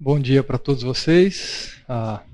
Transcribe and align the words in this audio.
Bom 0.00 0.20
dia 0.20 0.44
para 0.44 0.58
todos 0.58 0.84
vocês. 0.84 1.82
Ah, 1.88 2.24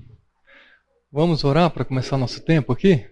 vamos 1.10 1.44
orar 1.44 1.70
para 1.70 1.82
começar 1.82 2.18
nosso 2.18 2.42
tempo 2.42 2.70
aqui? 2.70 3.08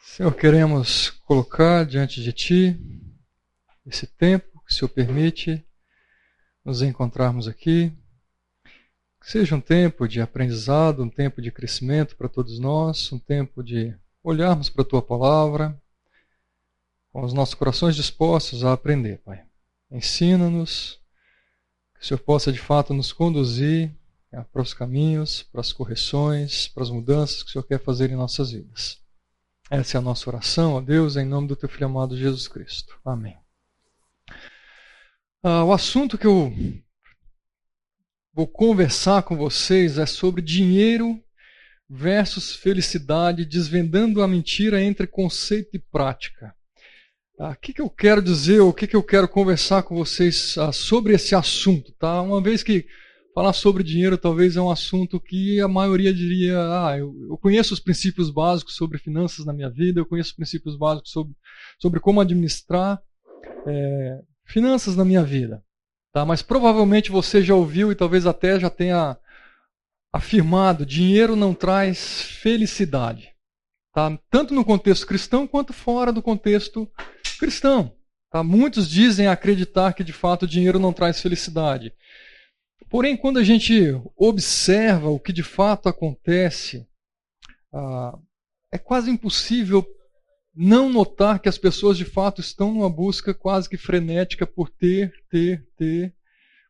Senhor, 0.00 0.34
queremos 0.34 1.10
colocar 1.10 1.84
diante 1.84 2.22
de 2.22 2.32
Ti 2.32 2.80
esse 3.84 4.06
tempo 4.06 4.64
que 4.64 4.72
o 4.72 4.74
Senhor 4.74 4.88
permite 4.88 5.62
nos 6.64 6.80
encontrarmos 6.80 7.46
aqui. 7.46 7.92
Que 9.20 9.30
seja 9.30 9.54
um 9.54 9.60
tempo 9.60 10.08
de 10.08 10.22
aprendizado, 10.22 11.02
um 11.02 11.10
tempo 11.10 11.42
de 11.42 11.52
crescimento 11.52 12.16
para 12.16 12.30
todos 12.30 12.58
nós, 12.58 13.12
um 13.12 13.18
tempo 13.18 13.62
de 13.62 13.94
olharmos 14.24 14.70
para 14.70 14.80
a 14.80 14.86
Tua 14.86 15.02
palavra 15.02 15.78
com 17.12 17.22
os 17.22 17.34
nossos 17.34 17.54
corações 17.54 17.94
dispostos 17.94 18.64
a 18.64 18.72
aprender, 18.72 19.18
Pai. 19.18 19.44
Ensina-nos, 19.90 20.97
que 21.98 22.04
o 22.04 22.06
Senhor 22.06 22.20
possa 22.20 22.52
de 22.52 22.58
fato 22.58 22.94
nos 22.94 23.12
conduzir 23.12 23.94
para 24.52 24.62
os 24.62 24.72
caminhos, 24.72 25.42
para 25.42 25.60
as 25.60 25.72
correções, 25.72 26.68
para 26.68 26.82
as 26.82 26.90
mudanças 26.90 27.42
que 27.42 27.48
o 27.48 27.52
Senhor 27.52 27.64
quer 27.64 27.80
fazer 27.80 28.10
em 28.10 28.16
nossas 28.16 28.52
vidas. 28.52 28.98
Essa 29.70 29.96
é 29.96 29.98
a 29.98 30.02
nossa 30.02 30.30
oração, 30.30 30.74
ó 30.74 30.80
Deus, 30.80 31.16
em 31.16 31.26
nome 31.26 31.48
do 31.48 31.56
Teu 31.56 31.68
Filho 31.68 31.86
amado 31.86 32.16
Jesus 32.16 32.46
Cristo. 32.48 32.98
Amém. 33.04 33.36
Ah, 35.42 35.64
o 35.64 35.72
assunto 35.72 36.16
que 36.16 36.26
eu 36.26 36.52
vou 38.32 38.46
conversar 38.46 39.22
com 39.24 39.36
vocês 39.36 39.98
é 39.98 40.06
sobre 40.06 40.40
dinheiro 40.40 41.22
versus 41.88 42.54
felicidade, 42.54 43.44
desvendando 43.44 44.22
a 44.22 44.28
mentira 44.28 44.82
entre 44.82 45.06
conceito 45.06 45.74
e 45.74 45.78
prática. 45.78 46.54
Ah, 47.40 47.50
o 47.50 47.56
que, 47.56 47.72
que 47.72 47.80
eu 47.80 47.88
quero 47.88 48.20
dizer, 48.20 48.58
o 48.58 48.72
que, 48.72 48.84
que 48.84 48.96
eu 48.96 49.02
quero 49.02 49.28
conversar 49.28 49.84
com 49.84 49.94
vocês 49.94 50.58
ah, 50.58 50.72
sobre 50.72 51.14
esse 51.14 51.36
assunto, 51.36 51.92
tá? 51.92 52.20
Uma 52.20 52.42
vez 52.42 52.64
que 52.64 52.84
falar 53.32 53.52
sobre 53.52 53.84
dinheiro 53.84 54.18
talvez 54.18 54.56
é 54.56 54.60
um 54.60 54.68
assunto 54.68 55.20
que 55.20 55.60
a 55.60 55.68
maioria 55.68 56.12
diria, 56.12 56.58
ah, 56.58 56.98
eu, 56.98 57.14
eu 57.30 57.38
conheço 57.38 57.72
os 57.72 57.78
princípios 57.78 58.28
básicos 58.28 58.74
sobre 58.74 58.98
finanças 58.98 59.46
na 59.46 59.52
minha 59.52 59.70
vida, 59.70 60.00
eu 60.00 60.06
conheço 60.06 60.30
os 60.30 60.36
princípios 60.36 60.76
básicos 60.76 61.12
sobre, 61.12 61.32
sobre 61.78 62.00
como 62.00 62.20
administrar 62.20 63.00
é, 63.64 64.20
finanças 64.44 64.96
na 64.96 65.04
minha 65.04 65.22
vida, 65.22 65.62
tá? 66.12 66.24
Mas 66.24 66.42
provavelmente 66.42 67.12
você 67.12 67.40
já 67.40 67.54
ouviu 67.54 67.92
e 67.92 67.94
talvez 67.94 68.26
até 68.26 68.58
já 68.58 68.68
tenha 68.68 69.16
afirmado, 70.12 70.84
dinheiro 70.84 71.36
não 71.36 71.54
traz 71.54 72.22
felicidade. 72.22 73.28
Tá? 73.94 74.16
Tanto 74.30 74.54
no 74.54 74.64
contexto 74.64 75.06
cristão 75.06 75.46
quanto 75.46 75.72
fora 75.72 76.12
do 76.12 76.22
contexto 76.22 76.86
cristão. 76.86 77.17
Tá? 78.30 78.42
Muitos 78.42 78.88
dizem 78.88 79.26
acreditar 79.26 79.92
que 79.92 80.04
de 80.04 80.12
fato 80.12 80.42
o 80.42 80.48
dinheiro 80.48 80.78
não 80.78 80.92
traz 80.92 81.20
felicidade. 81.20 81.92
Porém, 82.90 83.16
quando 83.16 83.38
a 83.38 83.44
gente 83.44 84.00
observa 84.16 85.08
o 85.08 85.20
que 85.20 85.32
de 85.32 85.42
fato 85.42 85.88
acontece, 85.88 86.86
ah, 87.72 88.18
é 88.72 88.78
quase 88.78 89.10
impossível 89.10 89.86
não 90.54 90.88
notar 90.88 91.38
que 91.38 91.48
as 91.48 91.58
pessoas 91.58 91.96
de 91.96 92.04
fato 92.04 92.40
estão 92.40 92.72
numa 92.72 92.90
busca 92.90 93.32
quase 93.32 93.68
que 93.68 93.76
frenética 93.76 94.46
por 94.46 94.68
ter, 94.68 95.12
ter, 95.30 95.64
ter, 95.76 96.14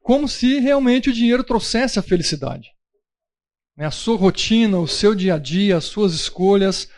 como 0.03 0.29
se 0.29 0.59
realmente 0.59 1.09
o 1.09 1.13
dinheiro 1.13 1.43
trouxesse 1.43 1.99
a 1.99 2.03
felicidade. 2.03 2.71
Né? 3.77 3.87
A 3.87 3.91
sua 3.91 4.17
rotina, 4.17 4.79
o 4.79 4.89
seu 4.89 5.15
dia 5.15 5.35
a 5.35 5.39
dia, 5.39 5.77
as 5.77 5.85
suas 5.85 6.13
escolhas 6.13 6.91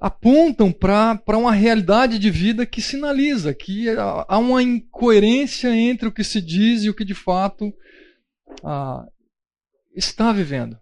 apontam 0.00 0.72
para 0.72 1.38
uma 1.38 1.52
realidade 1.52 2.18
de 2.18 2.30
vida 2.30 2.66
que 2.66 2.82
sinaliza 2.82 3.54
que 3.54 3.88
há 3.90 4.38
uma 4.38 4.62
incoerência 4.62 5.74
entre 5.74 6.08
o 6.08 6.12
que 6.12 6.24
se 6.24 6.40
diz 6.40 6.84
e 6.84 6.90
o 6.90 6.94
que 6.94 7.04
de 7.04 7.14
fato 7.14 7.72
ah, 8.62 9.06
está 9.94 10.32
vivendo. 10.32 10.78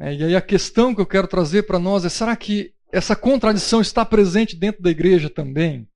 É, 0.00 0.14
e 0.14 0.24
aí 0.24 0.36
a 0.36 0.40
questão 0.40 0.94
que 0.94 1.00
eu 1.00 1.06
quero 1.06 1.28
trazer 1.28 1.64
para 1.64 1.78
nós 1.78 2.04
é: 2.04 2.08
será 2.08 2.34
que 2.34 2.72
essa 2.90 3.14
contradição 3.14 3.80
está 3.80 4.04
presente 4.04 4.56
dentro 4.56 4.82
da 4.82 4.90
igreja 4.90 5.28
também? 5.28 5.86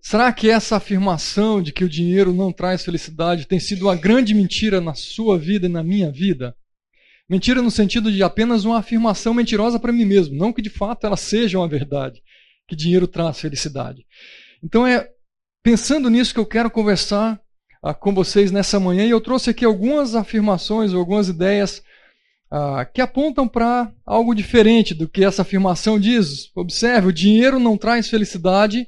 Será 0.00 0.32
que 0.32 0.50
essa 0.50 0.76
afirmação 0.76 1.62
de 1.62 1.72
que 1.72 1.84
o 1.84 1.88
dinheiro 1.88 2.32
não 2.34 2.52
traz 2.52 2.84
felicidade 2.84 3.46
tem 3.46 3.60
sido 3.60 3.82
uma 3.82 3.94
grande 3.94 4.34
mentira 4.34 4.80
na 4.80 4.94
sua 4.94 5.38
vida 5.38 5.66
e 5.66 5.70
na 5.70 5.82
minha 5.82 6.10
vida? 6.10 6.56
Mentira 7.32 7.62
no 7.62 7.70
sentido 7.70 8.12
de 8.12 8.22
apenas 8.22 8.66
uma 8.66 8.76
afirmação 8.76 9.32
mentirosa 9.32 9.78
para 9.78 9.90
mim 9.90 10.04
mesmo, 10.04 10.36
não 10.36 10.52
que 10.52 10.60
de 10.60 10.68
fato 10.68 11.06
ela 11.06 11.16
seja 11.16 11.56
uma 11.56 11.66
verdade, 11.66 12.22
que 12.68 12.76
dinheiro 12.76 13.08
traz 13.08 13.40
felicidade. 13.40 14.04
Então 14.62 14.86
é 14.86 15.08
pensando 15.62 16.10
nisso 16.10 16.34
que 16.34 16.38
eu 16.38 16.44
quero 16.44 16.70
conversar 16.70 17.40
ah, 17.82 17.94
com 17.94 18.12
vocês 18.12 18.52
nessa 18.52 18.78
manhã 18.78 19.06
e 19.06 19.10
eu 19.10 19.18
trouxe 19.18 19.48
aqui 19.48 19.64
algumas 19.64 20.14
afirmações, 20.14 20.92
algumas 20.92 21.30
ideias 21.30 21.82
ah, 22.50 22.84
que 22.84 23.00
apontam 23.00 23.48
para 23.48 23.90
algo 24.04 24.34
diferente 24.34 24.92
do 24.92 25.08
que 25.08 25.24
essa 25.24 25.40
afirmação 25.40 25.98
diz. 25.98 26.54
Observe, 26.54 27.08
o 27.08 27.12
dinheiro 27.14 27.58
não 27.58 27.78
traz 27.78 28.10
felicidade 28.10 28.86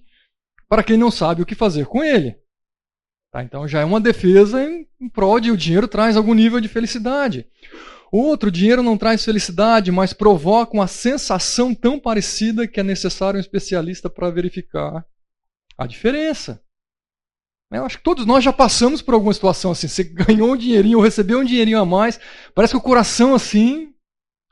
para 0.69 0.83
quem 0.83 0.99
não 0.99 1.11
sabe 1.11 1.41
o 1.41 1.47
que 1.47 1.55
fazer 1.55 1.87
com 1.87 2.05
ele. 2.05 2.37
Tá, 3.33 3.43
então 3.43 3.67
já 3.67 3.81
é 3.81 3.85
uma 3.87 4.03
defesa 4.03 4.63
em, 4.63 4.87
em 5.01 5.09
prol 5.09 5.41
de 5.41 5.51
o 5.51 5.57
dinheiro 5.57 5.89
traz 5.89 6.15
algum 6.15 6.35
nível 6.35 6.61
de 6.61 6.69
felicidade. 6.69 7.47
Outro, 8.17 8.49
dinheiro 8.49 8.81
não 8.81 8.97
traz 8.97 9.25
felicidade, 9.25 9.91
mas 9.91 10.13
provoca 10.13 10.73
uma 10.73 10.87
sensação 10.87 11.75
tão 11.75 11.99
parecida 11.99 12.65
que 12.65 12.79
é 12.79 12.83
necessário 12.85 13.39
um 13.39 13.41
especialista 13.41 14.09
para 14.09 14.31
verificar 14.31 15.05
a 15.77 15.85
diferença. 15.85 16.63
Eu 17.73 17.85
acho 17.85 17.99
que 17.99 18.05
todos 18.05 18.25
nós 18.25 18.45
já 18.45 18.53
passamos 18.53 19.03
por 19.03 19.15
alguma 19.15 19.35
situação 19.35 19.73
assim. 19.73 19.89
Você 19.89 20.05
ganhou 20.05 20.53
um 20.53 20.57
dinheirinho 20.57 20.99
ou 20.99 21.03
recebeu 21.03 21.41
um 21.41 21.45
dinheirinho 21.45 21.81
a 21.81 21.85
mais, 21.85 22.21
parece 22.55 22.75
que 22.75 22.79
o 22.79 22.81
coração 22.81 23.35
assim 23.35 23.93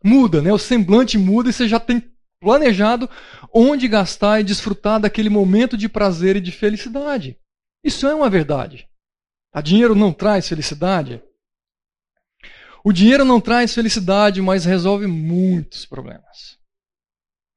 muda, 0.03 0.43
né? 0.43 0.53
O 0.53 0.59
semblante 0.59 1.17
muda 1.17 1.49
e 1.49 1.53
você 1.53 1.69
já 1.69 1.79
tem 1.79 2.03
planejado 2.41 3.09
onde 3.55 3.87
gastar 3.87 4.41
e 4.41 4.44
desfrutar 4.44 4.99
daquele 4.99 5.31
momento 5.31 5.77
de 5.77 5.89
prazer 5.89 6.34
e 6.34 6.41
de 6.41 6.50
felicidade. 6.50 7.39
Isso 7.84 8.09
é 8.09 8.15
uma 8.15 8.29
verdade. 8.29 8.89
A 9.55 9.61
dinheiro 9.61 9.94
não 9.94 10.12
traz 10.12 10.49
felicidade? 10.49 11.23
O 12.84 12.93
dinheiro 12.93 13.25
não 13.25 13.41
traz 13.41 13.72
felicidade, 13.72 14.43
mas 14.43 14.65
resolve 14.65 15.06
muitos 15.06 15.87
problemas. 15.87 16.59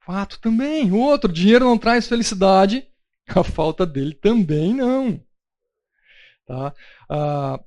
Fato 0.05 0.39
também. 0.39 0.91
Outro, 0.91 1.31
dinheiro 1.33 1.65
não 1.65 1.77
traz 1.77 2.07
felicidade, 2.07 2.87
a 3.27 3.43
falta 3.43 3.85
dele 3.85 4.13
também 4.13 4.73
não. 4.73 5.19
Tá? 6.45 6.73
Ah, 7.09 7.59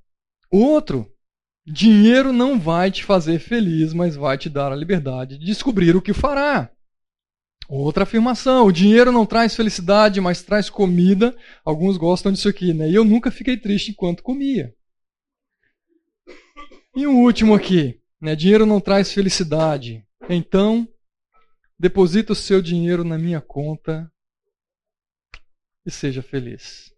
outro, 0.50 1.10
dinheiro 1.66 2.32
não 2.32 2.60
vai 2.60 2.92
te 2.92 3.02
fazer 3.02 3.40
feliz, 3.40 3.92
mas 3.92 4.14
vai 4.14 4.38
te 4.38 4.48
dar 4.48 4.72
a 4.72 4.76
liberdade 4.76 5.36
de 5.36 5.44
descobrir 5.44 5.96
o 5.96 6.02
que 6.02 6.12
fará. 6.12 6.70
Outra 7.68 8.04
afirmação: 8.04 8.66
o 8.66 8.72
dinheiro 8.72 9.12
não 9.12 9.26
traz 9.26 9.54
felicidade, 9.54 10.20
mas 10.20 10.42
traz 10.42 10.70
comida. 10.70 11.36
Alguns 11.64 11.96
gostam 11.96 12.32
disso 12.32 12.48
aqui, 12.48 12.72
né? 12.72 12.88
E 12.88 12.94
eu 12.94 13.04
nunca 13.04 13.30
fiquei 13.30 13.56
triste 13.56 13.90
enquanto 13.90 14.22
comia. 14.22 14.72
E 16.98 17.06
um 17.06 17.22
último 17.22 17.54
aqui, 17.54 18.02
né? 18.20 18.34
Dinheiro 18.34 18.66
não 18.66 18.80
traz 18.80 19.12
felicidade. 19.12 20.04
Então, 20.28 20.84
deposita 21.78 22.32
o 22.32 22.34
seu 22.34 22.60
dinheiro 22.60 23.04
na 23.04 23.16
minha 23.16 23.40
conta 23.40 24.12
e 25.86 25.92
seja 25.92 26.22
feliz. 26.22 26.92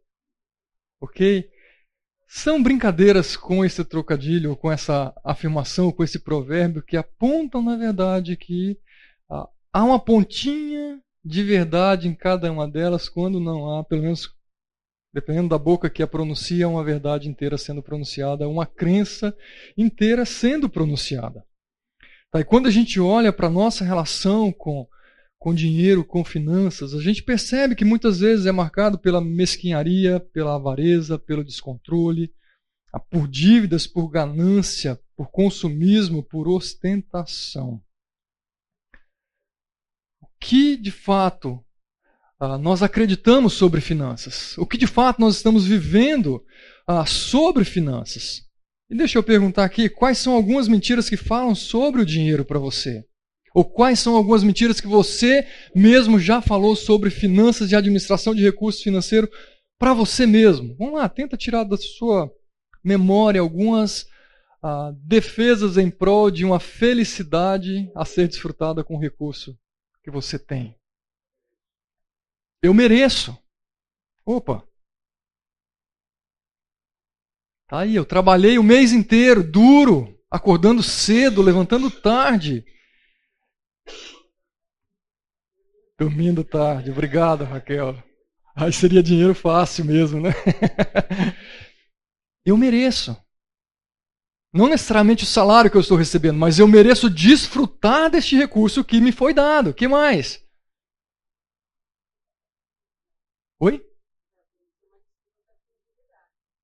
Ok? 1.02 1.50
São 2.26 2.62
brincadeiras 2.62 3.36
com 3.36 3.62
esse 3.62 3.84
trocadilho, 3.84 4.56
com 4.56 4.72
essa 4.72 5.14
afirmação, 5.22 5.92
com 5.92 6.02
esse 6.02 6.18
provérbio 6.18 6.82
que 6.82 6.96
apontam, 6.96 7.60
na 7.60 7.76
verdade, 7.76 8.38
que 8.38 8.80
há 9.28 9.84
uma 9.84 10.02
pontinha 10.02 10.98
de 11.22 11.42
verdade 11.44 12.08
em 12.08 12.14
cada 12.14 12.50
uma 12.50 12.66
delas, 12.66 13.06
quando 13.06 13.38
não 13.38 13.78
há, 13.78 13.84
pelo 13.84 14.00
menos 14.00 14.34
dependendo 15.12 15.48
da 15.48 15.58
boca 15.58 15.90
que 15.90 16.02
a 16.02 16.06
pronuncia, 16.06 16.68
uma 16.68 16.84
verdade 16.84 17.28
inteira 17.28 17.58
sendo 17.58 17.82
pronunciada, 17.82 18.48
uma 18.48 18.66
crença 18.66 19.36
inteira 19.76 20.24
sendo 20.24 20.68
pronunciada. 20.68 21.44
Tá? 22.30 22.40
E 22.40 22.44
quando 22.44 22.66
a 22.66 22.70
gente 22.70 23.00
olha 23.00 23.32
para 23.32 23.48
a 23.48 23.50
nossa 23.50 23.84
relação 23.84 24.52
com, 24.52 24.86
com 25.38 25.54
dinheiro, 25.54 26.04
com 26.04 26.24
finanças, 26.24 26.94
a 26.94 27.00
gente 27.00 27.22
percebe 27.22 27.74
que 27.74 27.84
muitas 27.84 28.20
vezes 28.20 28.46
é 28.46 28.52
marcado 28.52 28.98
pela 28.98 29.20
mesquinharia, 29.20 30.20
pela 30.20 30.54
avareza, 30.54 31.18
pelo 31.18 31.44
descontrole, 31.44 32.32
por 33.10 33.28
dívidas, 33.28 33.86
por 33.86 34.08
ganância, 34.08 35.00
por 35.16 35.30
consumismo, 35.30 36.22
por 36.22 36.48
ostentação. 36.48 37.82
O 40.20 40.26
que 40.40 40.76
de 40.76 40.90
fato 40.90 41.64
ah, 42.40 42.56
nós 42.56 42.82
acreditamos 42.82 43.52
sobre 43.52 43.82
finanças, 43.82 44.56
o 44.56 44.66
que 44.66 44.78
de 44.78 44.86
fato 44.86 45.20
nós 45.20 45.36
estamos 45.36 45.66
vivendo 45.66 46.42
uh, 46.88 47.06
sobre 47.06 47.64
finanças. 47.64 48.40
E 48.88 48.96
deixa 48.96 49.18
eu 49.18 49.22
perguntar 49.22 49.64
aqui, 49.64 49.90
quais 49.90 50.16
são 50.16 50.32
algumas 50.32 50.66
mentiras 50.66 51.08
que 51.10 51.18
falam 51.18 51.54
sobre 51.54 52.00
o 52.00 52.06
dinheiro 52.06 52.42
para 52.44 52.58
você? 52.58 53.04
Ou 53.54 53.62
quais 53.64 53.98
são 53.98 54.16
algumas 54.16 54.42
mentiras 54.42 54.80
que 54.80 54.86
você 54.86 55.46
mesmo 55.74 56.18
já 56.18 56.40
falou 56.40 56.74
sobre 56.74 57.10
finanças 57.10 57.70
e 57.70 57.76
administração 57.76 58.34
de 58.34 58.42
recursos 58.42 58.82
financeiros 58.82 59.28
para 59.78 59.92
você 59.92 60.24
mesmo? 60.24 60.74
Vamos 60.78 60.94
lá, 60.94 61.08
tenta 61.10 61.36
tirar 61.36 61.64
da 61.64 61.76
sua 61.76 62.30
memória 62.82 63.40
algumas 63.40 64.06
ah, 64.62 64.92
defesas 65.04 65.76
em 65.76 65.90
prol 65.90 66.30
de 66.30 66.44
uma 66.44 66.58
felicidade 66.58 67.90
a 67.94 68.06
ser 68.06 68.28
desfrutada 68.28 68.82
com 68.82 68.96
o 68.96 69.00
recurso 69.00 69.54
que 70.02 70.10
você 70.10 70.38
tem. 70.38 70.79
Eu 72.62 72.74
mereço. 72.74 73.36
Opa. 74.24 74.62
Tá 77.66 77.80
aí, 77.80 77.94
eu 77.94 78.04
trabalhei 78.04 78.58
o 78.58 78.62
mês 78.62 78.92
inteiro, 78.92 79.42
duro, 79.42 80.18
acordando 80.30 80.82
cedo, 80.82 81.40
levantando 81.40 81.90
tarde. 81.90 82.64
Dormindo 85.98 86.42
tarde. 86.42 86.90
Obrigado, 86.90 87.44
Raquel. 87.44 87.96
Aí 88.56 88.72
seria 88.72 89.02
dinheiro 89.02 89.34
fácil 89.34 89.84
mesmo, 89.84 90.20
né? 90.20 90.30
eu 92.44 92.56
mereço. 92.56 93.16
Não 94.52 94.66
necessariamente 94.66 95.22
o 95.22 95.26
salário 95.26 95.70
que 95.70 95.76
eu 95.76 95.80
estou 95.80 95.96
recebendo, 95.96 96.38
mas 96.38 96.58
eu 96.58 96.66
mereço 96.66 97.08
desfrutar 97.08 98.10
deste 98.10 98.36
recurso 98.36 98.84
que 98.84 99.00
me 99.00 99.12
foi 99.12 99.32
dado. 99.32 99.72
que 99.72 99.86
mais? 99.86 100.44
Oi? 103.60 103.86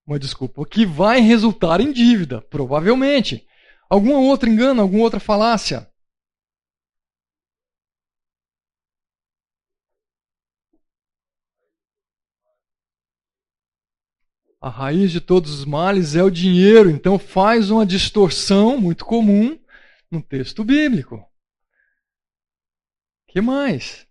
Uma 0.07 0.19
desculpa. 0.19 0.65
Que 0.67 0.87
vai 0.87 1.21
resultar 1.21 1.81
em 1.81 1.93
dívida, 1.93 2.41
provavelmente. 2.41 3.47
Algum 3.91 4.15
outro 4.15 4.49
engano, 4.49 4.81
alguma 4.81 5.03
outra 5.05 5.21
falácia? 5.21 5.91
A 14.61 14.71
raiz 14.71 15.13
de 15.13 15.21
todos 15.21 15.53
os 15.53 15.65
males 15.65 16.17
é 16.17 16.23
o 16.23 16.31
dinheiro, 16.31 16.91
então 16.91 17.19
faz 17.19 17.71
uma 17.71 17.85
distorção 17.87 18.81
muito 18.81 19.05
comum 19.05 19.61
no 20.11 20.23
texto 20.23 20.65
bíblico. 20.65 21.23
que 23.29 23.41
mais? 23.41 24.07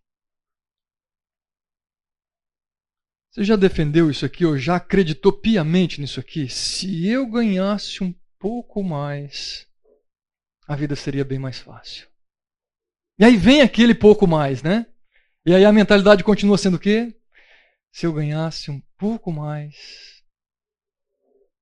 Você 3.35 3.43
já 3.43 3.57
defendeu 3.57 4.09
isso 4.09 4.25
aqui 4.25 4.45
ou 4.45 4.57
já 4.57 4.77
acreditou 4.77 5.33
piamente 5.33 5.99
nisso 5.99 6.21
aqui? 6.21 6.47
Se 6.47 7.05
eu 7.05 7.29
ganhasse 7.29 8.01
um 8.01 8.15
pouco 8.39 8.81
mais, 8.81 9.67
a 10.65 10.73
vida 10.73 10.95
seria 10.95 11.25
bem 11.25 11.37
mais 11.37 11.59
fácil. 11.59 12.07
E 13.19 13.25
aí 13.25 13.35
vem 13.35 13.59
aquele 13.59 13.93
pouco 13.93 14.25
mais, 14.25 14.63
né? 14.63 14.85
E 15.45 15.53
aí 15.53 15.65
a 15.65 15.73
mentalidade 15.73 16.23
continua 16.23 16.57
sendo 16.57 16.75
o 16.75 16.79
quê? 16.79 17.13
Se 17.91 18.05
eu 18.05 18.13
ganhasse 18.13 18.71
um 18.71 18.81
pouco 18.97 19.33
mais, 19.33 20.23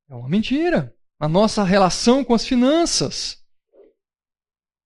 é 0.07 0.13
uma 0.13 0.29
mentira. 0.29 0.95
A 1.19 1.27
nossa 1.27 1.63
relação 1.63 2.23
com 2.23 2.35
as 2.35 2.45
finanças. 2.45 3.43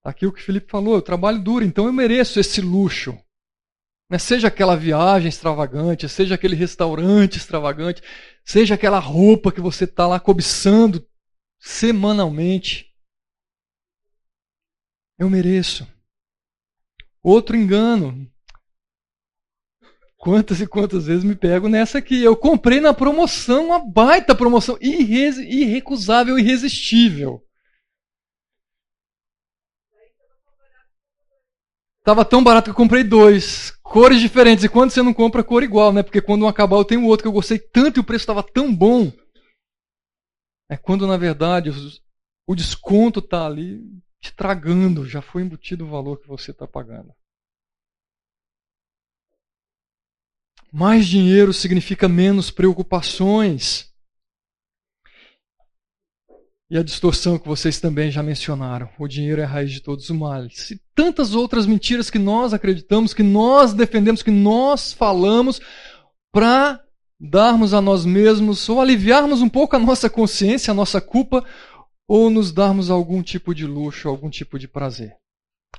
Aqui 0.06 0.26
o 0.26 0.32
que 0.32 0.40
o 0.40 0.46
Felipe 0.46 0.72
falou, 0.72 0.96
eu 0.96 1.02
trabalho 1.02 1.44
duro, 1.44 1.66
então 1.66 1.86
eu 1.86 1.92
mereço 1.92 2.40
esse 2.40 2.62
luxo. 2.62 3.22
Né? 4.10 4.18
Seja 4.18 4.48
aquela 4.48 4.76
viagem 4.76 5.28
extravagante, 5.28 6.08
seja 6.08 6.36
aquele 6.36 6.56
restaurante 6.56 7.38
extravagante, 7.38 8.02
seja 8.44 8.76
aquela 8.76 9.00
roupa 9.00 9.52
que 9.52 9.62
você 9.62 9.84
está 9.84 10.08
lá 10.08 10.20
cobiçando 10.20 11.06
semanalmente. 11.60 12.94
Eu 15.20 15.30
mereço. 15.30 15.88
Outro 17.22 17.56
engano. 17.56 18.32
Quantas 20.16 20.62
e 20.62 20.68
quantas 20.68 21.06
vezes 21.06 21.24
me 21.24 21.36
pego 21.36 21.70
nessa 21.70 22.00
aqui? 22.00 22.24
Eu 22.24 22.36
comprei 22.36 22.80
na 22.80 22.94
promoção, 22.94 23.68
uma 23.68 23.80
baita 23.80 24.36
promoção, 24.36 24.78
irre 24.82 25.30
irrecusável, 25.44 26.40
irresistível. 26.40 27.44
Tava 32.04 32.24
tão 32.24 32.42
barato 32.42 32.66
que 32.66 32.70
eu 32.72 32.76
comprei 32.76 33.04
dois. 33.04 33.77
Cores 33.92 34.20
diferentes. 34.20 34.64
E 34.64 34.70
quando 34.70 34.92
você 34.92 35.02
não 35.02 35.14
compra 35.14 35.44
cor 35.44 35.64
igual, 35.64 35.94
né? 35.94 36.04
Porque 36.04 36.22
quando 36.22 36.44
um 36.44 36.48
acabar 36.48 36.78
eu 36.78 36.86
tenho 36.86 37.06
outro 37.06 37.24
que 37.24 37.28
eu 37.28 37.34
gostei 37.34 37.58
tanto 37.58 37.98
e 37.98 38.02
o 38.02 38.04
preço 38.04 38.24
estava 38.24 38.44
tão 38.44 38.74
bom. 38.74 39.12
É 40.70 40.76
quando 40.76 41.08
na 41.08 41.18
verdade 41.18 41.72
o 42.46 42.56
desconto 42.56 43.20
está 43.20 43.46
ali 43.46 43.82
estragando, 44.22 45.08
já 45.08 45.22
foi 45.22 45.42
embutido 45.42 45.86
o 45.86 45.90
valor 45.90 46.20
que 46.20 46.28
você 46.28 46.52
está 46.52 46.68
pagando. 46.68 47.14
Mais 50.72 51.08
dinheiro 51.08 51.54
significa 51.54 52.10
menos 52.10 52.52
preocupações. 52.52 53.94
E 56.70 56.78
a 56.78 56.84
distorção 56.84 57.40
que 57.40 57.48
vocês 57.48 57.80
também 57.80 58.12
já 58.12 58.22
mencionaram. 58.22 58.90
O 59.00 59.08
dinheiro 59.08 59.42
é 59.42 59.46
a 59.46 59.48
raiz 59.48 59.72
de 59.72 59.82
todos 59.82 60.10
os 60.10 60.16
males. 60.16 60.72
E 60.72 60.82
tantas 60.94 61.34
outras 61.34 61.66
mentiras 61.66 62.10
que 62.10 62.20
nós 62.20 62.54
acreditamos, 62.54 63.14
que 63.14 63.24
nós 63.24 63.74
defendemos, 63.74 64.22
que 64.22 64.32
nós 64.32 64.92
falamos 64.92 65.62
para 66.32 66.82
darmos 67.20 67.74
a 67.74 67.82
nós 67.82 68.06
mesmos 68.06 68.68
ou 68.68 68.82
aliviarmos 68.82 69.42
um 69.42 69.50
pouco 69.50 69.76
a 69.76 69.80
nossa 69.80 70.10
consciência, 70.10 70.72
a 70.72 70.76
nossa 70.76 71.00
culpa, 71.00 71.44
ou 72.08 72.30
nos 72.30 72.52
darmos 72.52 72.90
algum 72.90 73.24
tipo 73.24 73.56
de 73.56 73.66
luxo, 73.66 74.10
algum 74.10 74.30
tipo 74.30 74.60
de 74.60 74.68
prazer 74.68 75.16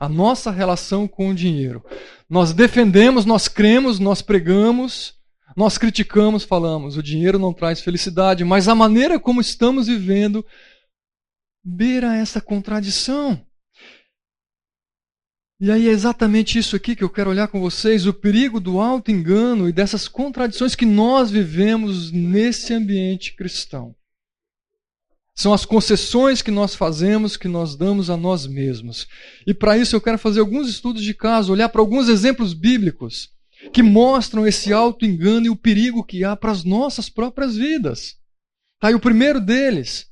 a 0.00 0.08
nossa 0.08 0.50
relação 0.50 1.08
com 1.08 1.30
o 1.30 1.34
dinheiro. 1.34 1.84
Nós 2.28 2.52
defendemos, 2.52 3.24
nós 3.24 3.48
cremos, 3.48 3.98
nós 3.98 4.22
pregamos, 4.22 5.14
nós 5.56 5.76
criticamos, 5.76 6.44
falamos, 6.44 6.96
o 6.96 7.02
dinheiro 7.02 7.38
não 7.38 7.52
traz 7.52 7.80
felicidade, 7.80 8.44
mas 8.44 8.68
a 8.68 8.74
maneira 8.74 9.18
como 9.18 9.40
estamos 9.40 9.88
vivendo 9.88 10.44
beira 11.64 12.16
essa 12.16 12.40
contradição. 12.40 13.44
E 15.60 15.72
aí 15.72 15.88
é 15.88 15.90
exatamente 15.90 16.56
isso 16.56 16.76
aqui 16.76 16.94
que 16.94 17.02
eu 17.02 17.10
quero 17.10 17.30
olhar 17.30 17.48
com 17.48 17.60
vocês, 17.60 18.06
o 18.06 18.14
perigo 18.14 18.60
do 18.60 18.80
alto 18.80 19.10
engano 19.10 19.68
e 19.68 19.72
dessas 19.72 20.06
contradições 20.06 20.76
que 20.76 20.86
nós 20.86 21.32
vivemos 21.32 22.12
nesse 22.12 22.72
ambiente 22.72 23.34
cristão. 23.34 23.92
São 25.34 25.52
as 25.52 25.64
concessões 25.64 26.42
que 26.42 26.50
nós 26.50 26.76
fazemos, 26.76 27.36
que 27.36 27.48
nós 27.48 27.74
damos 27.74 28.08
a 28.08 28.16
nós 28.16 28.46
mesmos. 28.46 29.08
E 29.46 29.52
para 29.52 29.76
isso 29.76 29.96
eu 29.96 30.00
quero 30.00 30.18
fazer 30.18 30.40
alguns 30.40 30.68
estudos 30.68 31.02
de 31.02 31.14
caso, 31.14 31.52
olhar 31.52 31.68
para 31.68 31.80
alguns 31.80 32.08
exemplos 32.08 32.54
bíblicos 32.54 33.30
que 33.72 33.82
mostram 33.82 34.46
esse 34.46 34.72
auto-engano 34.72 35.46
e 35.46 35.50
o 35.50 35.56
perigo 35.56 36.04
que 36.04 36.22
há 36.22 36.36
para 36.36 36.52
as 36.52 36.62
nossas 36.62 37.08
próprias 37.08 37.56
vidas. 37.56 38.16
Tá, 38.80 38.92
e 38.92 38.94
o 38.94 39.00
primeiro 39.00 39.40
deles 39.40 40.06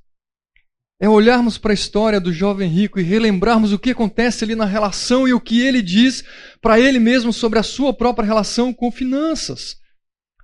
é 0.98 1.08
olharmos 1.08 1.58
para 1.58 1.72
a 1.72 1.74
história 1.74 2.18
do 2.18 2.32
jovem 2.32 2.68
rico 2.70 2.98
e 2.98 3.02
relembrarmos 3.02 3.72
o 3.72 3.78
que 3.78 3.90
acontece 3.90 4.44
ali 4.44 4.54
na 4.54 4.64
relação 4.64 5.28
e 5.28 5.34
o 5.34 5.40
que 5.40 5.60
ele 5.60 5.82
diz 5.82 6.24
para 6.60 6.80
ele 6.80 6.98
mesmo 6.98 7.32
sobre 7.32 7.58
a 7.58 7.62
sua 7.62 7.92
própria 7.92 8.26
relação 8.26 8.72
com 8.72 8.90
finanças. 8.90 9.76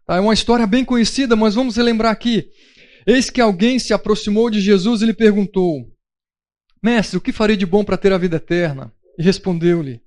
Tá, 0.06 0.16
é 0.16 0.20
uma 0.20 0.34
história 0.34 0.66
bem 0.66 0.84
conhecida, 0.84 1.34
mas 1.34 1.54
vamos 1.54 1.76
relembrar 1.76 2.12
aqui. 2.12 2.48
Eis 3.06 3.30
que 3.30 3.40
alguém 3.40 3.78
se 3.78 3.94
aproximou 3.94 4.50
de 4.50 4.60
Jesus 4.60 5.00
e 5.00 5.06
lhe 5.06 5.14
perguntou: 5.14 5.86
Mestre, 6.82 7.16
o 7.16 7.20
que 7.20 7.32
farei 7.32 7.56
de 7.56 7.66
bom 7.66 7.82
para 7.82 7.96
ter 7.96 8.12
a 8.12 8.18
vida 8.18 8.36
eterna? 8.36 8.92
E 9.18 9.22
respondeu-lhe: 9.22 10.02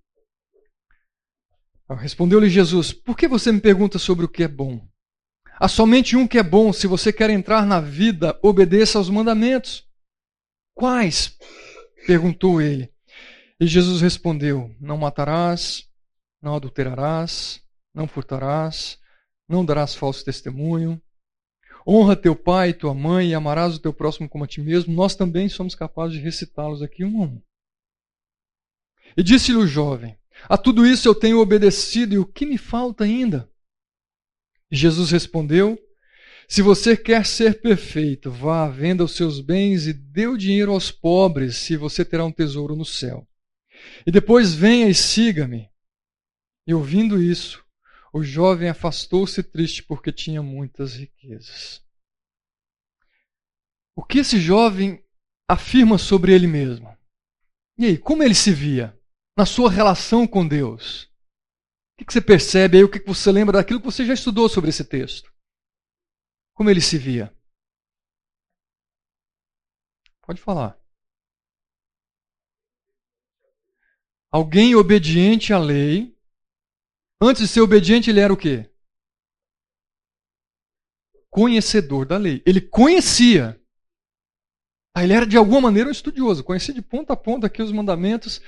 Respondeu-lhe 1.90 2.50
Jesus: 2.50 2.94
Por 2.94 3.18
que 3.18 3.28
você 3.28 3.52
me 3.52 3.60
pergunta 3.60 3.98
sobre 3.98 4.26
o 4.26 4.30
que 4.30 4.44
é 4.44 4.48
bom? 4.48 4.82
Há 5.60 5.68
somente 5.68 6.16
um 6.16 6.28
que 6.28 6.38
é 6.38 6.44
bom. 6.44 6.72
Se 6.72 6.86
você 6.86 7.12
quer 7.12 7.30
entrar 7.30 7.66
na 7.66 7.80
vida, 7.80 8.38
obedeça 8.44 8.98
aos 8.98 9.10
mandamentos. 9.10 9.86
Quais? 10.76 11.38
perguntou 12.06 12.62
ele. 12.62 12.94
E 13.60 13.66
Jesus 13.66 14.02
respondeu: 14.02 14.76
Não 14.80 14.98
matarás, 14.98 15.90
não 16.42 16.56
adulterarás, 16.56 17.64
não 17.94 18.08
furtarás, 18.08 19.00
não 19.48 19.66
darás 19.66 19.96
falso 19.96 20.24
testemunho, 20.24 21.02
honra 21.88 22.16
teu 22.16 22.36
pai 22.36 22.70
e 22.70 22.74
tua 22.74 22.94
mãe 22.94 23.30
e 23.30 23.34
amarás 23.34 23.76
o 23.76 23.80
teu 23.80 23.94
próximo 23.94 24.28
como 24.28 24.44
a 24.44 24.48
ti 24.48 24.62
mesmo, 24.62 24.94
nós 24.94 25.16
também 25.16 25.48
somos 25.48 25.74
capazes 25.74 26.18
de 26.18 26.24
recitá-los 26.24 26.82
aqui 26.82 27.06
um 27.06 27.24
a 27.24 27.26
um. 27.26 27.42
E 29.16 29.24
disse-lhe 29.24 29.58
o 29.58 29.68
jovem: 29.68 30.18
A 30.50 30.58
tudo 30.58 30.86
isso 30.86 31.08
eu 31.08 31.16
tenho 31.16 31.40
obedecido, 31.40 32.14
e 32.14 32.20
o 32.20 32.26
que 32.26 32.46
me 32.46 32.58
falta 32.58 33.06
ainda? 33.06 33.50
Jesus 34.70 35.12
respondeu: 35.12 35.80
Se 36.48 36.62
você 36.62 36.96
quer 36.96 37.26
ser 37.26 37.62
perfeito, 37.62 38.30
vá, 38.30 38.70
venda 38.70 39.04
os 39.04 39.16
seus 39.16 39.42
bens 39.42 39.88
e 39.88 39.94
dê 39.94 40.28
o 40.28 40.38
dinheiro 40.38 40.72
aos 40.72 40.92
pobres, 40.92 41.58
se 41.58 41.76
você 41.76 42.06
terá 42.06 42.24
um 42.24 42.32
tesouro 42.32 42.76
no 42.76 42.86
céu. 42.86 43.28
E 44.06 44.12
depois 44.12 44.54
venha 44.54 44.88
e 44.88 44.94
siga-me. 44.94 45.70
E 46.68 46.74
ouvindo 46.74 47.22
isso, 47.22 47.64
o 48.14 48.24
jovem 48.24 48.70
afastou-se 48.70 49.42
triste 49.44 49.84
porque 49.84 50.12
tinha 50.12 50.42
muitas 50.42 50.96
riquezas. 50.96 51.84
O 53.96 54.04
que 54.04 54.20
esse 54.20 54.40
jovem 54.40 55.04
afirma 55.50 55.98
sobre 55.98 56.34
ele 56.34 56.48
mesmo? 56.48 56.96
E 57.78 57.86
aí, 57.86 57.98
como 57.98 58.24
ele 58.24 58.36
se 58.36 58.52
via 58.52 58.98
na 59.38 59.46
sua 59.46 59.70
relação 59.70 60.26
com 60.26 60.48
Deus? 60.48 61.10
O 62.00 62.06
que 62.06 62.14
você 62.14 62.22
percebe 62.22 62.78
aí? 62.78 62.84
O 62.84 62.90
que 62.90 63.00
você 63.06 63.32
lembra 63.32 63.58
daquilo 63.58 63.80
que 63.80 63.86
você 63.86 64.06
já 64.06 64.14
estudou 64.14 64.48
sobre 64.48 64.70
esse 64.70 64.84
texto? 64.84 65.35
Como 66.56 66.70
ele 66.70 66.80
se 66.80 66.98
via? 66.98 67.36
Pode 70.26 70.42
falar. 70.42 70.80
Alguém 74.32 74.74
obediente 74.74 75.54
à 75.54 75.60
lei. 75.60 76.18
Antes 77.22 77.44
de 77.44 77.48
ser 77.50 77.62
obediente, 77.62 78.10
ele 78.10 78.22
era 78.22 78.34
o 78.34 78.38
quê? 78.38 78.72
Conhecedor 81.30 82.06
da 82.06 82.18
lei. 82.18 82.42
Ele 82.46 82.62
conhecia. 82.62 83.62
Ah, 84.96 85.04
ele 85.04 85.14
era 85.14 85.28
de 85.28 85.36
alguma 85.36 85.60
maneira 85.60 85.90
um 85.90 85.92
estudioso, 85.92 86.42
conhecia 86.42 86.74
de 86.74 86.82
ponta 86.82 87.12
a 87.12 87.18
ponta 87.18 87.48
aqui 87.48 87.62
os 87.62 87.72
mandamentos, 87.72 88.42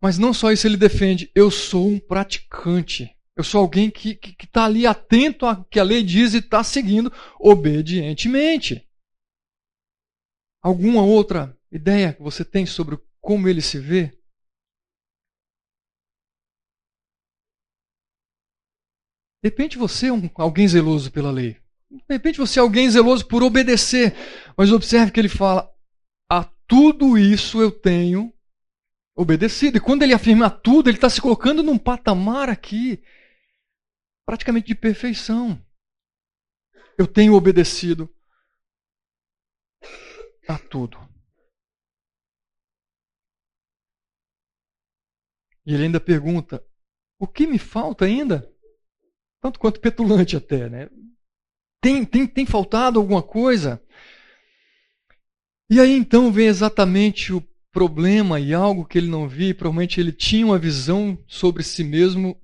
mas 0.00 0.16
não 0.16 0.32
só 0.32 0.52
isso 0.52 0.64
ele 0.64 0.76
defende, 0.76 1.28
eu 1.34 1.50
sou 1.50 1.88
um 1.88 1.98
praticante. 1.98 3.17
Eu 3.38 3.44
sou 3.44 3.60
alguém 3.60 3.88
que 3.88 4.18
está 4.24 4.46
tá 4.52 4.64
ali 4.64 4.84
atento 4.84 5.46
ao 5.46 5.64
que 5.66 5.78
a 5.78 5.84
lei 5.84 6.02
diz 6.02 6.34
e 6.34 6.38
está 6.38 6.64
seguindo 6.64 7.08
obedientemente. 7.38 8.84
Alguma 10.60 11.04
outra 11.04 11.56
ideia 11.70 12.12
que 12.12 12.20
você 12.20 12.44
tem 12.44 12.66
sobre 12.66 12.98
como 13.20 13.48
ele 13.48 13.62
se 13.62 13.78
vê? 13.78 14.08
De 19.40 19.50
repente 19.50 19.78
você 19.78 20.08
é 20.08 20.12
um, 20.12 20.28
alguém 20.34 20.66
zeloso 20.66 21.12
pela 21.12 21.30
lei. 21.30 21.62
De 21.88 22.02
repente 22.08 22.38
você 22.38 22.58
é 22.58 22.62
alguém 22.62 22.90
zeloso 22.90 23.24
por 23.24 23.44
obedecer. 23.44 24.16
Mas 24.56 24.72
observe 24.72 25.12
que 25.12 25.20
ele 25.20 25.28
fala: 25.28 25.72
a 26.28 26.42
tudo 26.66 27.16
isso 27.16 27.62
eu 27.62 27.70
tenho 27.70 28.34
obedecido. 29.16 29.76
E 29.76 29.80
quando 29.80 30.02
ele 30.02 30.12
afirma 30.12 30.50
tudo, 30.50 30.90
ele 30.90 30.96
está 30.96 31.08
se 31.08 31.20
colocando 31.20 31.62
num 31.62 31.78
patamar 31.78 32.50
aqui 32.50 33.00
praticamente 34.28 34.66
de 34.66 34.74
perfeição. 34.74 35.58
Eu 36.98 37.06
tenho 37.06 37.32
obedecido 37.32 38.14
a 40.46 40.58
tudo. 40.58 40.98
E 45.64 45.72
ele 45.72 45.84
ainda 45.84 45.98
pergunta: 45.98 46.62
o 47.18 47.26
que 47.26 47.46
me 47.46 47.58
falta 47.58 48.04
ainda? 48.04 48.54
Tanto 49.40 49.58
quanto 49.58 49.80
petulante 49.80 50.36
até, 50.36 50.68
né? 50.68 50.90
Tem, 51.80 52.04
tem, 52.04 52.26
tem 52.26 52.44
faltado 52.44 52.98
alguma 52.98 53.22
coisa? 53.22 53.82
E 55.70 55.80
aí 55.80 55.92
então 55.92 56.30
vem 56.30 56.48
exatamente 56.48 57.32
o 57.32 57.40
problema 57.72 58.38
e 58.38 58.52
algo 58.52 58.84
que 58.84 58.98
ele 58.98 59.08
não 59.08 59.26
via, 59.26 59.54
provavelmente 59.54 59.98
ele 59.98 60.12
tinha 60.12 60.44
uma 60.44 60.58
visão 60.58 61.16
sobre 61.26 61.62
si 61.62 61.82
mesmo 61.82 62.38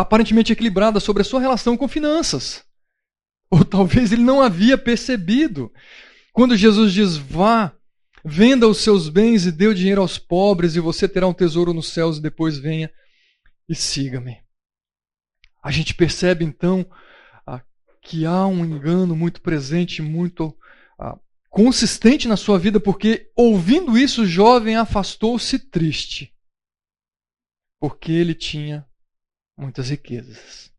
aparentemente 0.00 0.52
equilibrada 0.52 1.00
sobre 1.00 1.22
a 1.22 1.24
sua 1.24 1.40
relação 1.40 1.76
com 1.76 1.88
finanças. 1.88 2.64
Ou 3.50 3.64
talvez 3.64 4.12
ele 4.12 4.22
não 4.22 4.40
havia 4.40 4.78
percebido. 4.78 5.72
Quando 6.32 6.56
Jesus 6.56 6.92
diz: 6.92 7.16
vá, 7.16 7.74
venda 8.24 8.68
os 8.68 8.78
seus 8.78 9.08
bens 9.08 9.46
e 9.46 9.52
dê 9.52 9.66
o 9.66 9.74
dinheiro 9.74 10.00
aos 10.00 10.18
pobres, 10.18 10.76
e 10.76 10.80
você 10.80 11.08
terá 11.08 11.26
um 11.26 11.34
tesouro 11.34 11.72
nos 11.72 11.88
céus, 11.88 12.18
e 12.18 12.22
depois 12.22 12.58
venha 12.58 12.90
e 13.68 13.74
siga-me. 13.74 14.38
A 15.62 15.70
gente 15.70 15.94
percebe 15.94 16.44
então 16.44 16.88
ah, 17.46 17.62
que 18.00 18.24
há 18.24 18.46
um 18.46 18.64
engano 18.64 19.14
muito 19.14 19.42
presente, 19.42 20.00
muito 20.00 20.56
ah, 20.98 21.18
consistente 21.50 22.28
na 22.28 22.36
sua 22.36 22.58
vida, 22.58 22.80
porque 22.80 23.30
ouvindo 23.36 23.98
isso, 23.98 24.22
o 24.22 24.26
jovem 24.26 24.76
afastou-se 24.76 25.58
triste, 25.58 26.32
porque 27.80 28.12
ele 28.12 28.34
tinha 28.34 28.86
muitas 29.60 29.90
riquezas. 29.90 30.72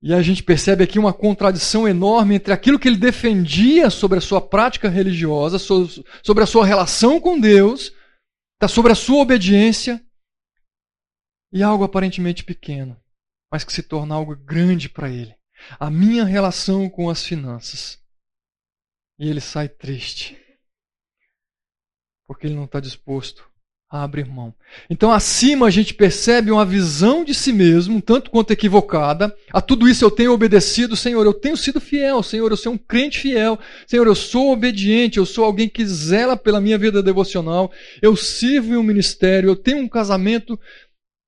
E 0.00 0.14
a 0.14 0.22
gente 0.22 0.44
percebe 0.44 0.84
aqui 0.84 0.98
uma 0.98 1.12
contradição 1.12 1.88
enorme 1.88 2.36
entre 2.36 2.52
aquilo 2.52 2.78
que 2.78 2.86
ele 2.86 2.96
defendia 2.96 3.90
sobre 3.90 4.18
a 4.18 4.20
sua 4.20 4.40
prática 4.40 4.88
religiosa, 4.88 5.58
sobre 5.58 6.44
a 6.44 6.46
sua 6.46 6.64
relação 6.64 7.20
com 7.20 7.38
Deus, 7.38 7.92
tá, 8.60 8.68
sobre 8.68 8.92
a 8.92 8.94
sua 8.94 9.22
obediência, 9.22 10.00
e 11.52 11.62
algo 11.62 11.82
aparentemente 11.82 12.44
pequeno, 12.44 12.96
mas 13.50 13.64
que 13.64 13.72
se 13.72 13.82
torna 13.82 14.14
algo 14.14 14.36
grande 14.36 14.88
para 14.88 15.10
ele. 15.10 15.34
A 15.80 15.90
minha 15.90 16.24
relação 16.24 16.88
com 16.88 17.10
as 17.10 17.24
finanças. 17.24 18.00
E 19.18 19.28
ele 19.28 19.40
sai 19.40 19.68
triste, 19.68 20.38
porque 22.24 22.46
ele 22.46 22.54
não 22.54 22.66
está 22.66 22.78
disposto 22.78 23.47
a 23.90 24.02
abrir 24.02 24.26
mão. 24.26 24.54
Então, 24.90 25.10
acima 25.10 25.66
a 25.66 25.70
gente 25.70 25.94
percebe 25.94 26.50
uma 26.50 26.64
visão 26.64 27.24
de 27.24 27.34
si 27.34 27.52
mesmo, 27.52 28.02
tanto 28.02 28.30
quanto 28.30 28.50
equivocada. 28.50 29.34
A 29.50 29.62
tudo 29.62 29.88
isso 29.88 30.04
eu 30.04 30.10
tenho 30.10 30.32
obedecido, 30.32 30.94
Senhor, 30.94 31.24
eu 31.24 31.32
tenho 31.32 31.56
sido 31.56 31.80
fiel, 31.80 32.22
Senhor, 32.22 32.50
eu 32.50 32.56
sou 32.56 32.74
um 32.74 32.78
crente 32.78 33.18
fiel, 33.18 33.58
Senhor, 33.86 34.06
eu 34.06 34.14
sou 34.14 34.52
obediente, 34.52 35.16
eu 35.16 35.24
sou 35.24 35.44
alguém 35.44 35.68
que 35.68 35.86
zela 35.86 36.36
pela 36.36 36.60
minha 36.60 36.76
vida 36.76 37.02
devocional, 37.02 37.72
eu 38.02 38.14
sirvo 38.14 38.74
em 38.74 38.76
um 38.76 38.82
ministério, 38.82 39.48
eu 39.48 39.56
tenho 39.56 39.78
um 39.78 39.88
casamento 39.88 40.60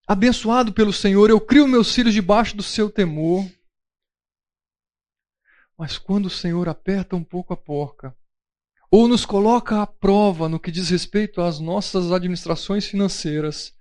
abençoado 0.06 0.72
pelo 0.72 0.92
Senhor, 0.92 1.30
eu 1.30 1.40
crio 1.40 1.66
meus 1.66 1.94
filhos 1.94 2.12
debaixo 2.12 2.54
do 2.54 2.62
seu 2.62 2.90
temor. 2.90 3.48
Mas 5.78 5.96
quando 5.96 6.26
o 6.26 6.30
Senhor 6.30 6.68
aperta 6.68 7.16
um 7.16 7.24
pouco 7.24 7.54
a 7.54 7.56
porca, 7.56 8.14
ou 8.90 9.06
nos 9.06 9.24
coloca 9.24 9.80
à 9.80 9.86
prova 9.86 10.48
no 10.48 10.58
que 10.58 10.70
diz 10.70 10.90
respeito 10.90 11.40
às 11.40 11.60
nossas 11.60 12.10
administrações 12.10 12.86
financeiras, 12.86 13.72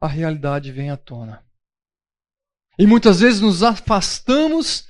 a 0.00 0.06
realidade 0.06 0.70
vem 0.70 0.90
à 0.90 0.96
tona. 0.96 1.44
E 2.78 2.86
muitas 2.86 3.20
vezes 3.20 3.40
nos 3.40 3.62
afastamos 3.62 4.88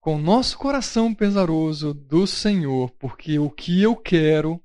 com 0.00 0.18
nosso 0.18 0.58
coração 0.58 1.14
pesaroso 1.14 1.94
do 1.94 2.26
Senhor, 2.26 2.90
porque 2.98 3.38
o 3.38 3.48
que 3.48 3.80
eu 3.80 3.96
quero 3.96 4.62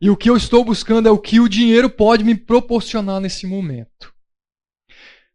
e 0.00 0.08
o 0.08 0.16
que 0.16 0.30
eu 0.30 0.36
estou 0.36 0.64
buscando 0.64 1.08
é 1.08 1.10
o 1.10 1.18
que 1.18 1.40
o 1.40 1.48
dinheiro 1.48 1.90
pode 1.90 2.24
me 2.24 2.36
proporcionar 2.36 3.20
nesse 3.20 3.46
momento. 3.46 4.14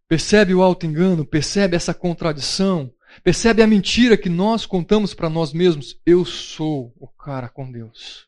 Percebe 0.07 0.53
o 0.53 0.63
auto-engano? 0.63 1.25
Percebe 1.25 1.75
essa 1.75 1.93
contradição? 1.93 2.93
Percebe 3.21 3.61
a 3.61 3.67
mentira 3.67 4.17
que 4.17 4.29
nós 4.29 4.65
contamos 4.65 5.13
para 5.13 5.29
nós 5.29 5.53
mesmos? 5.53 5.99
Eu 6.05 6.25
sou 6.25 6.93
o 6.97 7.07
cara 7.07 7.49
com 7.49 7.71
Deus. 7.71 8.27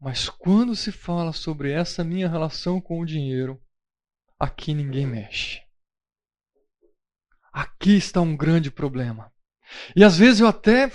Mas 0.00 0.28
quando 0.28 0.76
se 0.76 0.92
fala 0.92 1.32
sobre 1.32 1.70
essa 1.70 2.04
minha 2.04 2.28
relação 2.28 2.80
com 2.80 3.00
o 3.00 3.06
dinheiro, 3.06 3.60
aqui 4.38 4.74
ninguém 4.74 5.06
mexe. 5.06 5.62
Aqui 7.52 7.96
está 7.96 8.20
um 8.20 8.36
grande 8.36 8.70
problema. 8.70 9.32
E 9.94 10.04
às 10.04 10.18
vezes 10.18 10.40
eu 10.40 10.46
até 10.46 10.90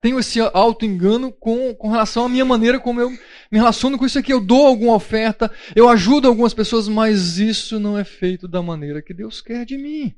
tenho 0.00 0.18
esse 0.18 0.40
auto-engano 0.40 1.32
com, 1.32 1.74
com 1.74 1.90
relação 1.90 2.24
à 2.24 2.28
minha 2.28 2.44
maneira 2.44 2.80
como 2.80 3.00
eu 3.00 3.10
me 3.10 3.58
relaciono 3.58 3.98
com 3.98 4.06
isso 4.06 4.18
aqui. 4.18 4.32
Eu 4.32 4.40
dou 4.40 4.66
alguma 4.66 4.94
oferta, 4.94 5.52
eu 5.76 5.88
ajudo 5.88 6.26
algumas 6.26 6.54
pessoas, 6.54 6.88
mas 6.88 7.38
isso 7.38 7.78
não 7.78 7.98
é 7.98 8.04
feito 8.04 8.48
da 8.48 8.62
maneira 8.62 9.02
que 9.02 9.12
Deus 9.12 9.40
quer 9.40 9.64
de 9.64 9.76
mim. 9.76 10.14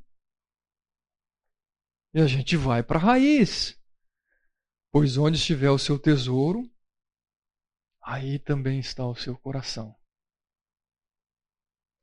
E 2.15 2.21
a 2.21 2.27
gente 2.29 2.57
vai 2.57 2.81
para 2.81 2.99
a 2.99 3.03
raiz. 3.03 3.77
Pois 4.93 5.17
onde 5.17 5.37
estiver 5.37 5.71
o 5.71 5.79
seu 5.79 5.99
tesouro, 5.99 6.71
aí 8.01 8.39
também 8.39 8.79
está 8.79 9.05
o 9.05 9.17
seu 9.17 9.37
coração. 9.37 9.97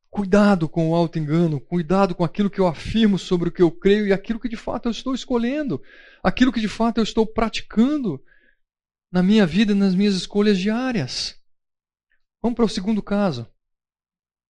Cuidado 0.10 0.68
com 0.68 0.89
o 0.89 0.96
auto-engano, 0.96 1.62
cuidado 1.62 2.13
com 2.13 2.25
aquilo 2.25 2.50
que 2.50 2.60
eu 2.60 2.68
afirmo 2.68 3.18
sobre 3.18 3.48
o 3.48 3.51
que 3.51 3.62
eu 3.62 3.72
creio 3.72 4.06
e 4.06 4.12
aquilo 4.12 4.41
que 4.41 4.50
de 4.50 4.58
fato 4.58 4.89
eu 4.89 4.91
estou 4.91 5.15
escolhendo, 5.15 5.82
aquilo 6.22 6.51
que 6.51 6.60
de 6.60 6.68
fato 6.68 6.98
eu 6.98 7.03
estou 7.03 7.25
praticando 7.25 8.22
na 9.10 9.24
minha 9.24 9.48
vida, 9.48 9.74
nas 9.74 9.96
minhas 9.96 10.13
escolhas 10.13 10.58
diárias. 10.58 11.41
Vamos 12.41 12.58
para 12.58 12.65
o 12.65 12.70
segundo 12.70 13.01
caso. 13.01 13.50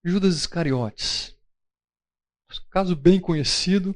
Judas 0.04 0.34
Iscariotes. 0.34 1.38
Caso 2.68 2.96
bem 2.96 3.20
conhecido, 3.20 3.94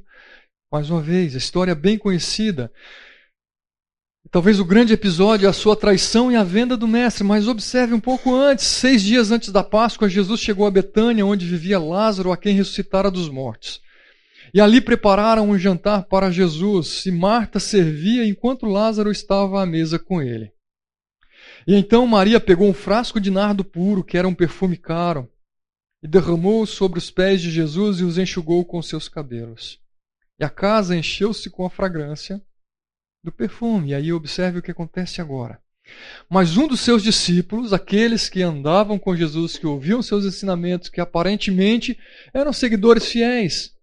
mais 0.76 0.90
uma 0.90 1.00
vez, 1.00 1.34
a 1.34 1.38
história 1.38 1.72
é 1.72 1.74
bem 1.74 1.96
conhecida. 1.96 2.70
Talvez 4.30 4.60
o 4.60 4.64
grande 4.64 4.92
episódio 4.92 5.46
é 5.46 5.48
a 5.48 5.52
sua 5.54 5.74
traição 5.74 6.30
e 6.30 6.36
a 6.36 6.44
venda 6.44 6.76
do 6.76 6.86
mestre, 6.86 7.24
mas 7.24 7.48
observe 7.48 7.94
um 7.94 8.00
pouco 8.00 8.34
antes, 8.34 8.66
seis 8.66 9.00
dias 9.00 9.30
antes 9.30 9.50
da 9.50 9.64
Páscoa, 9.64 10.06
Jesus 10.06 10.38
chegou 10.38 10.66
a 10.66 10.70
Betânia, 10.70 11.24
onde 11.24 11.46
vivia 11.46 11.78
Lázaro, 11.78 12.30
a 12.30 12.36
quem 12.36 12.54
ressuscitara 12.54 13.10
dos 13.10 13.30
mortos. 13.30 13.80
E 14.52 14.60
ali 14.60 14.82
prepararam 14.82 15.48
um 15.48 15.58
jantar 15.58 16.02
para 16.02 16.30
Jesus, 16.30 17.06
e 17.06 17.10
Marta 17.10 17.58
servia 17.58 18.26
enquanto 18.26 18.66
Lázaro 18.66 19.10
estava 19.10 19.62
à 19.62 19.64
mesa 19.64 19.98
com 19.98 20.20
ele. 20.20 20.52
E 21.66 21.74
então 21.74 22.06
Maria 22.06 22.38
pegou 22.38 22.68
um 22.68 22.74
frasco 22.74 23.18
de 23.18 23.30
nardo 23.30 23.64
puro, 23.64 24.04
que 24.04 24.18
era 24.18 24.28
um 24.28 24.34
perfume 24.34 24.76
caro, 24.76 25.26
e 26.02 26.06
derramou 26.06 26.66
sobre 26.66 26.98
os 26.98 27.10
pés 27.10 27.40
de 27.40 27.50
Jesus 27.50 28.00
e 28.00 28.04
os 28.04 28.18
enxugou 28.18 28.62
com 28.62 28.82
seus 28.82 29.08
cabelos. 29.08 29.85
E 30.38 30.44
a 30.44 30.50
casa 30.50 30.96
encheu-se 30.96 31.48
com 31.50 31.64
a 31.64 31.70
fragrância 31.70 32.42
do 33.24 33.32
perfume. 33.32 33.90
E 33.90 33.94
aí 33.94 34.12
observe 34.12 34.58
o 34.58 34.62
que 34.62 34.70
acontece 34.70 35.20
agora. 35.20 35.60
Mas 36.28 36.56
um 36.56 36.66
dos 36.66 36.80
seus 36.80 37.02
discípulos, 37.02 37.72
aqueles 37.72 38.28
que 38.28 38.42
andavam 38.42 38.98
com 38.98 39.16
Jesus, 39.16 39.56
que 39.56 39.66
ouviam 39.66 40.02
seus 40.02 40.24
ensinamentos, 40.24 40.88
que 40.88 41.00
aparentemente 41.00 41.98
eram 42.34 42.52
seguidores 42.52 43.06
fiéis, 43.06 43.74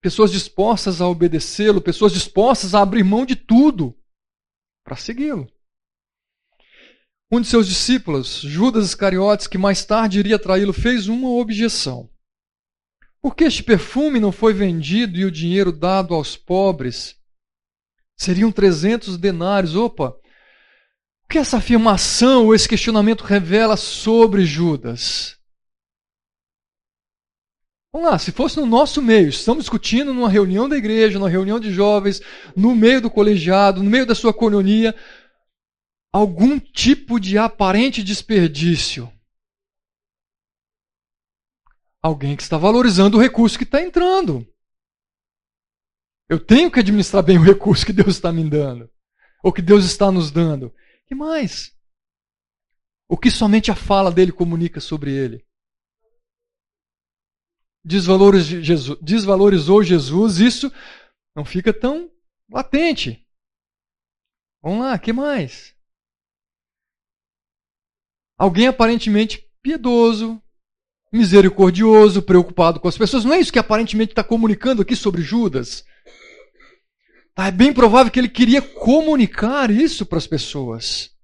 pessoas 0.00 0.30
dispostas 0.30 1.00
a 1.00 1.08
obedecê-lo, 1.08 1.80
pessoas 1.80 2.12
dispostas 2.12 2.74
a 2.74 2.82
abrir 2.82 3.02
mão 3.02 3.24
de 3.24 3.34
tudo 3.34 3.96
para 4.84 4.96
segui-lo. 4.96 5.50
Um 7.30 7.40
de 7.40 7.46
seus 7.46 7.66
discípulos, 7.66 8.40
Judas 8.40 8.86
Iscariotes, 8.86 9.46
que 9.46 9.58
mais 9.58 9.84
tarde 9.84 10.18
iria 10.18 10.38
traí-lo, 10.38 10.72
fez 10.72 11.08
uma 11.08 11.28
objeção. 11.28 12.10
Por 13.20 13.34
que 13.34 13.44
este 13.44 13.62
perfume 13.62 14.20
não 14.20 14.30
foi 14.30 14.52
vendido 14.52 15.18
e 15.18 15.24
o 15.24 15.30
dinheiro 15.30 15.72
dado 15.72 16.14
aos 16.14 16.36
pobres? 16.36 17.16
Seriam 18.16 18.50
300 18.50 19.16
denários. 19.16 19.74
Opa! 19.74 20.10
O 20.10 21.28
que 21.28 21.38
essa 21.38 21.58
afirmação 21.58 22.46
ou 22.46 22.54
esse 22.54 22.68
questionamento 22.68 23.22
revela 23.22 23.76
sobre 23.76 24.44
Judas? 24.44 25.36
Vamos 27.92 28.10
lá, 28.10 28.18
se 28.18 28.32
fosse 28.32 28.58
no 28.58 28.66
nosso 28.66 29.00
meio, 29.00 29.28
estamos 29.28 29.64
discutindo 29.64 30.12
numa 30.12 30.28
reunião 30.28 30.68
da 30.68 30.76
igreja, 30.76 31.18
numa 31.18 31.28
reunião 31.28 31.58
de 31.58 31.72
jovens, 31.72 32.20
no 32.54 32.74
meio 32.74 33.00
do 33.00 33.10
colegiado, 33.10 33.82
no 33.82 33.90
meio 33.90 34.04
da 34.04 34.14
sua 34.14 34.32
coronia, 34.32 34.94
algum 36.12 36.58
tipo 36.58 37.18
de 37.18 37.38
aparente 37.38 38.02
desperdício. 38.02 39.10
Alguém 42.08 42.34
que 42.34 42.42
está 42.42 42.56
valorizando 42.56 43.18
o 43.18 43.20
recurso 43.20 43.58
que 43.58 43.64
está 43.64 43.82
entrando. 43.82 44.50
Eu 46.26 46.42
tenho 46.42 46.70
que 46.70 46.80
administrar 46.80 47.22
bem 47.22 47.36
o 47.36 47.42
recurso 47.42 47.84
que 47.84 47.92
Deus 47.92 48.14
está 48.14 48.32
me 48.32 48.48
dando, 48.48 48.90
ou 49.44 49.52
que 49.52 49.60
Deus 49.60 49.84
está 49.84 50.10
nos 50.10 50.30
dando. 50.30 50.74
que 51.06 51.14
mais? 51.14 51.76
O 53.06 53.14
que 53.14 53.30
somente 53.30 53.70
a 53.70 53.74
fala 53.74 54.10
dele 54.10 54.32
comunica 54.32 54.80
sobre 54.80 55.12
ele? 55.12 55.46
Desvalorizou 57.84 59.82
Jesus, 59.82 60.38
isso 60.38 60.72
não 61.36 61.44
fica 61.44 61.74
tão 61.78 62.10
latente. 62.50 63.22
Vamos 64.62 64.80
lá, 64.80 64.98
que 64.98 65.12
mais? 65.12 65.76
Alguém 68.38 68.66
aparentemente 68.66 69.46
piedoso, 69.60 70.42
misericordioso, 71.12 72.22
preocupado 72.22 72.80
com 72.80 72.88
as 72.88 72.98
pessoas. 72.98 73.24
Não 73.24 73.34
é 73.34 73.40
isso 73.40 73.52
que 73.52 73.58
aparentemente 73.58 74.12
está 74.12 74.22
comunicando 74.22 74.82
aqui 74.82 74.94
sobre 74.94 75.22
Judas? 75.22 75.84
Tá, 77.34 77.46
é 77.46 77.50
bem 77.50 77.72
provável 77.72 78.10
que 78.10 78.18
ele 78.18 78.28
queria 78.28 78.60
comunicar 78.60 79.70
isso 79.70 80.04
para 80.04 80.18
as 80.18 80.26
pessoas. 80.26 81.16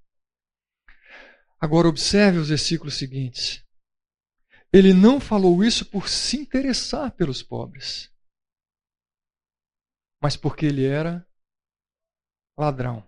Agora, 1.60 1.88
observe 1.88 2.38
os 2.38 2.48
versículos 2.48 2.94
seguintes. 2.94 3.64
Ele 4.72 4.92
não 4.92 5.20
falou 5.20 5.62
isso 5.62 5.84
por 5.84 6.08
se 6.08 6.36
interessar 6.36 7.12
pelos 7.12 7.42
pobres, 7.42 8.10
mas 10.20 10.36
porque 10.36 10.66
ele 10.66 10.84
era 10.84 11.24
ladrão. 12.58 13.04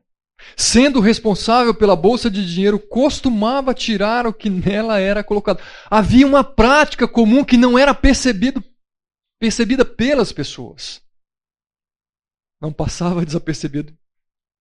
Sendo 0.57 1.01
responsável 1.01 1.75
pela 1.75 1.97
bolsa 1.97 2.31
de 2.31 2.47
dinheiro, 2.47 2.79
costumava 2.79 3.75
tirar 3.75 4.27
o 4.27 4.33
que 4.33 4.49
nela 4.49 4.99
era 4.99 5.25
colocado. 5.25 5.63
Havia 5.91 6.27
uma 6.27 6.45
prática 6.45 7.09
comum 7.09 7.45
que 7.45 7.57
não 7.57 7.79
era 7.79 7.95
percebido, 7.95 8.63
percebida 9.39 9.85
pelas 9.85 10.33
pessoas. 10.33 11.03
Não 12.61 12.73
passava 12.73 13.25
desapercebido 13.25 13.97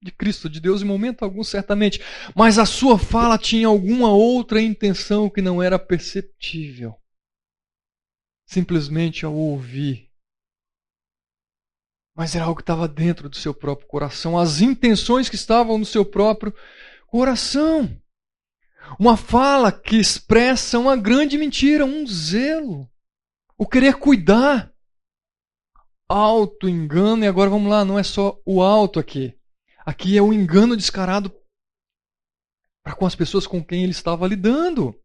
de 0.01 0.11
Cristo, 0.11 0.49
de 0.49 0.59
Deus, 0.59 0.81
em 0.81 0.85
momento 0.85 1.23
algum, 1.23 1.43
certamente. 1.43 2.01
Mas 2.35 2.59
a 2.59 2.65
sua 2.65 2.99
fala 2.99 3.37
tinha 3.37 3.67
alguma 3.67 4.09
outra 4.09 4.61
intenção 4.61 5.29
que 5.29 5.41
não 5.41 5.61
era 5.63 5.79
perceptível. 5.79 6.95
Simplesmente 8.45 9.25
ao 9.25 9.33
ouvir 9.33 10.04
mas 12.15 12.33
era 12.33 12.45
algo 12.45 12.55
que 12.55 12.61
estava 12.61 12.87
dentro 12.87 13.27
do 13.27 13.35
seu 13.35 13.53
próprio 13.53 13.87
coração, 13.87 14.37
as 14.37 14.61
intenções 14.61 15.27
que 15.27 15.35
estavam 15.35 15.77
no 15.77 15.85
seu 15.85 16.05
próprio 16.05 16.53
coração. 17.07 18.01
Uma 18.97 19.17
fala 19.17 19.71
que 19.71 19.97
expressa 19.97 20.79
uma 20.79 20.95
grande 20.95 21.37
mentira, 21.37 21.85
um 21.85 22.07
zelo, 22.07 22.89
o 23.57 23.67
querer 23.67 23.95
cuidar. 23.95 24.71
Auto 26.07 26.69
engano, 26.69 27.23
e 27.23 27.27
agora 27.27 27.49
vamos 27.49 27.69
lá, 27.69 27.83
não 27.83 27.97
é 27.97 28.03
só 28.03 28.39
o 28.45 28.61
alto 28.61 28.99
aqui. 28.99 29.35
Aqui 29.83 30.15
é 30.17 30.21
o 30.21 30.31
engano 30.31 30.77
descarado 30.77 31.33
para 32.83 32.95
com 32.95 33.07
as 33.07 33.15
pessoas 33.15 33.47
com 33.47 33.63
quem 33.63 33.81
ele 33.81 33.91
estava 33.91 34.27
lidando. 34.27 34.95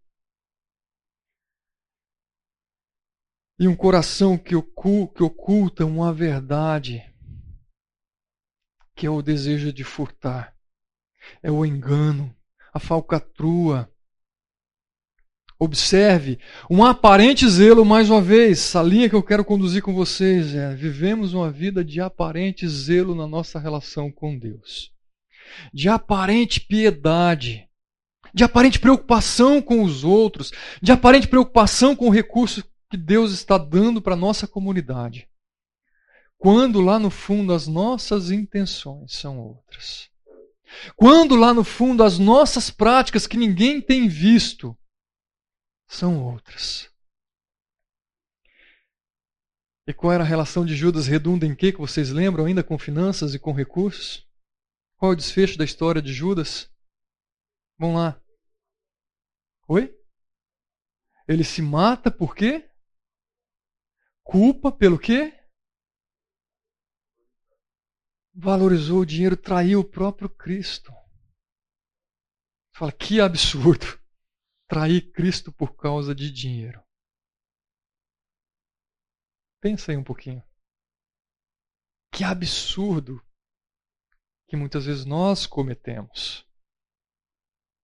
E 3.61 3.69
um 3.69 3.77
coração 3.77 4.39
que, 4.39 4.57
oculta 4.57 5.85
uma 5.85 6.15
verdade, 6.15 7.05
que 8.97 9.07
é 9.07 9.11
o 9.11 9.21
desejo 9.21 9.71
de 9.71 9.85
furtar, 9.85 10.57
é 11.43 11.51
o 11.51 11.67
engano, 11.67 12.35
a 12.73 12.81
falcatrua. 12.81 13.93
Observe 15.59 16.39
um 16.71 16.83
aparente 16.83 17.47
zelo, 17.47 17.85
mais 17.85 18.09
uma 18.09 18.23
vez, 18.23 18.75
a 18.75 18.83
linha 18.83 19.11
que 19.11 19.15
eu 19.15 19.23
quero 19.23 19.45
conduzir 19.45 19.83
com 19.83 19.93
vocês 19.93 20.55
é: 20.55 20.75
vivemos 20.75 21.35
uma 21.35 21.51
vida 21.51 21.85
de 21.85 22.01
aparente 22.01 22.67
zelo 22.67 23.15
na 23.15 23.27
nossa 23.27 23.59
relação 23.59 24.11
com 24.11 24.39
Deus, 24.39 24.91
de 25.71 25.87
aparente 25.87 26.63
piedade, 26.63 27.69
de 28.33 28.43
aparente 28.43 28.79
preocupação 28.79 29.61
com 29.61 29.83
os 29.83 30.03
outros, 30.03 30.51
de 30.81 30.93
aparente 30.93 31.29
preocupação 31.29 31.95
com 31.95 32.07
o 32.07 32.11
recurso 32.11 32.65
que 32.91 32.97
Deus 32.97 33.33
está 33.33 33.57
dando 33.57 34.03
para 34.03 34.15
a 34.15 34.19
nossa 34.19 34.49
comunidade, 34.49 35.31
quando 36.37 36.81
lá 36.81 36.99
no 36.99 37.11
fundo 37.11 37.53
as 37.53 37.69
nossas 37.69 38.31
intenções 38.33 39.13
são 39.15 39.39
outras. 39.39 40.11
Quando 40.97 41.37
lá 41.37 41.55
no 41.55 41.65
fundo 41.65 42.03
as 42.03 42.19
nossas 42.19 42.71
práticas 42.71 43.27
que 43.27 43.37
ninguém 43.37 43.81
tem 43.81 44.09
visto 44.09 44.77
são 45.89 46.23
outras. 46.23 46.91
E 49.87 49.93
qual 49.93 50.13
era 50.13 50.23
a 50.23 50.27
relação 50.27 50.65
de 50.65 50.77
Judas 50.77 51.09
redunda 51.09 51.45
em 51.45 51.55
quê 51.55 51.73
que 51.73 51.81
vocês 51.81 52.11
lembram 52.11 52.45
ainda 52.45 52.63
com 52.63 52.79
finanças 52.79 53.35
e 53.35 53.39
com 53.39 53.53
recursos? 53.53 54.25
Qual 54.97 55.11
é 55.11 55.15
o 55.15 55.17
desfecho 55.17 55.59
da 55.59 55.65
história 55.65 56.01
de 56.01 56.13
Judas? 56.13 56.71
Vamos 57.77 57.97
lá. 57.97 58.23
Oi? 59.67 59.93
Ele 61.27 61.43
se 61.43 61.61
mata 61.61 62.11
por 62.11 62.37
quê? 62.37 62.70
Culpa 64.31 64.71
pelo 64.71 64.97
quê? 64.97 65.37
Valorizou 68.33 69.01
o 69.01 69.05
dinheiro, 69.05 69.37
traiu 69.37 69.81
o 69.81 69.85
próprio 69.85 70.31
Cristo. 70.31 70.93
Fala, 72.73 72.93
que 72.93 73.21
absurdo. 73.21 73.87
Trair 74.69 75.11
Cristo 75.11 75.53
por 75.53 75.75
causa 75.75 76.15
de 76.15 76.31
dinheiro. 76.31 76.81
Pensa 79.61 79.91
aí 79.91 79.97
um 79.97 80.05
pouquinho. 80.05 80.45
Que 82.15 82.23
absurdo 82.23 83.21
que 84.49 84.55
muitas 84.55 84.87
vezes 84.87 85.05
nós 85.05 85.45
cometemos. 85.45 86.47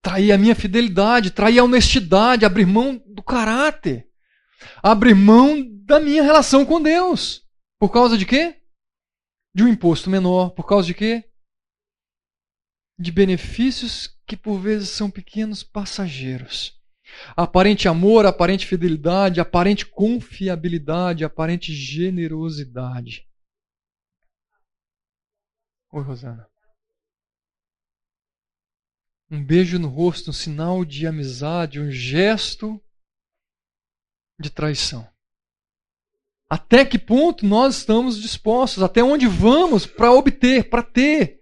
Trair 0.01 0.31
a 0.31 0.39
minha 0.39 0.55
fidelidade, 0.55 1.33
trair 1.33 1.59
a 1.59 1.65
honestidade, 1.65 2.45
abrir 2.45 2.67
mão 2.67 2.99
do 2.99 3.21
caráter 3.21 4.09
abrir 4.83 5.15
mão 5.15 5.65
da 5.85 6.01
minha 6.01 6.23
relação 6.23 6.65
com 6.65 6.83
Deus. 6.83 7.47
Por 7.79 7.93
causa 7.93 8.17
de 8.17 8.27
quê? 8.27 8.63
De 9.55 9.63
um 9.63 9.69
imposto 9.69 10.11
menor. 10.11 10.51
Por 10.51 10.67
causa 10.67 10.87
de 10.87 10.95
quê? 10.95 11.31
De 12.99 13.13
benefícios 13.13 14.09
que 14.27 14.37
por 14.37 14.59
vezes 14.59 14.89
são 14.89 15.11
pequenos 15.11 15.63
passageiros. 15.63 16.77
Aparente 17.37 17.89
amor, 17.89 18.27
aparente 18.27 18.67
fidelidade, 18.67 19.41
aparente 19.41 19.87
confiabilidade, 19.87 21.25
aparente 21.25 21.73
generosidade. 21.73 23.27
Oi, 25.93 26.03
Rosana. 26.03 26.49
Um 29.31 29.45
beijo 29.45 29.79
no 29.79 29.89
rosto, 29.89 30.31
um 30.31 30.33
sinal 30.33 30.85
de 30.85 31.07
amizade, 31.07 31.81
um 31.81 31.91
gesto 31.91 32.81
de 34.39 34.51
traição. 34.51 35.09
Até 36.49 36.85
que 36.85 36.99
ponto 36.99 37.45
nós 37.45 37.79
estamos 37.79 38.21
dispostos, 38.21 38.83
até 38.83 39.03
onde 39.03 39.27
vamos 39.27 39.85
para 39.85 40.13
obter, 40.13 40.69
para 40.69 40.83
ter 40.83 41.41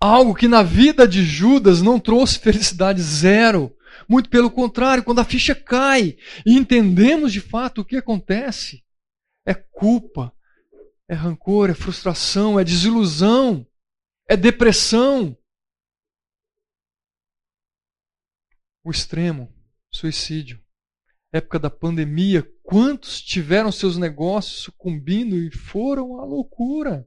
algo 0.00 0.34
que 0.34 0.46
na 0.46 0.62
vida 0.62 1.08
de 1.08 1.24
Judas 1.24 1.82
não 1.82 1.98
trouxe 1.98 2.38
felicidade 2.38 3.02
zero. 3.02 3.76
Muito 4.08 4.28
pelo 4.28 4.50
contrário, 4.50 5.02
quando 5.02 5.20
a 5.20 5.24
ficha 5.24 5.54
cai 5.54 6.16
e 6.46 6.56
entendemos 6.56 7.32
de 7.32 7.40
fato 7.40 7.80
o 7.80 7.84
que 7.84 7.96
acontece, 7.96 8.84
é 9.46 9.54
culpa, 9.54 10.32
é 11.08 11.14
rancor, 11.14 11.70
é 11.70 11.74
frustração, 11.74 12.58
é 12.58 12.64
desilusão, 12.64 13.66
é 14.28 14.36
depressão. 14.36 15.36
O 18.84 18.90
extremo, 18.90 19.52
suicídio 19.90 20.63
época 21.36 21.58
da 21.58 21.68
pandemia, 21.68 22.48
quantos 22.62 23.20
tiveram 23.20 23.72
seus 23.72 23.96
negócios 23.96 24.62
sucumbindo 24.62 25.36
e 25.36 25.50
foram 25.50 26.20
à 26.20 26.24
loucura, 26.24 27.06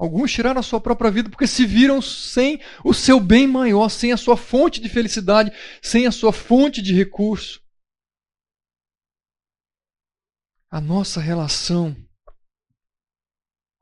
Alguns 0.00 0.32
tiraram 0.32 0.60
a 0.60 0.62
sua 0.62 0.80
própria 0.80 1.10
vida 1.10 1.28
porque 1.28 1.46
se 1.46 1.66
viram 1.66 2.00
sem 2.00 2.58
o 2.82 2.94
seu 2.94 3.20
bem 3.20 3.46
maior, 3.46 3.90
sem 3.90 4.12
a 4.12 4.16
sua 4.16 4.34
fonte 4.34 4.80
de 4.80 4.88
felicidade, 4.88 5.52
sem 5.82 6.06
a 6.06 6.10
sua 6.10 6.32
fonte 6.32 6.80
de 6.80 6.94
recurso. 6.94 7.62
A 10.70 10.80
nossa 10.80 11.20
relação 11.20 11.94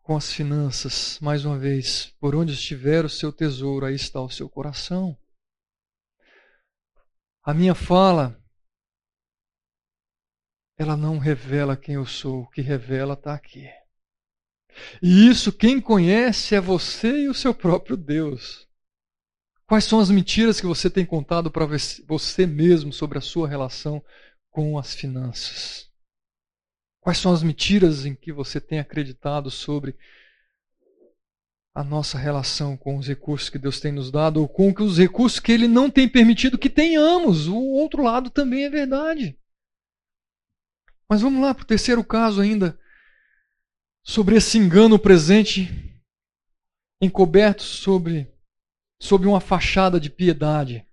com 0.03 0.17
as 0.17 0.33
finanças, 0.33 1.21
mais 1.21 1.45
uma 1.45 1.57
vez, 1.57 2.13
por 2.19 2.35
onde 2.35 2.53
estiver 2.53 3.05
o 3.05 3.09
seu 3.09 3.33
tesouro, 3.33 3.87
aí 3.87 3.95
está 3.95 4.21
o 4.21 4.29
seu 4.29 4.49
coração. 4.49 5.17
A 7.45 7.55
minha 7.55 7.77
fala, 7.77 8.43
ela 10.79 10.97
não 10.97 11.19
revela 11.19 11.77
quem 11.77 11.97
eu 11.97 12.07
sou, 12.07 12.43
o 12.43 12.51
que 12.51 12.61
revela 12.61 13.15
está 13.15 13.35
aqui. 13.35 13.69
E 15.03 15.29
isso 15.29 15.53
quem 15.53 15.81
conhece 15.81 16.55
é 16.55 16.61
você 16.61 17.25
e 17.25 17.29
o 17.29 17.35
seu 17.35 17.53
próprio 17.53 17.97
Deus. 17.97 18.69
Quais 19.67 19.85
são 19.85 19.99
as 19.99 20.09
mentiras 20.09 20.61
que 20.61 20.67
você 20.67 20.89
tem 20.89 21.05
contado 21.05 21.51
para 21.51 21.67
você 22.07 22.47
mesmo 22.47 22.93
sobre 22.93 23.19
a 23.19 23.21
sua 23.21 23.49
relação 23.49 24.03
com 24.51 24.79
as 24.79 24.95
finanças? 24.95 25.91
Quais 27.01 27.19
são 27.19 27.33
as 27.33 27.43
mentiras 27.43 28.07
em 28.07 28.15
que 28.15 28.33
você 28.33 28.61
tem 28.61 28.79
acreditado 28.79 29.51
sobre 29.51 29.97
a 31.75 31.83
nossa 31.83 32.17
relação 32.17 32.77
com 32.77 32.97
os 32.97 33.09
recursos 33.09 33.51
que 33.51 33.59
Deus 33.59 33.81
tem 33.81 33.93
nos 33.93 34.11
dado 34.11 34.41
ou 34.41 34.49
com 34.49 34.73
os 34.79 34.97
recursos 34.97 35.41
que 35.41 35.53
Ele 35.53 35.67
não 35.67 35.91
tem 35.91 36.09
permitido 36.09 36.57
que 36.57 36.71
tenhamos? 36.71 37.49
O 37.49 37.57
outro 37.57 38.03
lado 38.03 38.31
também 38.31 38.65
é 38.65 38.71
verdade. 38.71 39.39
Mas 41.09 41.23
vamos 41.23 41.41
lá 41.41 41.55
para 41.55 41.63
o 41.63 41.67
terceiro 41.67 42.05
caso 42.05 42.41
ainda 42.41 42.79
sobre 44.03 44.37
esse 44.37 44.59
engano 44.59 44.99
presente, 44.99 45.69
encoberto 47.01 47.63
sobre, 47.63 48.31
sobre 49.01 49.27
uma 49.27 49.41
fachada 49.41 49.99
de 49.99 50.11
piedade. 50.11 50.85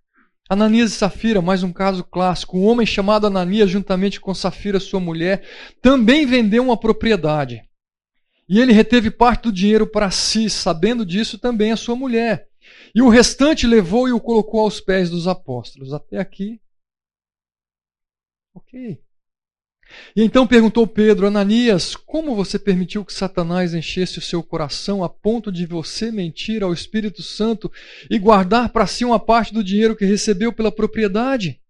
Ananias 0.48 0.92
e 0.92 0.96
Safira, 0.96 1.42
mais 1.42 1.64
um 1.64 1.74
caso 1.74 2.04
clássico. 2.04 2.58
Um 2.58 2.66
homem 2.66 2.86
chamado 2.86 3.26
Ananias, 3.26 3.70
juntamente 3.70 4.22
com 4.22 4.34
Safira, 4.34 4.80
sua 4.80 5.00
mulher, 5.00 5.44
também 5.82 6.26
vendeu 6.26 6.64
uma 6.64 6.80
propriedade. 6.80 7.68
E 8.48 8.60
ele 8.60 8.72
reteve 8.72 9.10
parte 9.10 9.44
do 9.44 9.52
dinheiro 9.52 9.88
para 9.88 10.12
si, 10.12 10.50
sabendo 10.50 11.06
disso 11.06 11.40
também 11.40 11.72
a 11.72 11.78
sua 11.78 11.96
mulher. 11.96 12.48
E 12.94 13.02
o 13.02 13.10
restante 13.10 13.66
levou 13.66 14.08
e 14.08 14.12
o 14.12 14.20
colocou 14.20 14.62
aos 14.62 14.80
pés 14.80 15.10
dos 15.10 15.28
apóstolos. 15.28 15.94
Até 15.94 16.20
aqui. 16.20 16.62
Ok. 18.54 19.02
E 20.16 20.24
então 20.24 20.48
perguntou 20.48 20.88
Pedro, 20.88 21.28
Ananias, 21.28 21.96
como 21.96 22.36
você 22.36 22.58
permitiu 22.58 23.04
que 23.04 23.14
Satanás 23.14 23.74
enchesse 23.74 24.18
o 24.18 24.22
seu 24.22 24.42
coração 24.42 25.04
a 25.04 25.10
ponto 25.10 25.52
de 25.52 25.66
você 25.66 26.12
mentir 26.12 26.64
ao 26.64 26.74
Espírito 26.74 27.22
Santo 27.22 27.72
e 28.10 28.18
guardar 28.18 28.70
para 28.70 28.88
si 28.88 29.04
uma 29.04 29.20
parte 29.20 29.54
do 29.54 29.64
dinheiro 29.64 29.96
que 29.96 30.06
recebeu 30.06 30.54
pela 30.54 30.72
propriedade? 30.72 31.62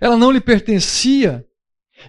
Ela 0.00 0.16
não 0.16 0.30
lhe 0.30 0.40
pertencia, 0.40 1.46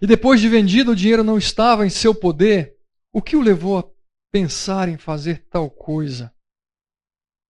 e 0.02 0.08
depois 0.08 0.42
de 0.42 0.50
vendido 0.50 0.92
o 0.92 0.96
dinheiro 0.96 1.24
não 1.24 1.38
estava 1.38 1.86
em 1.86 1.90
seu 1.90 2.14
poder. 2.14 2.76
O 3.12 3.22
que 3.22 3.36
o 3.36 3.42
levou 3.42 3.78
a 3.80 3.86
pensar 4.32 4.90
em 4.90 4.98
fazer 4.98 5.46
tal 5.50 5.70
coisa? 5.70 6.34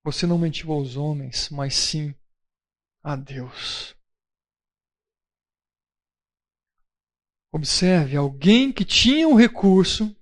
Você 0.04 0.26
não 0.26 0.38
mentiu 0.38 0.72
aos 0.72 0.96
homens, 0.96 1.50
mas 1.50 1.76
sim 1.76 2.14
a 3.04 3.16
Deus. 3.16 3.99
Observe, 7.52 8.16
alguém 8.16 8.72
que 8.72 8.86
tinha 8.86 9.28
um 9.28 9.36
recurso, 9.36 10.16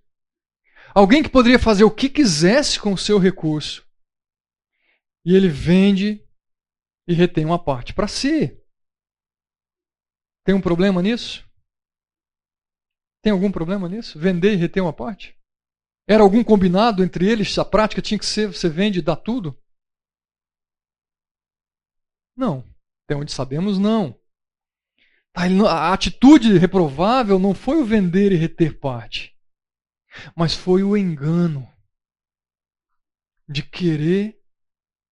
alguém 0.96 1.22
que 1.22 1.30
poderia 1.30 1.60
fazer 1.60 1.84
o 1.84 1.94
que 1.94 2.10
quisesse 2.10 2.80
com 2.80 2.94
o 2.94 2.98
seu 2.98 3.20
recurso, 3.20 3.86
e 5.26 5.36
ele 5.36 5.50
vende 5.50 6.26
e 7.08 7.14
retém 7.14 7.46
uma 7.46 7.62
parte 7.62 7.94
para 7.94 8.08
si. 8.08 8.58
Tem 10.46 10.56
um 10.56 10.62
problema 10.62 11.02
nisso? 11.02 11.46
Tem 13.22 13.34
algum 13.34 13.52
problema 13.52 13.90
nisso? 13.90 14.18
Vender 14.18 14.54
e 14.54 14.56
reter 14.56 14.82
uma 14.82 14.94
parte? 14.94 15.38
Era 16.08 16.24
algum 16.24 16.42
combinado 16.42 17.04
entre 17.04 17.30
eles? 17.30 17.58
A 17.58 17.66
prática 17.66 18.02
tinha 18.02 18.18
que 18.18 18.26
ser 18.26 18.48
você 18.48 18.70
vende 18.70 19.00
e 19.00 19.02
dá 19.02 19.18
tudo? 19.18 19.62
Não. 22.38 22.64
Até 23.04 23.16
onde 23.16 23.34
sabemos, 23.34 23.78
não. 23.78 24.18
A 25.38 25.94
atitude 25.94 26.58
reprovável 26.58 27.38
não 27.38 27.54
foi 27.54 27.78
o 27.78 27.86
vender 27.86 28.32
e 28.32 28.36
reter 28.36 28.80
parte, 28.80 29.36
mas 30.36 30.56
foi 30.56 30.82
o 30.82 30.98
engano 30.98 31.72
de 33.48 33.62
querer 33.62 34.36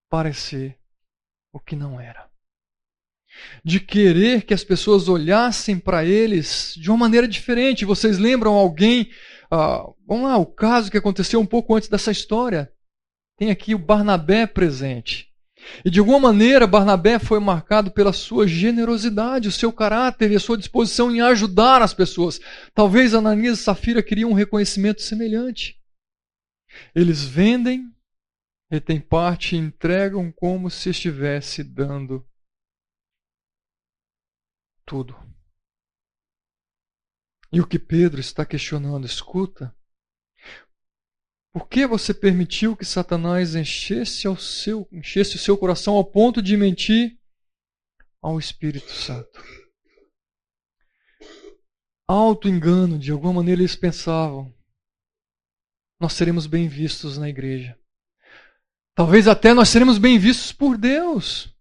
parecer 0.10 0.80
o 1.54 1.60
que 1.60 1.76
não 1.76 2.02
era. 2.02 2.28
De 3.64 3.80
querer 3.80 4.46
que 4.46 4.54
as 4.54 4.64
pessoas 4.64 5.08
olhassem 5.08 5.78
para 5.78 6.04
eles 6.04 6.74
de 6.76 6.90
uma 6.90 6.98
maneira 6.98 7.28
diferente. 7.28 7.86
Vocês 7.86 8.18
lembram 8.18 8.56
alguém? 8.56 9.12
Uh, 9.52 9.96
vamos 10.08 10.24
lá, 10.24 10.38
o 10.38 10.46
caso 10.48 10.90
que 10.90 10.98
aconteceu 10.98 11.40
um 11.40 11.46
pouco 11.46 11.76
antes 11.76 11.88
dessa 11.88 12.12
história. 12.12 12.74
Tem 13.38 13.52
aqui 13.52 13.76
o 13.76 13.80
Barnabé 13.80 14.48
presente. 14.48 15.35
E 15.84 15.90
de 15.90 16.00
alguma 16.00 16.20
maneira, 16.20 16.68
Barnabé 16.68 17.20
foi 17.20 17.40
marcado 17.40 17.92
pela 17.92 18.14
sua 18.14 18.48
generosidade, 18.48 19.48
o 19.48 19.52
seu 19.52 19.72
caráter 19.72 20.32
e 20.32 20.36
a 20.36 20.40
sua 20.40 20.58
disposição 20.58 21.12
em 21.12 21.22
ajudar 21.22 21.82
as 21.82 21.94
pessoas. 21.94 22.40
Talvez 22.74 23.14
Ananias 23.14 23.60
e 23.60 23.64
Safira 23.64 24.04
queriam 24.04 24.32
um 24.32 24.34
reconhecimento 24.34 25.02
semelhante. 25.02 25.80
Eles 26.94 27.24
vendem, 27.24 27.94
retêm 28.70 29.00
parte 29.00 29.56
e 29.56 29.60
entregam 29.60 30.32
como 30.32 30.70
se 30.70 30.90
estivesse 30.90 31.64
dando 31.64 32.26
tudo. 34.86 35.16
E 37.52 37.62
o 37.62 37.68
que 37.68 37.80
Pedro 37.80 38.20
está 38.20 38.46
questionando, 38.46 39.06
escuta, 39.06 39.76
por 41.56 41.70
que 41.70 41.88
você 41.88 42.14
permitiu 42.14 42.76
que 42.76 42.84
Satanás 42.84 43.56
enchesse, 43.56 44.28
ao 44.28 44.36
seu, 44.36 44.86
enchesse 44.92 45.38
o 45.38 45.40
seu 45.40 45.58
coração 45.58 45.96
ao 45.96 46.04
ponto 46.04 46.42
de 46.42 46.58
mentir 46.58 47.18
ao 48.22 48.38
Espírito 48.38 48.92
Santo? 48.92 49.42
Alto 52.06 52.50
engano, 52.50 53.00
de 53.00 53.10
alguma 53.10 53.32
maneira 53.32 53.62
eles 53.62 53.74
pensavam, 53.74 54.54
nós 55.98 56.12
seremos 56.12 56.46
bem 56.46 56.68
vistos 56.68 57.18
na 57.18 57.30
igreja. 57.30 57.80
Talvez 58.94 59.26
até 59.26 59.54
nós 59.54 59.70
seremos 59.70 59.98
bem 59.98 60.20
vistos 60.20 60.52
por 60.52 60.78
Deus. 60.78 61.56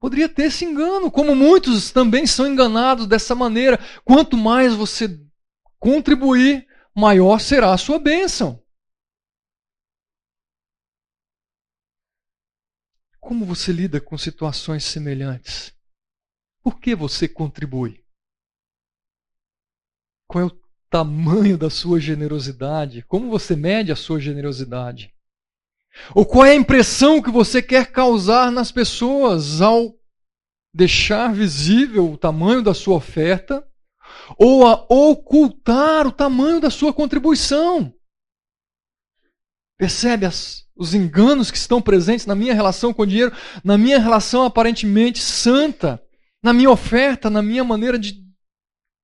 Poderia 0.00 0.28
ter 0.28 0.44
esse 0.44 0.64
engano, 0.64 1.10
como 1.10 1.34
muitos 1.34 1.90
também 1.90 2.24
são 2.24 2.46
enganados 2.46 3.08
dessa 3.08 3.34
maneira. 3.34 3.80
Quanto 4.04 4.36
mais 4.36 4.74
você 4.74 5.20
contribuir, 5.80 6.68
maior 6.94 7.40
será 7.40 7.74
a 7.74 7.78
sua 7.78 7.98
bênção. 7.98 8.63
Como 13.24 13.46
você 13.46 13.72
lida 13.72 14.02
com 14.02 14.18
situações 14.18 14.84
semelhantes? 14.84 15.74
Por 16.62 16.78
que 16.78 16.94
você 16.94 17.26
contribui? 17.26 18.04
Qual 20.28 20.44
é 20.44 20.46
o 20.46 20.60
tamanho 20.90 21.56
da 21.56 21.70
sua 21.70 21.98
generosidade? 21.98 23.02
Como 23.04 23.30
você 23.30 23.56
mede 23.56 23.90
a 23.90 23.96
sua 23.96 24.20
generosidade? 24.20 25.10
Ou 26.14 26.26
qual 26.26 26.44
é 26.44 26.50
a 26.50 26.54
impressão 26.54 27.22
que 27.22 27.30
você 27.30 27.62
quer 27.62 27.90
causar 27.90 28.52
nas 28.52 28.70
pessoas 28.70 29.62
ao 29.62 29.98
deixar 30.74 31.32
visível 31.32 32.12
o 32.12 32.18
tamanho 32.18 32.62
da 32.62 32.74
sua 32.74 32.96
oferta 32.96 33.66
ou 34.36 34.66
a 34.66 34.84
ocultar 34.90 36.06
o 36.06 36.12
tamanho 36.12 36.60
da 36.60 36.68
sua 36.68 36.92
contribuição? 36.92 37.90
Percebe 39.78 40.26
as, 40.26 40.63
os 40.76 40.94
enganos 40.94 41.50
que 41.50 41.56
estão 41.56 41.80
presentes 41.80 42.26
na 42.26 42.34
minha 42.34 42.54
relação 42.54 42.92
com 42.92 43.02
o 43.02 43.06
dinheiro, 43.06 43.32
na 43.62 43.78
minha 43.78 43.98
relação 43.98 44.44
aparentemente 44.44 45.20
santa, 45.20 46.04
na 46.42 46.52
minha 46.52 46.70
oferta, 46.70 47.30
na 47.30 47.42
minha 47.42 47.62
maneira 47.62 47.98
de 47.98 48.24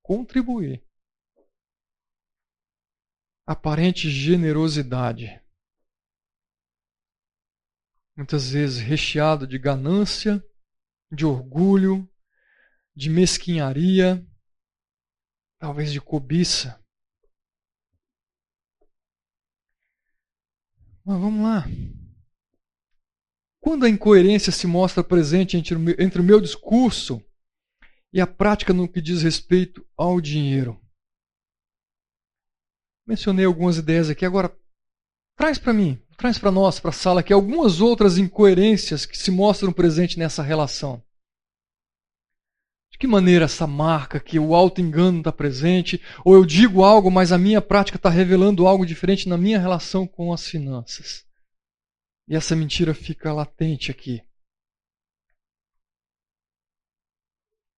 contribuir. 0.02 0.84
Aparente 3.46 4.10
generosidade. 4.10 5.40
Muitas 8.16 8.50
vezes 8.50 8.78
recheado 8.78 9.46
de 9.46 9.58
ganância, 9.58 10.44
de 11.10 11.24
orgulho, 11.24 12.08
de 12.94 13.08
mesquinharia, 13.08 14.26
talvez 15.58 15.92
de 15.92 16.00
cobiça. 16.00 16.79
Mas 21.04 21.20
vamos 21.20 21.42
lá. 21.42 21.66
Quando 23.60 23.84
a 23.84 23.88
incoerência 23.88 24.52
se 24.52 24.66
mostra 24.66 25.04
presente 25.04 25.56
entre 25.56 25.74
o, 25.74 26.24
meu, 26.24 26.40
discurso 26.40 27.22
e 28.12 28.20
a 28.20 28.26
prática 28.26 28.72
no 28.72 28.88
que 28.88 29.00
diz 29.00 29.22
respeito 29.22 29.86
ao 29.96 30.20
dinheiro? 30.20 30.80
Mencionei 33.06 33.44
algumas 33.44 33.76
ideias 33.76 34.08
aqui, 34.08 34.24
agora 34.24 34.56
traz 35.36 35.58
para 35.58 35.72
mim. 35.72 36.00
traz 36.16 36.38
para 36.38 36.50
nós, 36.50 36.78
para 36.78 36.90
a 36.90 36.92
sala, 36.92 37.20
aqui 37.20 37.32
algumas 37.32 37.80
outras 37.80 38.18
incoerências 38.18 39.06
que 39.06 39.16
se 39.16 39.30
mostram 39.30 39.72
presentes 39.72 40.16
nessa 40.16 40.42
relação. 40.42 41.02
Que 43.00 43.06
maneira 43.06 43.46
essa 43.46 43.66
marca 43.66 44.20
que 44.20 44.38
o 44.38 44.54
auto-engano 44.54 45.20
está 45.20 45.32
presente, 45.32 45.98
ou 46.22 46.34
eu 46.34 46.44
digo 46.44 46.84
algo, 46.84 47.10
mas 47.10 47.32
a 47.32 47.38
minha 47.38 47.62
prática 47.62 47.96
está 47.96 48.10
revelando 48.10 48.66
algo 48.66 48.84
diferente 48.84 49.26
na 49.26 49.38
minha 49.38 49.58
relação 49.58 50.06
com 50.06 50.34
as 50.34 50.46
finanças? 50.46 51.26
E 52.28 52.36
essa 52.36 52.54
mentira 52.54 52.92
fica 52.92 53.32
latente 53.32 53.90
aqui. 53.90 54.22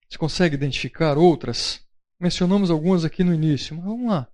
Você 0.08 0.18
consegue 0.18 0.56
identificar 0.56 1.16
outras? 1.16 1.86
Mencionamos 2.18 2.68
algumas 2.68 3.04
aqui 3.04 3.22
no 3.22 3.32
início, 3.32 3.76
mas 3.76 3.84
vamos 3.84 4.10
lá. 4.10 4.28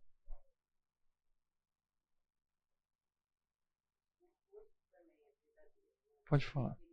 Pode 6.31 6.47
falar. 6.47 6.88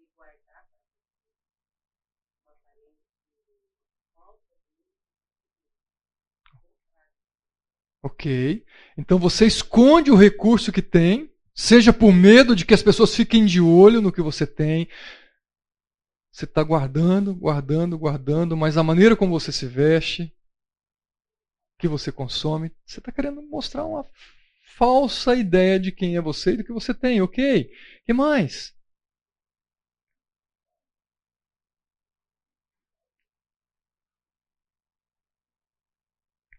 Ok. 8.05 8.63
Então 8.95 9.17
você 9.17 9.47
esconde 9.47 10.11
o 10.11 10.15
recurso 10.15 10.71
que 10.71 10.81
tem, 10.81 11.33
seja 11.55 11.91
por 11.91 12.13
medo 12.13 12.55
de 12.55 12.63
que 12.63 12.73
as 12.75 12.83
pessoas 12.83 13.15
fiquem 13.15 13.47
de 13.47 13.59
olho 13.59 13.99
no 13.99 14.11
que 14.11 14.21
você 14.21 14.45
tem. 14.45 14.87
Você 16.31 16.45
está 16.45 16.61
guardando, 16.61 17.33
guardando, 17.33 17.97
guardando, 17.97 18.55
mas 18.55 18.77
a 18.77 18.83
maneira 18.83 19.15
como 19.15 19.39
você 19.39 19.51
se 19.51 19.65
veste, 19.65 20.31
que 21.79 21.87
você 21.87 22.11
consome, 22.11 22.71
você 22.85 22.99
está 22.99 23.11
querendo 23.11 23.41
mostrar 23.41 23.85
uma 23.85 24.05
falsa 24.75 25.33
ideia 25.33 25.79
de 25.79 25.91
quem 25.91 26.15
é 26.15 26.21
você 26.21 26.53
e 26.53 26.57
do 26.57 26.63
que 26.63 26.73
você 26.73 26.93
tem, 26.93 27.23
ok? 27.23 27.71
que 28.05 28.13
mais? 28.13 28.74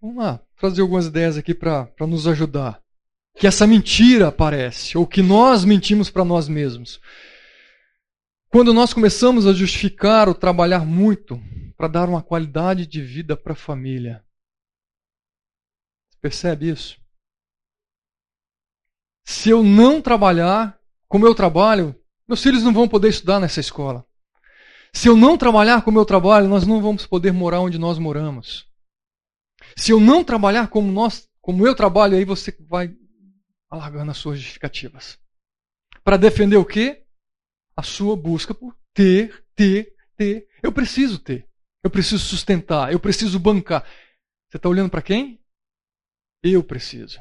Vamos 0.00 0.16
lá, 0.16 0.40
trazer 0.59 0.82
algumas 0.82 1.06
ideias 1.06 1.37
aqui 1.37 1.54
para 1.54 1.88
nos 2.00 2.26
ajudar. 2.26 2.80
Que 3.37 3.46
essa 3.46 3.66
mentira 3.66 4.28
aparece, 4.28 4.96
ou 4.96 5.06
que 5.06 5.22
nós 5.22 5.64
mentimos 5.64 6.11
para 6.11 6.24
nós 6.24 6.48
mesmos. 6.48 7.00
Quando 8.48 8.72
nós 8.72 8.94
começamos 8.94 9.46
a 9.46 9.52
justificar 9.52 10.28
o 10.28 10.35
trabalhar 10.35 10.87
muito 10.87 11.40
para 11.76 11.88
dar 11.88 12.09
uma 12.09 12.22
qualidade 12.22 12.87
de 12.87 13.02
vida 13.02 13.37
para 13.37 13.52
a 13.52 13.56
família. 13.56 14.24
Percebe 16.20 16.70
isso? 16.70 16.98
Se 19.24 19.50
eu 19.50 19.62
não 19.62 20.00
trabalhar 20.00 20.78
como 21.09 21.26
eu 21.26 21.35
trabalho, 21.35 21.94
meus 22.26 22.42
filhos 22.42 22.62
não 22.62 22.72
vão 22.72 22.88
poder 22.88 23.09
estudar 23.09 23.38
nessa 23.38 23.61
escola. 23.61 24.04
Se 24.92 25.09
eu 25.09 25.16
não 25.16 25.37
trabalhar 25.37 25.82
como 25.82 25.98
eu 25.98 26.04
trabalho, 26.04 26.48
nós 26.48 26.66
não 26.66 26.80
vamos 26.80 27.06
poder 27.06 27.32
morar 27.32 27.61
onde 27.61 27.78
nós 27.78 27.98
moramos. 27.98 28.65
Se 29.76 29.92
eu 29.92 30.00
não 30.00 30.22
trabalhar 30.22 30.68
como 30.68 30.90
nós, 30.92 31.29
como 31.40 31.66
eu 31.66 31.74
trabalho, 31.74 32.16
aí 32.16 32.24
você 32.24 32.55
vai 32.68 32.94
alargando 33.70 34.11
as 34.11 34.16
suas 34.18 34.38
justificativas. 34.38 35.18
Para 36.05 36.16
defender 36.16 36.57
o 36.57 36.64
quê? 36.64 37.05
A 37.76 37.83
sua 37.83 38.16
busca 38.16 38.55
por 38.55 38.76
ter, 38.94 39.44
ter, 39.55 39.94
ter. 40.16 40.48
Eu 40.62 40.72
preciso 40.72 41.18
ter. 41.18 41.48
Eu 41.83 41.90
preciso 41.90 42.24
sustentar. 42.24 42.92
Eu 42.92 43.00
preciso 43.00 43.38
bancar. 43.38 43.85
Você 44.48 44.57
está 44.57 44.68
olhando 44.68 44.90
para 44.90 45.02
quem? 45.02 45.40
Eu 46.42 46.62
preciso. 46.62 47.20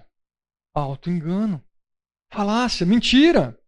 Auto-engano. 0.73 1.63
Falácia, 2.31 2.85
mentira. 2.85 3.59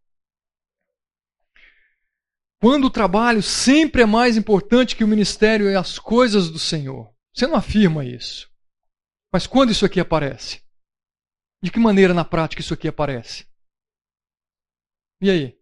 Quando 2.59 2.85
o 2.85 2.91
trabalho 2.91 3.43
sempre 3.43 4.01
é 4.01 4.05
mais 4.05 4.35
importante 4.35 4.95
que 4.95 5.03
o 5.03 5.07
ministério 5.07 5.69
e 5.69 5.75
as 5.75 5.99
coisas 5.99 6.49
do 6.49 6.57
Senhor. 6.57 7.13
Você 7.33 7.45
não 7.45 7.55
afirma 7.55 8.03
isso. 8.03 8.49
Mas 9.31 9.45
quando 9.45 9.71
isso 9.71 9.85
aqui 9.85 9.99
aparece? 9.99 10.61
De 11.61 11.71
que 11.71 11.79
maneira 11.79 12.13
na 12.13 12.23
prática 12.23 12.61
isso 12.61 12.73
aqui 12.73 12.87
aparece? 12.87 13.45
E 15.21 15.29
aí? 15.29 15.59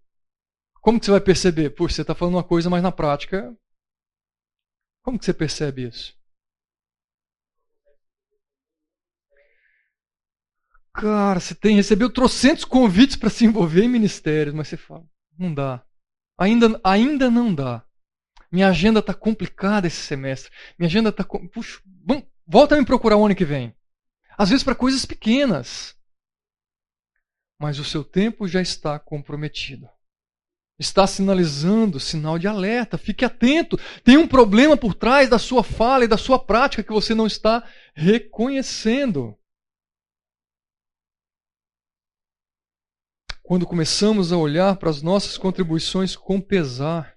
Como 0.81 0.99
que 0.99 1.05
você 1.05 1.11
vai 1.11 1.21
perceber? 1.21 1.71
Puxa, 1.71 1.95
você 1.95 2.01
está 2.01 2.13
falando 2.13 2.35
uma 2.35 2.43
coisa, 2.43 2.69
mas 2.69 2.83
na 2.83 2.91
prática. 2.91 3.55
Como 5.03 5.17
que 5.17 5.25
você 5.25 5.33
percebe 5.33 5.87
isso? 5.87 6.15
Cara, 10.93 11.39
você 11.39 11.53
tem 11.53 11.75
recebeu 11.75 12.11
trocentos 12.11 12.63
convites 12.63 13.15
para 13.17 13.29
se 13.29 13.45
envolver 13.45 13.83
em 13.83 13.89
ministérios, 13.89 14.55
mas 14.55 14.67
você 14.67 14.77
fala, 14.77 15.05
não 15.37 15.53
dá. 15.53 15.85
Ainda, 16.37 16.79
ainda 16.83 17.29
não 17.29 17.53
dá. 17.53 17.85
Minha 18.51 18.69
agenda 18.69 18.99
está 18.99 19.13
complicada 19.13 19.87
esse 19.87 20.01
semestre. 20.01 20.51
Minha 20.77 20.87
agenda 20.87 21.09
está. 21.09 21.23
Puxa, 21.23 21.81
vamos, 22.05 22.25
Volta 22.47 22.75
a 22.75 22.77
me 22.77 22.85
procurar 22.85 23.17
o 23.17 23.25
ano 23.25 23.35
que 23.35 23.45
vem. 23.45 23.75
Às 24.37 24.49
vezes 24.49 24.63
para 24.63 24.75
coisas 24.75 25.05
pequenas. 25.05 25.95
Mas 27.59 27.79
o 27.79 27.85
seu 27.85 28.03
tempo 28.03 28.47
já 28.47 28.61
está 28.61 28.99
comprometido. 28.99 29.89
Está 30.77 31.07
sinalizando 31.07 31.99
sinal 31.99 32.37
de 32.37 32.47
alerta. 32.47 32.97
Fique 32.97 33.23
atento. 33.23 33.77
Tem 34.03 34.17
um 34.17 34.27
problema 34.27 34.75
por 34.77 34.93
trás 34.93 35.29
da 35.29 35.39
sua 35.39 35.63
fala 35.63 36.03
e 36.03 36.07
da 36.07 36.17
sua 36.17 36.37
prática 36.37 36.83
que 36.83 36.93
você 36.93 37.15
não 37.15 37.25
está 37.25 37.67
reconhecendo. 37.95 39.37
Quando 43.41 43.65
começamos 43.65 44.31
a 44.31 44.37
olhar 44.37 44.75
para 44.75 44.89
as 44.89 45.01
nossas 45.01 45.37
contribuições 45.37 46.15
com 46.15 46.41
pesar, 46.41 47.15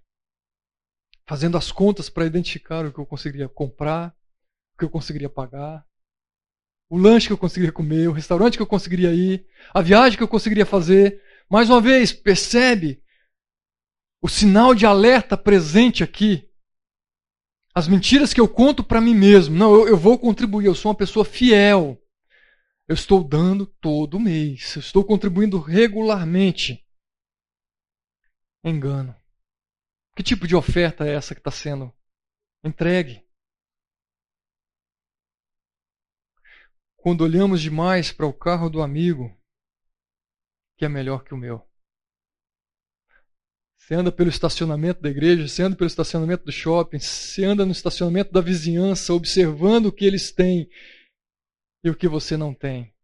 fazendo 1.27 1.57
as 1.57 1.73
contas 1.73 2.09
para 2.09 2.27
identificar 2.27 2.85
o 2.85 2.93
que 2.93 3.01
eu 3.01 3.07
conseguiria 3.07 3.49
comprar, 3.49 4.18
que 4.79 4.85
eu 4.85 4.91
conseguiria 4.91 5.29
pagar, 5.29 5.85
o 6.89 6.97
lanche 6.97 7.27
que 7.27 7.33
eu 7.33 7.39
conseguiria 7.39 7.73
comer, 7.73 8.09
o 8.09 8.13
restaurante 8.13 8.57
que 8.57 8.63
eu 8.63 8.67
conseguiria 8.67 9.13
ir, 9.13 9.47
a 9.75 9.83
viagem 9.83 10.17
que 10.17 10.23
eu 10.23 10.29
conseguiria 10.29 10.65
fazer. 10.65 11.23
Mais 11.51 11.69
uma 11.69 11.81
vez, 11.81 12.13
percebe 12.13 13.03
o 14.23 14.29
sinal 14.29 14.75
de 14.75 14.87
alerta 14.87 15.37
presente 15.37 16.03
aqui. 16.03 16.49
As 17.75 17.87
mentiras 17.87 18.33
que 18.33 18.41
eu 18.41 18.49
conto 18.49 18.83
para 18.83 19.01
mim 19.01 19.15
mesmo. 19.15 19.55
Não, 19.55 19.75
eu, 19.75 19.89
eu, 19.89 19.97
vou 19.97 20.19
contribuir, 20.19 20.67
eu 20.67 20.75
sou 20.75 20.91
uma 20.91 20.97
pessoa 20.97 21.25
fiel. 21.25 22.01
Eu 22.89 22.95
estou 22.95 23.23
dando 23.23 23.67
todo 23.67 24.19
mês, 24.19 24.75
eu 24.77 24.81
estou 24.81 25.05
contribuindo 25.05 25.61
regularmente. 25.61 26.83
Engano. 28.65 29.15
Que 30.17 30.23
tipo 30.23 30.49
de 30.49 30.57
oferta 30.57 31.07
é 31.07 31.15
essa 31.15 31.35
que 31.35 31.41
está 31.41 31.51
sendo 31.51 31.93
entregue? 32.65 33.28
Quando 37.09 37.23
olhamos 37.23 37.63
demais 37.63 38.13
para 38.13 38.27
o 38.27 38.35
carro 38.35 38.69
do 38.69 38.83
amigo, 38.83 39.35
que 40.77 40.85
é 40.85 40.91
melhor 40.91 41.25
que 41.25 41.33
o 41.33 41.39
meu. 41.39 41.67
Você 43.79 43.95
anda 43.95 44.13
pelo 44.13 44.29
estacionamento 44.29 45.01
da 45.01 45.09
igreja, 45.09 45.49
você 45.49 45.63
anda 45.63 45.75
pelo 45.75 45.89
estacionamento 45.89 46.45
do 46.45 46.53
shopping, 46.53 46.99
você 46.99 47.47
anda 47.47 47.65
no 47.65 47.73
estacionamento 47.73 48.31
da 48.31 48.43
vizinhança, 48.43 49.15
observando 49.15 49.87
o 49.87 49.93
que 49.93 50.05
eles 50.05 50.31
têm 50.31 50.69
e 51.83 51.89
o 51.89 51.97
que 51.97 52.07
você 52.07 52.37
não 52.37 52.53
tem. 52.53 52.95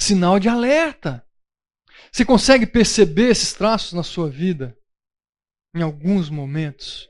Sinal 0.00 0.40
de 0.40 0.48
alerta. 0.48 1.22
Você 2.10 2.24
consegue 2.24 2.66
perceber 2.66 3.32
esses 3.32 3.52
traços 3.52 3.92
na 3.92 4.02
sua 4.02 4.30
vida? 4.30 4.74
Em 5.76 5.82
alguns 5.82 6.30
momentos. 6.30 7.06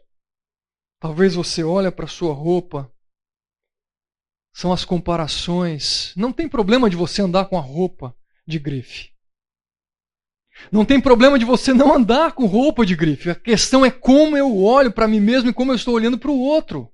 Talvez 1.01 1.37
você 1.37 1.63
olhe 1.63 1.89
para 1.93 2.07
a 2.07 2.09
sua 2.09 2.35
roupa 2.35 2.93
são 4.53 4.73
as 4.73 4.85
comparações. 4.85 6.15
Não 6.17 6.33
tem 6.33 6.49
problema 6.49 6.91
de 6.91 6.97
você 6.97 7.23
andar 7.23 7.47
com 7.47 7.57
a 7.57 7.61
roupa 7.61 8.17
de 8.47 8.59
grife. 8.59 9.13
Não 10.71 10.85
tem 10.85 11.01
problema 11.01 11.39
de 11.39 11.45
você 11.45 11.73
não 11.73 11.95
andar 11.95 12.33
com 12.33 12.47
roupa 12.47 12.85
de 12.85 12.95
grife. 12.95 13.31
A 13.31 13.35
questão 13.35 13.85
é 13.85 13.91
como 13.91 14.37
eu 14.37 14.57
olho 14.59 14.93
para 14.93 15.09
mim 15.09 15.21
mesmo 15.21 15.51
e 15.51 15.55
como 15.55 15.73
eu 15.73 15.77
estou 15.77 15.95
olhando 15.95 16.19
para 16.19 16.31
o 16.31 16.39
outro. 16.39 16.93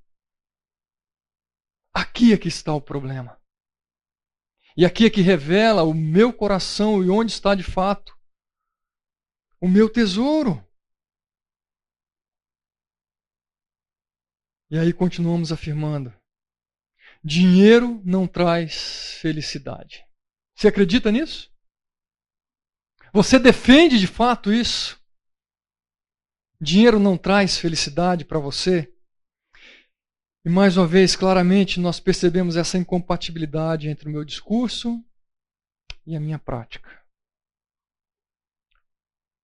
Aqui 1.93 2.33
é 2.33 2.39
que 2.39 2.49
está 2.49 2.73
o 2.73 2.81
problema. 2.81 3.39
E 4.77 4.85
aqui 4.85 5.07
é 5.07 5.11
que 5.11 5.21
revela 5.21 5.83
o 5.83 5.93
meu 5.93 6.33
coração 6.33 7.03
e 7.03 7.11
onde 7.11 7.33
está 7.33 7.55
de 7.55 7.65
fato 7.65 8.17
o 9.61 9.69
meu 9.69 9.91
tesouro. 9.91 10.65
E 14.71 14.79
aí 14.79 14.93
continuamos 14.93 15.51
afirmando: 15.51 16.13
Dinheiro 17.29 18.01
não 18.07 18.27
traz 18.27 19.19
felicidade. 19.21 20.03
Você 20.57 20.67
acredita 20.67 21.13
nisso? 21.13 21.53
Você 23.13 23.39
defende 23.39 23.99
de 23.99 24.07
fato 24.07 24.51
isso? 24.51 24.99
Dinheiro 26.59 26.99
não 26.99 27.19
traz 27.19 27.59
felicidade 27.59 28.25
para 28.25 28.39
você? 28.39 28.91
E 30.43 30.49
mais 30.49 30.79
uma 30.79 30.87
vez, 30.87 31.15
claramente, 31.15 31.79
nós 31.79 32.01
percebemos 32.01 32.57
essa 32.57 32.79
incompatibilidade 32.79 33.91
entre 33.91 34.09
o 34.09 34.11
meu 34.11 34.25
discurso 34.25 35.05
e 36.07 36.17
a 36.17 36.21
minha 36.21 36.39
prática. 36.39 36.89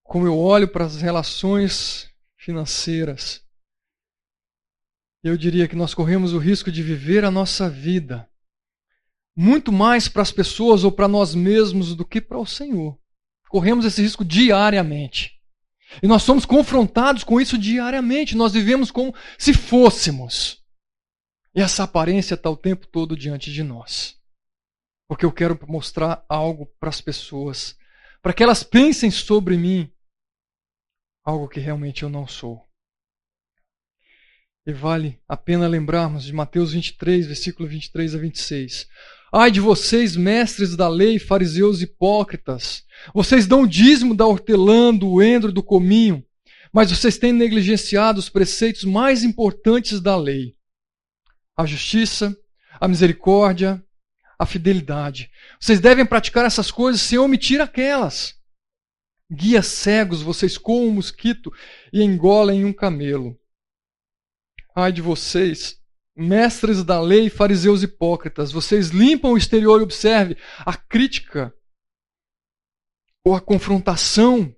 como 0.04 0.26
eu 0.26 0.38
olho 0.38 0.68
para 0.68 0.86
as 0.86 1.02
relações 1.02 2.10
financeiras, 2.38 3.43
eu 5.24 5.38
diria 5.38 5.66
que 5.66 5.74
nós 5.74 5.94
corremos 5.94 6.34
o 6.34 6.38
risco 6.38 6.70
de 6.70 6.82
viver 6.82 7.24
a 7.24 7.30
nossa 7.30 7.68
vida 7.70 8.28
muito 9.34 9.72
mais 9.72 10.06
para 10.06 10.22
as 10.22 10.30
pessoas 10.30 10.84
ou 10.84 10.92
para 10.92 11.08
nós 11.08 11.34
mesmos 11.34 11.94
do 11.94 12.04
que 12.04 12.20
para 12.20 12.38
o 12.38 12.46
Senhor. 12.46 12.98
Corremos 13.48 13.84
esse 13.84 14.02
risco 14.02 14.24
diariamente. 14.24 15.40
E 16.02 16.06
nós 16.06 16.22
somos 16.22 16.44
confrontados 16.44 17.24
com 17.24 17.40
isso 17.40 17.56
diariamente. 17.56 18.36
Nós 18.36 18.52
vivemos 18.52 18.90
como 18.90 19.14
se 19.38 19.54
fôssemos. 19.54 20.62
E 21.54 21.60
essa 21.60 21.84
aparência 21.84 22.34
está 22.34 22.50
o 22.50 22.56
tempo 22.56 22.86
todo 22.86 23.16
diante 23.16 23.52
de 23.52 23.62
nós. 23.62 24.16
Porque 25.08 25.24
eu 25.24 25.32
quero 25.32 25.58
mostrar 25.68 26.24
algo 26.28 26.66
para 26.78 26.88
as 26.88 27.00
pessoas, 27.00 27.76
para 28.22 28.32
que 28.32 28.42
elas 28.42 28.62
pensem 28.62 29.10
sobre 29.10 29.56
mim 29.56 29.90
algo 31.24 31.48
que 31.48 31.60
realmente 31.60 32.02
eu 32.02 32.08
não 32.08 32.26
sou. 32.26 32.68
E 34.66 34.72
vale 34.72 35.20
a 35.28 35.36
pena 35.36 35.68
lembrarmos 35.68 36.24
de 36.24 36.32
Mateus 36.32 36.72
23, 36.72 37.26
versículo 37.26 37.68
23 37.68 38.14
a 38.14 38.18
26. 38.18 38.88
Ai 39.30 39.50
de 39.50 39.60
vocês, 39.60 40.16
mestres 40.16 40.74
da 40.74 40.88
lei, 40.88 41.18
fariseus 41.18 41.82
hipócritas! 41.82 42.82
Vocês 43.12 43.46
dão 43.46 43.62
o 43.62 43.68
dízimo 43.68 44.14
da 44.14 44.24
hortelã, 44.26 44.94
do 44.94 45.22
endro, 45.22 45.52
do 45.52 45.62
cominho, 45.62 46.24
mas 46.72 46.90
vocês 46.90 47.18
têm 47.18 47.30
negligenciado 47.30 48.18
os 48.18 48.30
preceitos 48.30 48.84
mais 48.84 49.22
importantes 49.22 50.00
da 50.00 50.16
lei: 50.16 50.56
a 51.54 51.66
justiça, 51.66 52.34
a 52.80 52.88
misericórdia, 52.88 53.84
a 54.38 54.46
fidelidade. 54.46 55.30
Vocês 55.60 55.78
devem 55.78 56.06
praticar 56.06 56.46
essas 56.46 56.70
coisas 56.70 57.02
sem 57.02 57.18
omitir 57.18 57.60
aquelas. 57.60 58.34
Guias 59.30 59.66
cegos, 59.66 60.22
vocês 60.22 60.56
coam 60.56 60.86
um 60.86 60.92
mosquito 60.92 61.52
e 61.92 62.02
engolem 62.02 62.64
um 62.64 62.72
camelo. 62.72 63.38
Ai 64.74 64.92
de 64.92 65.00
vocês, 65.00 65.80
mestres 66.16 66.82
da 66.82 67.00
lei, 67.00 67.30
fariseus 67.30 67.82
hipócritas, 67.82 68.50
vocês 68.50 68.88
limpam 68.88 69.32
o 69.32 69.38
exterior 69.38 69.80
e 69.80 69.84
observe 69.84 70.36
a 70.58 70.76
crítica 70.76 71.54
ou 73.24 73.34
a 73.36 73.40
confrontação 73.40 74.54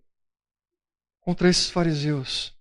contra 1.21 1.51
esses 1.51 1.69
fariseus. 1.69 2.57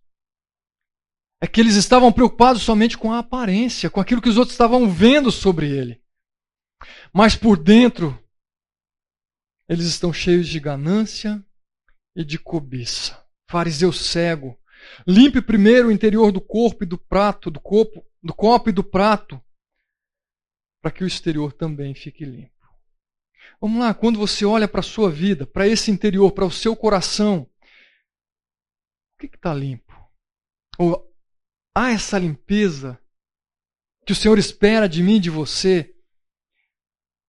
É 1.41 1.47
que 1.47 1.61
eles 1.61 1.75
estavam 1.75 2.11
preocupados 2.11 2.61
somente 2.61 2.97
com 2.97 3.13
a 3.13 3.19
aparência, 3.19 3.89
com 3.89 4.01
aquilo 4.01 4.21
que 4.21 4.29
os 4.29 4.37
outros 4.37 4.53
estavam 4.53 4.89
vendo 4.89 5.31
sobre 5.31 5.69
ele. 5.69 6.03
Mas 7.13 7.35
por 7.35 7.57
dentro, 7.57 8.21
eles 9.69 9.85
estão 9.85 10.11
cheios 10.11 10.47
de 10.47 10.59
ganância 10.59 11.43
e 12.15 12.23
de 12.23 12.37
cobiça. 12.37 13.23
Fariseu 13.49 13.93
cego, 13.93 14.59
Limpe 15.07 15.41
primeiro 15.41 15.87
o 15.87 15.91
interior 15.91 16.31
do 16.31 16.41
corpo 16.41 16.83
e 16.83 16.87
do 16.87 16.97
prato, 16.97 17.51
do 17.51 17.59
copo, 17.59 18.05
do 18.21 18.33
copo 18.33 18.69
e 18.69 18.73
do 18.73 18.83
prato, 18.83 19.41
para 20.81 20.91
que 20.91 21.03
o 21.03 21.07
exterior 21.07 21.53
também 21.53 21.93
fique 21.93 22.25
limpo. 22.25 22.51
Vamos 23.59 23.79
lá, 23.79 23.93
quando 23.93 24.19
você 24.19 24.45
olha 24.45 24.67
para 24.67 24.81
a 24.81 24.83
sua 24.83 25.09
vida, 25.09 25.45
para 25.47 25.67
esse 25.67 25.89
interior, 25.91 26.31
para 26.31 26.45
o 26.45 26.51
seu 26.51 26.75
coração, 26.75 27.49
o 29.15 29.19
que 29.19 29.27
está 29.27 29.53
limpo? 29.53 29.93
Ou 30.77 31.11
há 31.73 31.91
essa 31.91 32.19
limpeza 32.19 32.99
que 34.05 34.11
o 34.11 34.15
Senhor 34.15 34.37
espera 34.37 34.87
de 34.87 35.01
mim, 35.01 35.19
de 35.19 35.29
você? 35.29 35.95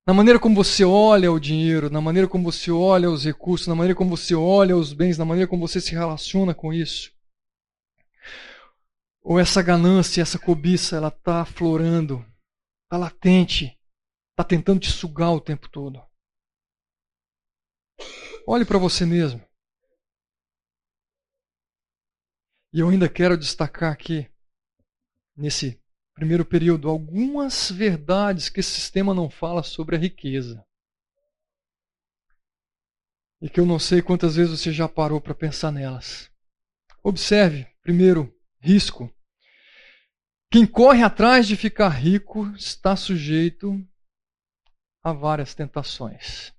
Na 0.06 0.14
maneira 0.14 0.38
como 0.38 0.54
você 0.54 0.84
olha 0.84 1.32
o 1.32 1.40
dinheiro, 1.40 1.90
na 1.90 2.00
maneira 2.00 2.28
como 2.28 2.44
você 2.44 2.70
olha 2.70 3.10
os 3.10 3.24
recursos, 3.24 3.66
na 3.66 3.74
maneira 3.74 3.96
como 3.96 4.16
você 4.16 4.34
olha 4.34 4.76
os 4.76 4.92
bens, 4.92 5.18
na 5.18 5.24
maneira 5.24 5.48
como 5.48 5.66
você 5.66 5.80
se 5.80 5.92
relaciona 5.92 6.54
com 6.54 6.72
isso. 6.72 7.15
Ou 9.28 9.40
essa 9.40 9.60
ganância, 9.60 10.22
essa 10.22 10.38
cobiça, 10.38 10.94
ela 10.94 11.08
está 11.08 11.42
aflorando, 11.42 12.24
está 12.84 12.96
latente, 12.96 13.76
está 14.30 14.44
tentando 14.44 14.78
te 14.78 14.88
sugar 14.88 15.32
o 15.32 15.40
tempo 15.40 15.68
todo. 15.68 16.00
Olhe 18.46 18.64
para 18.64 18.78
você 18.78 19.04
mesmo. 19.04 19.44
E 22.72 22.78
eu 22.78 22.88
ainda 22.88 23.08
quero 23.08 23.36
destacar 23.36 23.92
aqui, 23.92 24.30
nesse 25.36 25.82
primeiro 26.14 26.44
período, 26.44 26.88
algumas 26.88 27.68
verdades 27.68 28.48
que 28.48 28.60
esse 28.60 28.70
sistema 28.70 29.12
não 29.12 29.28
fala 29.28 29.64
sobre 29.64 29.96
a 29.96 29.98
riqueza. 29.98 30.64
E 33.42 33.50
que 33.50 33.58
eu 33.58 33.66
não 33.66 33.80
sei 33.80 34.00
quantas 34.00 34.36
vezes 34.36 34.60
você 34.60 34.70
já 34.72 34.88
parou 34.88 35.20
para 35.20 35.34
pensar 35.34 35.72
nelas. 35.72 36.30
Observe, 37.02 37.66
primeiro, 37.82 38.32
risco. 38.60 39.12
Quem 40.56 40.64
corre 40.64 41.02
atrás 41.02 41.46
de 41.46 41.54
ficar 41.54 41.90
rico 41.90 42.50
está 42.56 42.96
sujeito 42.96 43.78
a 45.04 45.12
várias 45.12 45.54
tentações. 45.54 46.50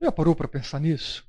Já 0.00 0.12
parou 0.12 0.36
para 0.36 0.46
pensar 0.46 0.78
nisso? 0.78 1.26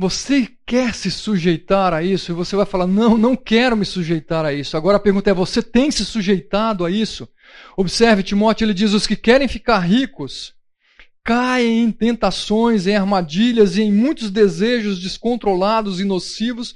Você 0.00 0.48
quer 0.64 0.94
se 0.94 1.10
sujeitar 1.10 1.92
a 1.92 2.02
isso 2.02 2.32
e 2.32 2.34
você 2.34 2.56
vai 2.56 2.64
falar: 2.64 2.86
não, 2.86 3.18
não 3.18 3.36
quero 3.36 3.76
me 3.76 3.84
sujeitar 3.84 4.46
a 4.46 4.54
isso. 4.54 4.74
Agora 4.74 4.96
a 4.96 5.00
pergunta 5.00 5.28
é: 5.28 5.34
você 5.34 5.62
tem 5.62 5.90
se 5.90 6.02
sujeitado 6.02 6.86
a 6.86 6.90
isso? 6.90 7.28
Observe, 7.76 8.22
Timóteo, 8.22 8.64
ele 8.64 8.72
diz: 8.72 8.94
os 8.94 9.06
que 9.06 9.16
querem 9.16 9.46
ficar 9.46 9.80
ricos 9.80 10.54
caem 11.22 11.84
em 11.84 11.92
tentações, 11.92 12.86
em 12.86 12.96
armadilhas 12.96 13.76
e 13.76 13.82
em 13.82 13.92
muitos 13.92 14.30
desejos 14.30 14.98
descontrolados 14.98 16.00
e 16.00 16.04
nocivos 16.04 16.74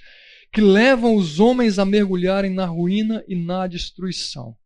que 0.53 0.61
levam 0.61 1.15
os 1.15 1.39
homens 1.39 1.79
a 1.79 1.85
mergulharem 1.85 2.51
na 2.51 2.67
ruína 2.67 3.23
e 3.29 3.35
na 3.35 3.67
destruição. 3.67 4.57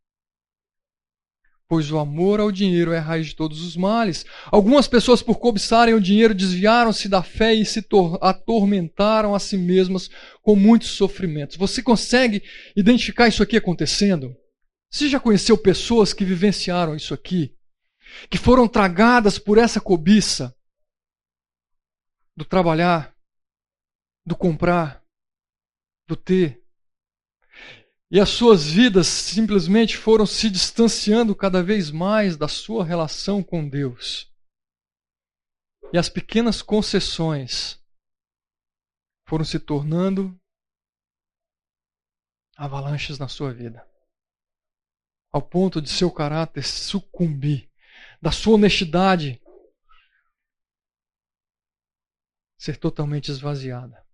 Pois 1.71 1.91
o 1.93 1.99
amor 1.99 2.41
ao 2.41 2.51
dinheiro 2.51 2.93
é 2.93 2.99
a 2.99 3.01
raiz 3.01 3.29
de 3.29 3.37
todos 3.37 3.63
os 3.63 3.77
males. 3.77 4.27
Algumas 4.47 4.89
pessoas, 4.89 5.23
por 5.23 5.39
cobiçarem 5.39 5.95
o 5.95 6.01
dinheiro, 6.01 6.35
desviaram-se 6.35 7.09
da 7.09 7.23
fé 7.23 7.55
e 7.55 7.65
se 7.65 7.85
atormentaram 8.21 9.37
a 9.37 9.39
si 9.39 9.57
mesmas 9.57 10.11
com 10.43 10.57
muitos 10.57 10.89
sofrimentos. 10.89 11.57
Você 11.57 11.81
consegue 11.81 12.43
identificar 12.77 13.29
isso 13.29 13.41
aqui 13.41 13.57
acontecendo? 13.57 14.37
Você 14.91 15.09
já 15.09 15.21
conheceu 15.21 15.57
pessoas 15.57 16.13
que 16.13 16.25
vivenciaram 16.25 16.97
isso 16.97 17.15
aqui? 17.15 17.55
Que 18.29 18.37
foram 18.37 18.67
tragadas 18.67 19.39
por 19.39 19.57
essa 19.57 19.81
cobiça 19.81 20.53
do 22.37 22.45
trabalhar, 22.45 23.15
do 24.27 24.35
comprar, 24.35 25.00
do 26.11 26.17
ter. 26.17 26.61
E 28.11 28.19
as 28.19 28.29
suas 28.31 28.67
vidas 28.69 29.07
simplesmente 29.07 29.97
foram 29.97 30.27
se 30.27 30.51
distanciando 30.51 31.37
cada 31.37 31.63
vez 31.63 31.93
mais 31.93 32.37
da 32.37 32.49
sua 32.49 32.85
relação 32.85 33.43
com 33.43 33.69
Deus. 33.69 34.29
E 35.93 35.99
as 35.99 36.09
pequenas 36.09 36.61
concessões 36.61 37.81
foram 39.29 39.45
se 39.45 39.61
tornando 39.61 40.37
avalanches 42.57 43.17
na 43.17 43.29
sua 43.29 43.55
vida. 43.55 43.89
Ao 45.33 45.41
ponto 45.41 45.81
de 45.81 45.89
seu 45.89 46.11
caráter 46.11 46.65
sucumbir, 46.65 47.71
da 48.21 48.33
sua 48.33 48.55
honestidade 48.55 49.41
ser 52.59 52.77
totalmente 52.77 53.31
esvaziada 53.31 54.10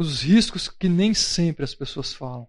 os 0.00 0.22
riscos 0.22 0.66
que 0.66 0.88
nem 0.88 1.12
sempre 1.12 1.62
as 1.62 1.74
pessoas 1.74 2.14
falam. 2.14 2.48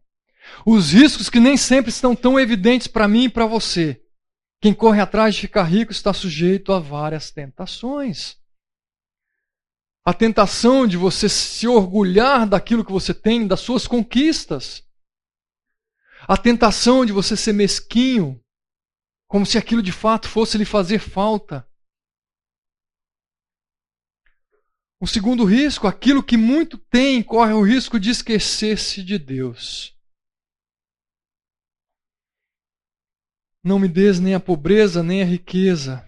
Os 0.65 0.93
riscos 0.93 1.29
que 1.29 1.39
nem 1.39 1.57
sempre 1.57 1.91
estão 1.91 2.15
tão 2.15 2.39
evidentes 2.39 2.87
para 2.87 3.09
mim 3.09 3.25
e 3.25 3.29
para 3.29 3.45
você. 3.45 4.01
Quem 4.61 4.73
corre 4.73 5.01
atrás 5.01 5.35
de 5.35 5.41
ficar 5.41 5.63
rico 5.63 5.91
está 5.91 6.13
sujeito 6.13 6.71
a 6.71 6.79
várias 6.79 7.29
tentações. 7.29 8.37
A 10.05 10.13
tentação 10.13 10.87
de 10.87 10.95
você 10.95 11.27
se 11.27 11.67
orgulhar 11.67 12.47
daquilo 12.47 12.85
que 12.85 12.91
você 12.91 13.13
tem, 13.13 13.45
das 13.45 13.59
suas 13.59 13.85
conquistas. 13.85 14.83
A 16.27 16.37
tentação 16.37 17.05
de 17.05 17.11
você 17.11 17.35
ser 17.35 17.53
mesquinho, 17.53 18.41
como 19.27 19.45
se 19.45 19.57
aquilo 19.57 19.83
de 19.83 19.91
fato 19.91 20.29
fosse 20.29 20.57
lhe 20.57 20.65
fazer 20.65 20.99
falta. 20.99 21.67
O 25.01 25.07
segundo 25.07 25.43
risco, 25.45 25.87
aquilo 25.87 26.21
que 26.21 26.37
muito 26.37 26.77
tem, 26.77 27.23
corre 27.23 27.53
o 27.53 27.63
risco 27.63 27.99
de 27.99 28.11
esquecer-se 28.11 29.01
de 29.01 29.17
Deus. 29.17 29.97
Não 33.63 33.79
me 33.79 33.87
des 33.87 34.19
nem 34.19 34.35
a 34.35 34.39
pobreza, 34.39 35.01
nem 35.01 35.23
a 35.23 35.25
riqueza. 35.25 36.07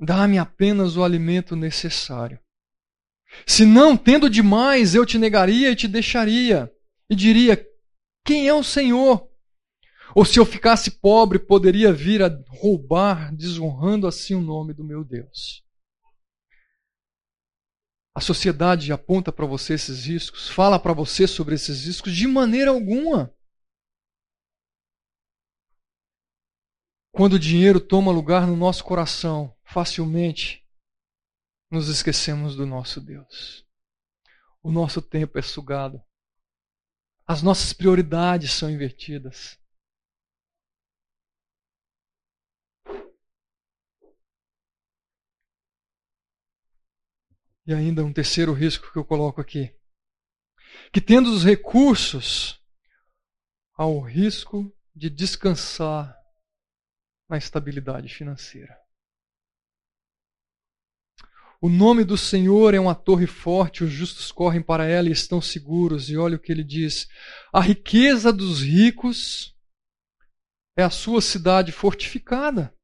Dá-me 0.00 0.38
apenas 0.38 0.96
o 0.96 1.04
alimento 1.04 1.54
necessário. 1.54 2.40
Se 3.46 3.66
não, 3.66 3.98
tendo 3.98 4.30
demais, 4.30 4.94
eu 4.94 5.04
te 5.04 5.18
negaria 5.18 5.70
e 5.70 5.76
te 5.76 5.86
deixaria, 5.86 6.72
e 7.10 7.14
diria: 7.14 7.62
Quem 8.24 8.48
é 8.48 8.54
o 8.54 8.64
Senhor? 8.64 9.30
Ou 10.14 10.24
se 10.24 10.38
eu 10.38 10.46
ficasse 10.46 10.90
pobre, 10.90 11.38
poderia 11.38 11.92
vir 11.92 12.22
a 12.22 12.30
roubar, 12.48 13.34
desonrando 13.34 14.06
assim 14.06 14.34
o 14.34 14.40
nome 14.40 14.72
do 14.72 14.82
meu 14.82 15.04
Deus. 15.04 15.62
Sociedade 18.20 18.92
aponta 18.92 19.32
para 19.32 19.46
você 19.46 19.74
esses 19.74 20.04
riscos, 20.04 20.48
fala 20.48 20.78
para 20.78 20.92
você 20.92 21.26
sobre 21.26 21.54
esses 21.54 21.86
riscos? 21.86 22.14
De 22.14 22.26
maneira 22.26 22.70
alguma. 22.70 23.34
Quando 27.10 27.34
o 27.34 27.38
dinheiro 27.38 27.80
toma 27.80 28.10
lugar 28.10 28.46
no 28.46 28.56
nosso 28.56 28.84
coração, 28.84 29.54
facilmente 29.64 30.66
nos 31.70 31.88
esquecemos 31.88 32.54
do 32.54 32.66
nosso 32.66 33.00
Deus. 33.00 33.66
O 34.62 34.70
nosso 34.70 35.00
tempo 35.00 35.38
é 35.38 35.42
sugado. 35.42 36.02
As 37.26 37.42
nossas 37.42 37.72
prioridades 37.72 38.52
são 38.52 38.70
invertidas. 38.70 39.58
E 47.66 47.72
ainda 47.72 48.04
um 48.04 48.12
terceiro 48.12 48.52
risco 48.52 48.92
que 48.92 48.98
eu 48.98 49.04
coloco 49.04 49.40
aqui. 49.40 49.74
Que 50.92 51.00
tendo 51.00 51.30
os 51.30 51.44
recursos, 51.44 52.60
há 53.74 53.86
o 53.86 54.00
risco 54.00 54.74
de 54.94 55.08
descansar 55.08 56.16
na 57.28 57.38
estabilidade 57.38 58.08
financeira. 58.08 58.78
O 61.60 61.68
nome 61.68 62.02
do 62.02 62.18
Senhor 62.18 62.74
é 62.74 62.80
uma 62.80 62.94
torre 62.94 63.28
forte, 63.28 63.84
os 63.84 63.90
justos 63.90 64.32
correm 64.32 64.60
para 64.60 64.84
ela 64.84 65.08
e 65.08 65.12
estão 65.12 65.40
seguros. 65.40 66.10
E 66.10 66.16
olha 66.16 66.36
o 66.36 66.40
que 66.40 66.50
ele 66.50 66.64
diz: 66.64 67.08
a 67.52 67.60
riqueza 67.60 68.32
dos 68.32 68.62
ricos 68.62 69.54
é 70.76 70.82
a 70.82 70.90
sua 70.90 71.20
cidade 71.20 71.70
fortificada. 71.70 72.76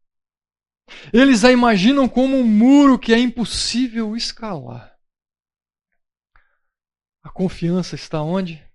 Eles 1.12 1.45
a 1.45 1.53
imaginam 1.53 2.09
como 2.09 2.36
um 2.36 2.45
muro 2.45 2.99
que 2.99 3.12
é 3.12 3.18
impossível 3.18 4.16
escalar. 4.16 4.99
A 7.22 7.30
confiança 7.30 7.95
está 7.95 8.22
onde? 8.22 8.66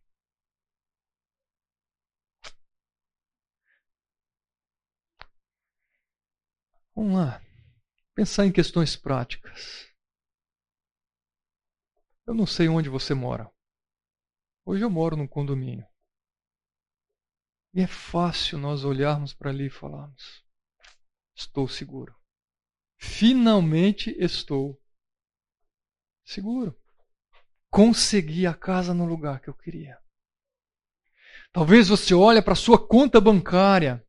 Vamos 6.95 7.15
lá. 7.15 7.41
Pensar 8.13 8.45
em 8.45 8.51
questões 8.51 8.95
práticas. 8.95 9.91
Eu 12.25 12.33
não 12.33 12.45
sei 12.45 12.69
onde 12.69 12.89
você 12.89 13.13
mora. 13.13 13.51
Hoje 14.65 14.83
eu 14.83 14.89
moro 14.89 15.17
num 15.17 15.27
condomínio. 15.27 15.85
E 17.73 17.81
é 17.81 17.87
fácil 17.87 18.59
nós 18.59 18.85
olharmos 18.85 19.33
para 19.33 19.49
ali 19.49 19.65
e 19.65 19.69
falarmos: 19.71 20.45
Estou 21.35 21.67
seguro. 21.67 22.15
Finalmente 22.97 24.15
estou 24.17 24.81
seguro. 26.23 26.79
Consegui 27.69 28.45
a 28.45 28.53
casa 28.53 28.93
no 28.93 29.05
lugar 29.05 29.41
que 29.41 29.49
eu 29.49 29.53
queria. 29.53 29.99
Talvez 31.51 31.87
você 31.87 32.13
olhe 32.13 32.41
para 32.41 32.53
a 32.53 32.55
sua 32.55 32.87
conta 32.87 33.19
bancária. 33.19 34.05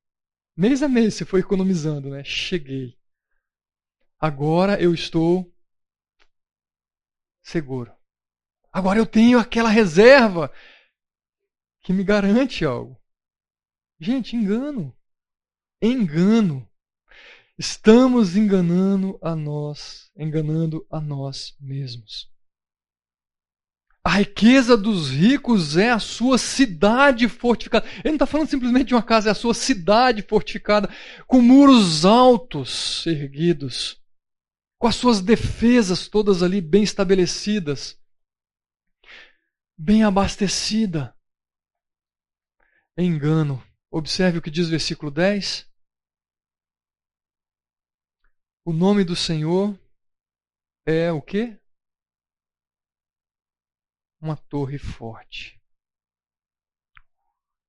Mês 0.56 0.82
a 0.82 0.88
mês 0.88 1.14
você 1.14 1.24
foi 1.24 1.40
economizando, 1.40 2.10
né? 2.10 2.22
Cheguei. 2.24 2.98
Agora 4.18 4.80
eu 4.80 4.94
estou 4.94 5.52
seguro. 7.42 7.94
Agora 8.72 8.98
eu 8.98 9.06
tenho 9.06 9.38
aquela 9.38 9.68
reserva 9.68 10.52
que 11.80 11.92
me 11.92 12.02
garante 12.02 12.64
algo. 12.64 13.00
Gente, 14.00 14.36
engano. 14.36 14.96
Engano. 15.80 16.68
Estamos 17.56 18.36
enganando 18.36 19.18
a 19.22 19.36
nós, 19.36 20.10
enganando 20.16 20.84
a 20.90 21.00
nós 21.00 21.56
mesmos. 21.60 22.28
A 24.02 24.18
riqueza 24.18 24.76
dos 24.76 25.08
ricos 25.08 25.76
é 25.76 25.90
a 25.90 25.98
sua 25.98 26.36
cidade 26.36 27.28
fortificada. 27.28 27.86
Ele 27.86 28.08
não 28.08 28.14
está 28.14 28.26
falando 28.26 28.50
simplesmente 28.50 28.88
de 28.88 28.94
uma 28.94 29.02
casa, 29.02 29.30
é 29.30 29.32
a 29.32 29.36
sua 29.36 29.54
cidade 29.54 30.20
fortificada, 30.22 30.90
com 31.26 31.40
muros 31.40 32.04
altos 32.04 33.06
erguidos, 33.06 34.02
com 34.78 34.88
as 34.88 34.96
suas 34.96 35.22
defesas 35.22 36.06
todas 36.08 36.42
ali 36.42 36.60
bem 36.60 36.82
estabelecidas, 36.82 37.98
bem 39.78 40.02
abastecida. 40.02 41.16
Engano. 42.98 43.62
Observe 43.90 44.38
o 44.38 44.42
que 44.42 44.50
diz 44.50 44.66
o 44.66 44.70
versículo 44.70 45.10
10. 45.10 45.72
O 48.66 48.72
nome 48.72 49.04
do 49.04 49.14
Senhor 49.14 49.78
é 50.86 51.12
o 51.12 51.20
quê? 51.20 51.60
Uma 54.18 54.38
torre 54.38 54.78
forte. 54.78 55.60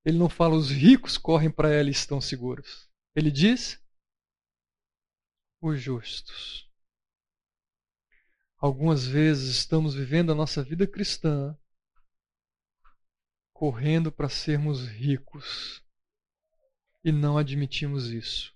Ele 0.06 0.18
não 0.18 0.30
fala 0.30 0.56
os 0.56 0.72
ricos 0.72 1.18
correm 1.18 1.52
para 1.52 1.70
ela 1.70 1.90
e 1.90 1.92
estão 1.92 2.22
seguros. 2.22 2.90
Ele 3.14 3.30
diz 3.30 3.84
os 5.62 5.82
justos. 5.82 6.72
Algumas 8.58 9.06
vezes 9.06 9.54
estamos 9.58 9.96
vivendo 9.96 10.32
a 10.32 10.36
nossa 10.36 10.64
vida 10.64 10.88
cristã 10.88 11.60
correndo 13.52 14.14
para 14.14 14.30
sermos 14.30 14.88
ricos 14.88 15.84
e 17.04 17.12
não 17.12 17.38
admitimos 17.38 18.08
isso. 18.08 18.55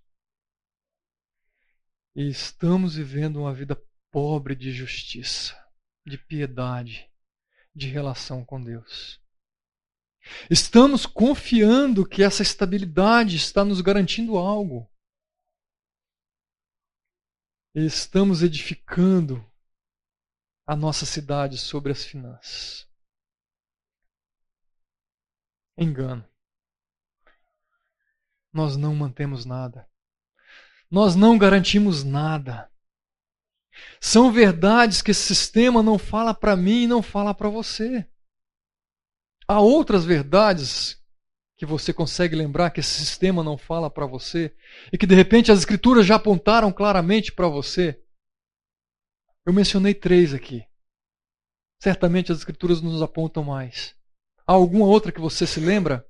E 2.19 2.27
estamos 2.27 2.97
vivendo 2.97 3.39
uma 3.39 3.53
vida 3.53 3.81
pobre 4.11 4.53
de 4.53 4.73
justiça, 4.73 5.55
de 6.05 6.17
piedade, 6.17 7.09
de 7.73 7.87
relação 7.87 8.43
com 8.43 8.61
Deus. 8.61 9.21
Estamos 10.51 11.05
confiando 11.05 12.05
que 12.05 12.21
essa 12.21 12.41
estabilidade 12.41 13.37
está 13.37 13.63
nos 13.63 13.79
garantindo 13.79 14.37
algo. 14.37 14.91
E 17.73 17.85
estamos 17.85 18.43
edificando 18.43 19.41
a 20.67 20.75
nossa 20.75 21.05
cidade 21.05 21.57
sobre 21.57 21.93
as 21.93 22.03
finanças. 22.03 22.85
Engano. 25.77 26.29
Nós 28.51 28.75
não 28.75 28.93
mantemos 28.93 29.45
nada. 29.45 29.89
Nós 30.89 31.15
não 31.15 31.37
garantimos 31.37 32.03
nada. 32.03 32.69
São 34.01 34.31
verdades 34.31 35.01
que 35.01 35.11
esse 35.11 35.35
sistema 35.35 35.83
não 35.83 35.99
fala 35.99 36.33
para 36.33 36.55
mim 36.55 36.83
e 36.83 36.87
não 36.87 37.01
fala 37.01 37.33
para 37.33 37.49
você. 37.49 38.07
Há 39.47 39.59
outras 39.59 40.05
verdades 40.05 40.99
que 41.57 41.65
você 41.65 41.91
consegue 41.91 42.35
lembrar 42.35 42.71
que 42.71 42.79
esse 42.79 42.93
sistema 42.93 43.43
não 43.43 43.57
fala 43.57 43.89
para 43.89 44.05
você 44.05 44.55
e 44.93 44.97
que 44.97 45.05
de 45.05 45.13
repente 45.13 45.51
as 45.51 45.59
escrituras 45.59 46.05
já 46.05 46.15
apontaram 46.15 46.71
claramente 46.71 47.31
para 47.31 47.47
você. 47.47 48.01
Eu 49.45 49.53
mencionei 49.53 49.93
três 49.93 50.33
aqui. 50.33 50.63
Certamente 51.81 52.31
as 52.31 52.39
escrituras 52.39 52.81
nos 52.81 53.01
apontam 53.01 53.43
mais. 53.43 53.95
Há 54.47 54.53
alguma 54.53 54.85
outra 54.85 55.11
que 55.11 55.19
você 55.19 55.45
se 55.45 55.59
lembra? 55.59 56.08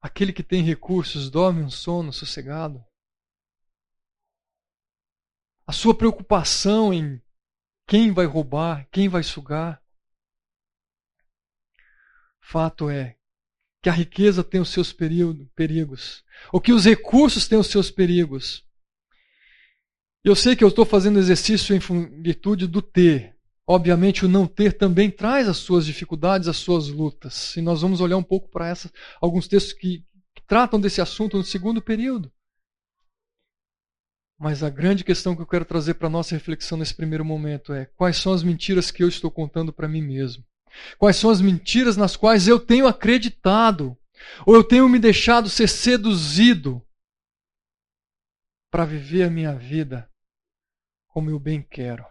Aquele 0.00 0.32
que 0.32 0.42
tem 0.42 0.62
recursos 0.62 1.28
dorme 1.30 1.62
um 1.62 1.70
sono 1.70 2.12
sossegado. 2.12 2.84
A 5.66 5.72
sua 5.72 5.96
preocupação 5.96 6.92
em 6.92 7.22
quem 7.86 8.12
vai 8.12 8.24
roubar, 8.26 8.88
quem 8.90 9.08
vai 9.08 9.22
sugar. 9.22 9.82
Fato 12.40 12.88
é 12.88 13.16
que 13.82 13.88
a 13.88 13.92
riqueza 13.92 14.44
tem 14.44 14.60
os 14.60 14.70
seus 14.70 14.92
perigos, 14.92 16.24
ou 16.52 16.60
que 16.60 16.72
os 16.72 16.84
recursos 16.84 17.48
têm 17.48 17.58
os 17.58 17.68
seus 17.68 17.90
perigos. 17.90 18.66
Eu 20.22 20.36
sei 20.36 20.54
que 20.54 20.62
eu 20.62 20.68
estou 20.68 20.84
fazendo 20.84 21.18
exercício 21.18 21.74
em 21.74 22.22
virtude 22.22 22.66
do 22.66 22.82
ter. 22.82 23.39
Obviamente, 23.72 24.24
o 24.24 24.28
não 24.28 24.48
ter 24.48 24.72
também 24.72 25.08
traz 25.08 25.48
as 25.48 25.58
suas 25.58 25.86
dificuldades, 25.86 26.48
as 26.48 26.56
suas 26.56 26.88
lutas. 26.88 27.56
E 27.56 27.62
nós 27.62 27.82
vamos 27.82 28.00
olhar 28.00 28.16
um 28.16 28.22
pouco 28.22 28.48
para 28.48 28.74
alguns 29.20 29.46
textos 29.46 29.72
que, 29.72 30.04
tratam 30.44 30.80
desse 30.80 31.00
assunto 31.00 31.36
no 31.36 31.44
segundo 31.44 31.80
período. 31.80 32.32
Mas 34.36 34.64
a 34.64 34.68
grande 34.68 35.04
questão 35.04 35.36
que 35.36 35.42
eu 35.42 35.46
quero 35.46 35.64
trazer 35.64 35.94
para 35.94 36.08
a 36.08 36.10
nossa 36.10 36.34
reflexão 36.34 36.76
nesse 36.76 36.92
primeiro 36.92 37.24
momento 37.24 37.72
é: 37.72 37.86
quais 37.94 38.16
são 38.16 38.32
as 38.32 38.42
mentiras 38.42 38.90
que 38.90 39.04
eu 39.04 39.08
estou 39.08 39.30
contando 39.30 39.72
para 39.72 39.86
mim 39.86 40.02
mesmo? 40.02 40.44
Quais 40.98 41.14
são 41.14 41.30
as 41.30 41.40
mentiras 41.40 41.96
nas 41.96 42.16
quais 42.16 42.48
eu 42.48 42.58
tenho 42.58 42.88
acreditado? 42.88 43.96
Ou 44.44 44.56
eu 44.56 44.64
tenho 44.64 44.88
me 44.88 44.98
deixado 44.98 45.48
ser 45.48 45.68
seduzido 45.68 46.84
para 48.68 48.84
viver 48.84 49.22
a 49.22 49.30
minha 49.30 49.54
vida 49.54 50.10
como 51.06 51.30
eu 51.30 51.38
bem 51.38 51.62
quero. 51.62 52.09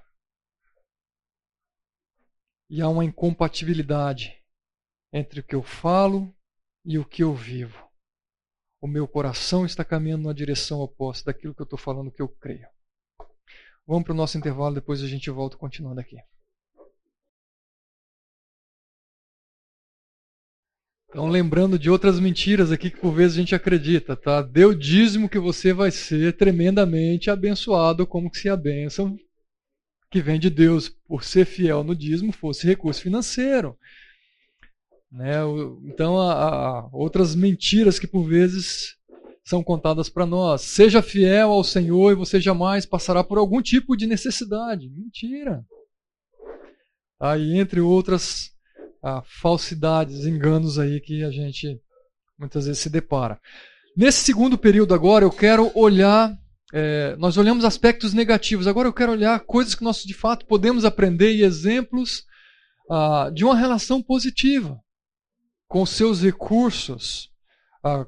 E 2.69 2.81
há 2.81 2.87
uma 2.87 3.03
incompatibilidade 3.03 4.39
entre 5.11 5.39
o 5.39 5.43
que 5.43 5.55
eu 5.55 5.63
falo 5.63 6.33
e 6.85 6.99
o 6.99 7.05
que 7.05 7.23
eu 7.23 7.33
vivo. 7.33 7.89
o 8.81 8.87
meu 8.87 9.07
coração 9.07 9.65
está 9.65 9.83
caminhando 9.83 10.27
na 10.27 10.33
direção 10.33 10.79
oposta 10.79 11.33
daquilo 11.33 11.53
que 11.53 11.61
eu 11.61 11.65
estou 11.65 11.77
falando 11.77 12.11
que 12.11 12.21
eu 12.21 12.29
creio. 12.29 12.67
Vamos 13.85 14.03
para 14.03 14.13
o 14.13 14.15
nosso 14.15 14.37
intervalo, 14.37 14.75
depois 14.75 15.01
a 15.03 15.07
gente 15.07 15.29
volta 15.29 15.57
continuando 15.57 15.99
aqui. 15.99 16.15
Então, 21.09 21.27
lembrando 21.27 21.79
de 21.79 21.89
outras 21.89 22.19
mentiras 22.19 22.71
aqui 22.71 22.91
que 22.91 23.01
por 23.01 23.11
vezes 23.11 23.35
a 23.35 23.39
gente 23.41 23.55
acredita, 23.55 24.15
tá? 24.15 24.43
Deu 24.43 24.75
dízimo 24.75 25.27
que 25.27 25.39
você 25.39 25.73
vai 25.73 25.89
ser 25.89 26.37
tremendamente 26.37 27.31
abençoado, 27.31 28.05
como 28.05 28.29
que 28.29 28.37
se 28.37 28.47
a 28.47 28.55
bênção 28.55 29.17
que 30.09 30.21
vem 30.21 30.39
de 30.39 30.49
Deus 30.49 30.89
por 30.89 31.23
ser 31.23 31.45
fiel 31.45 31.83
no 31.83 31.95
dízimo 31.95 32.31
fosse 32.31 32.65
recurso 32.65 33.01
financeiro. 33.01 33.77
Né? 35.11 35.35
Então, 35.85 36.19
há, 36.19 36.87
outras 36.91 37.35
mentiras 37.35 37.97
que 37.99 38.07
por 38.07 38.23
vezes 38.23 38.95
são 39.43 39.63
contadas 39.63 40.09
para 40.09 40.25
nós. 40.25 40.61
Seja 40.61 41.01
fiel 41.01 41.51
ao 41.51 41.63
Senhor 41.63 42.11
e 42.11 42.15
você 42.15 42.39
jamais 42.39 42.85
passará 42.85 43.23
por 43.23 43.37
algum 43.37 43.61
tipo 43.61 43.95
de 43.95 44.05
necessidade. 44.05 44.89
Mentira. 44.89 45.65
Aí, 47.19 47.57
entre 47.57 47.79
outras 47.81 48.51
ah, 49.03 49.23
falsidades, 49.25 50.25
enganos 50.25 50.77
aí 50.77 51.01
que 51.01 51.23
a 51.23 51.31
gente 51.31 51.81
muitas 52.37 52.65
vezes 52.65 52.81
se 52.81 52.89
depara. 52.89 53.39
Nesse 53.97 54.21
segundo 54.21 54.57
período 54.57 54.93
agora, 54.93 55.25
eu 55.25 55.31
quero 55.31 55.71
olhar. 55.75 56.37
É, 56.73 57.15
nós 57.17 57.37
olhamos 57.37 57.65
aspectos 57.65 58.13
negativos. 58.13 58.67
Agora 58.67 58.87
eu 58.87 58.93
quero 58.93 59.11
olhar 59.11 59.39
coisas 59.41 59.73
que 59.73 59.83
nós 59.83 60.03
de 60.03 60.13
fato 60.13 60.45
podemos 60.45 60.85
aprender 60.85 61.33
e 61.33 61.43
exemplos 61.43 62.23
ah, 62.89 63.29
de 63.33 63.43
uma 63.43 63.55
relação 63.55 64.01
positiva 64.01 64.79
com 65.67 65.85
seus 65.85 66.21
recursos, 66.21 67.29
ah, 67.83 68.05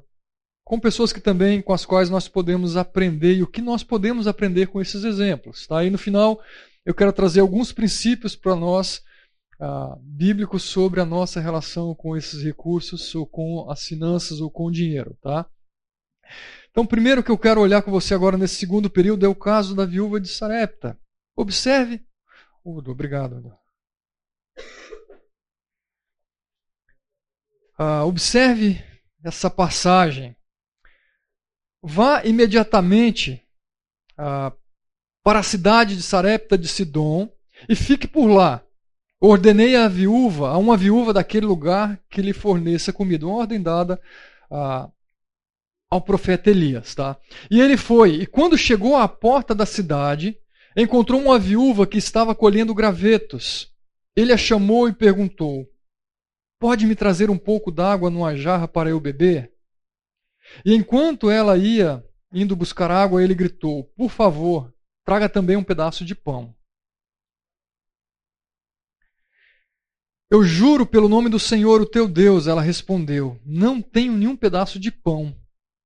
com 0.64 0.78
pessoas 0.78 1.12
que 1.12 1.20
também 1.20 1.60
com 1.60 1.72
as 1.72 1.84
quais 1.84 2.08
nós 2.08 2.28
podemos 2.28 2.76
aprender 2.76 3.36
e 3.36 3.42
o 3.42 3.48
que 3.48 3.60
nós 3.60 3.82
podemos 3.82 4.26
aprender 4.26 4.66
com 4.66 4.80
esses 4.80 5.04
exemplos. 5.04 5.66
Tá? 5.66 5.84
E 5.84 5.90
no 5.90 5.98
final 5.98 6.40
eu 6.84 6.94
quero 6.94 7.12
trazer 7.12 7.40
alguns 7.40 7.72
princípios 7.72 8.34
para 8.34 8.56
nós 8.56 9.02
uh, 9.60 9.96
bíblicos 10.00 10.64
sobre 10.64 11.00
a 11.00 11.04
nossa 11.04 11.40
relação 11.40 11.94
com 11.94 12.16
esses 12.16 12.42
recursos, 12.42 13.14
ou 13.14 13.24
com 13.24 13.70
as 13.70 13.84
finanças, 13.84 14.40
ou 14.40 14.50
com 14.50 14.64
o 14.64 14.70
dinheiro. 14.70 15.16
Tá? 15.22 15.46
Então, 16.70 16.86
primeiro 16.86 17.22
que 17.22 17.30
eu 17.30 17.38
quero 17.38 17.60
olhar 17.60 17.82
com 17.82 17.90
você 17.90 18.14
agora 18.14 18.38
nesse 18.38 18.56
segundo 18.56 18.88
período 18.88 19.26
é 19.26 19.28
o 19.28 19.34
caso 19.34 19.74
da 19.74 19.84
viúva 19.84 20.20
de 20.20 20.28
Sarepta. 20.28 20.98
Observe. 21.36 22.04
Udo, 22.64 22.92
obrigado. 22.92 23.56
Uh, 27.78 28.06
observe 28.06 28.82
essa 29.24 29.50
passagem 29.50 30.36
Vá 31.82 32.24
imediatamente 32.24 33.42
ah, 34.16 34.52
para 35.24 35.40
a 35.40 35.42
cidade 35.42 35.96
de 35.96 36.02
Sarepta 36.02 36.56
de 36.56 36.68
Sidom 36.68 37.28
e 37.68 37.74
fique 37.74 38.06
por 38.06 38.28
lá. 38.28 38.62
Ordenei 39.20 39.74
a 39.74 39.88
viúva, 39.88 40.50
a 40.50 40.58
uma 40.58 40.76
viúva 40.76 41.12
daquele 41.12 41.46
lugar, 41.46 42.00
que 42.08 42.22
lhe 42.22 42.32
forneça 42.32 42.92
comida. 42.92 43.26
Uma 43.26 43.36
ordem 43.36 43.60
dada 43.60 44.00
ah, 44.48 44.88
ao 45.92 46.00
profeta 46.00 46.48
Elias. 46.48 46.94
Tá? 46.94 47.18
E 47.50 47.60
ele 47.60 47.76
foi, 47.76 48.22
e 48.22 48.26
quando 48.26 48.56
chegou 48.56 48.96
à 48.96 49.06
porta 49.06 49.54
da 49.54 49.66
cidade, 49.66 50.38
encontrou 50.74 51.20
uma 51.20 51.38
viúva 51.38 51.86
que 51.86 51.98
estava 51.98 52.34
colhendo 52.34 52.74
gravetos. 52.74 53.70
Ele 54.16 54.32
a 54.32 54.38
chamou 54.38 54.88
e 54.88 54.94
perguntou: 54.94 55.68
Pode 56.58 56.86
me 56.86 56.96
trazer 56.96 57.28
um 57.28 57.36
pouco 57.36 57.70
d'água 57.70 58.08
numa 58.08 58.34
jarra 58.34 58.66
para 58.66 58.88
eu 58.88 58.98
beber? 58.98 59.52
E 60.64 60.74
enquanto 60.74 61.30
ela 61.30 61.58
ia 61.58 62.02
indo 62.32 62.56
buscar 62.56 62.90
água, 62.90 63.22
ele 63.22 63.34
gritou: 63.34 63.84
Por 63.94 64.10
favor, 64.10 64.72
traga 65.04 65.28
também 65.28 65.56
um 65.58 65.64
pedaço 65.64 66.06
de 66.06 66.14
pão. 66.14 66.54
Eu 70.30 70.42
juro 70.42 70.86
pelo 70.86 71.10
nome 71.10 71.28
do 71.28 71.38
Senhor, 71.38 71.82
o 71.82 71.86
teu 71.86 72.08
Deus, 72.08 72.46
ela 72.46 72.62
respondeu: 72.62 73.38
Não 73.44 73.82
tenho 73.82 74.14
nenhum 74.14 74.34
pedaço 74.34 74.78
de 74.80 74.90
pão, 74.90 75.36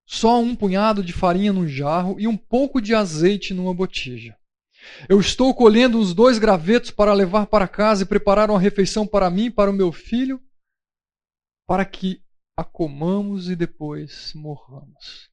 só 0.06 0.40
um 0.40 0.54
punhado 0.54 1.02
de 1.02 1.12
farinha 1.12 1.52
num 1.52 1.66
jarro 1.66 2.18
e 2.18 2.28
um 2.28 2.36
pouco 2.36 2.80
de 2.80 2.94
azeite 2.94 3.52
numa 3.52 3.74
botija. 3.74 4.38
Eu 5.08 5.18
estou 5.18 5.52
colhendo 5.52 5.98
uns 5.98 6.14
dois 6.14 6.38
gravetos 6.38 6.92
para 6.92 7.12
levar 7.12 7.46
para 7.46 7.66
casa 7.66 8.04
e 8.04 8.06
preparar 8.06 8.48
uma 8.48 8.60
refeição 8.60 9.06
para 9.06 9.28
mim 9.28 9.46
e 9.46 9.50
para 9.50 9.70
o 9.70 9.74
meu 9.74 9.90
filho, 9.90 10.40
para 11.66 11.84
que 11.84 12.22
a 12.56 12.64
comamos 12.64 13.50
e 13.50 13.56
depois 13.56 14.32
morramos. 14.32 15.28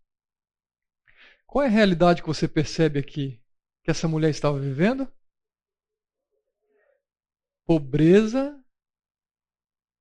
Qual 1.46 1.64
é 1.64 1.68
a 1.68 1.72
realidade 1.72 2.22
que 2.22 2.28
você 2.28 2.48
percebe 2.48 3.00
aqui 3.00 3.40
que 3.84 3.92
essa 3.92 4.08
mulher 4.08 4.32
estava 4.32 4.60
vivendo? 4.60 5.08
Pobreza 7.66 8.60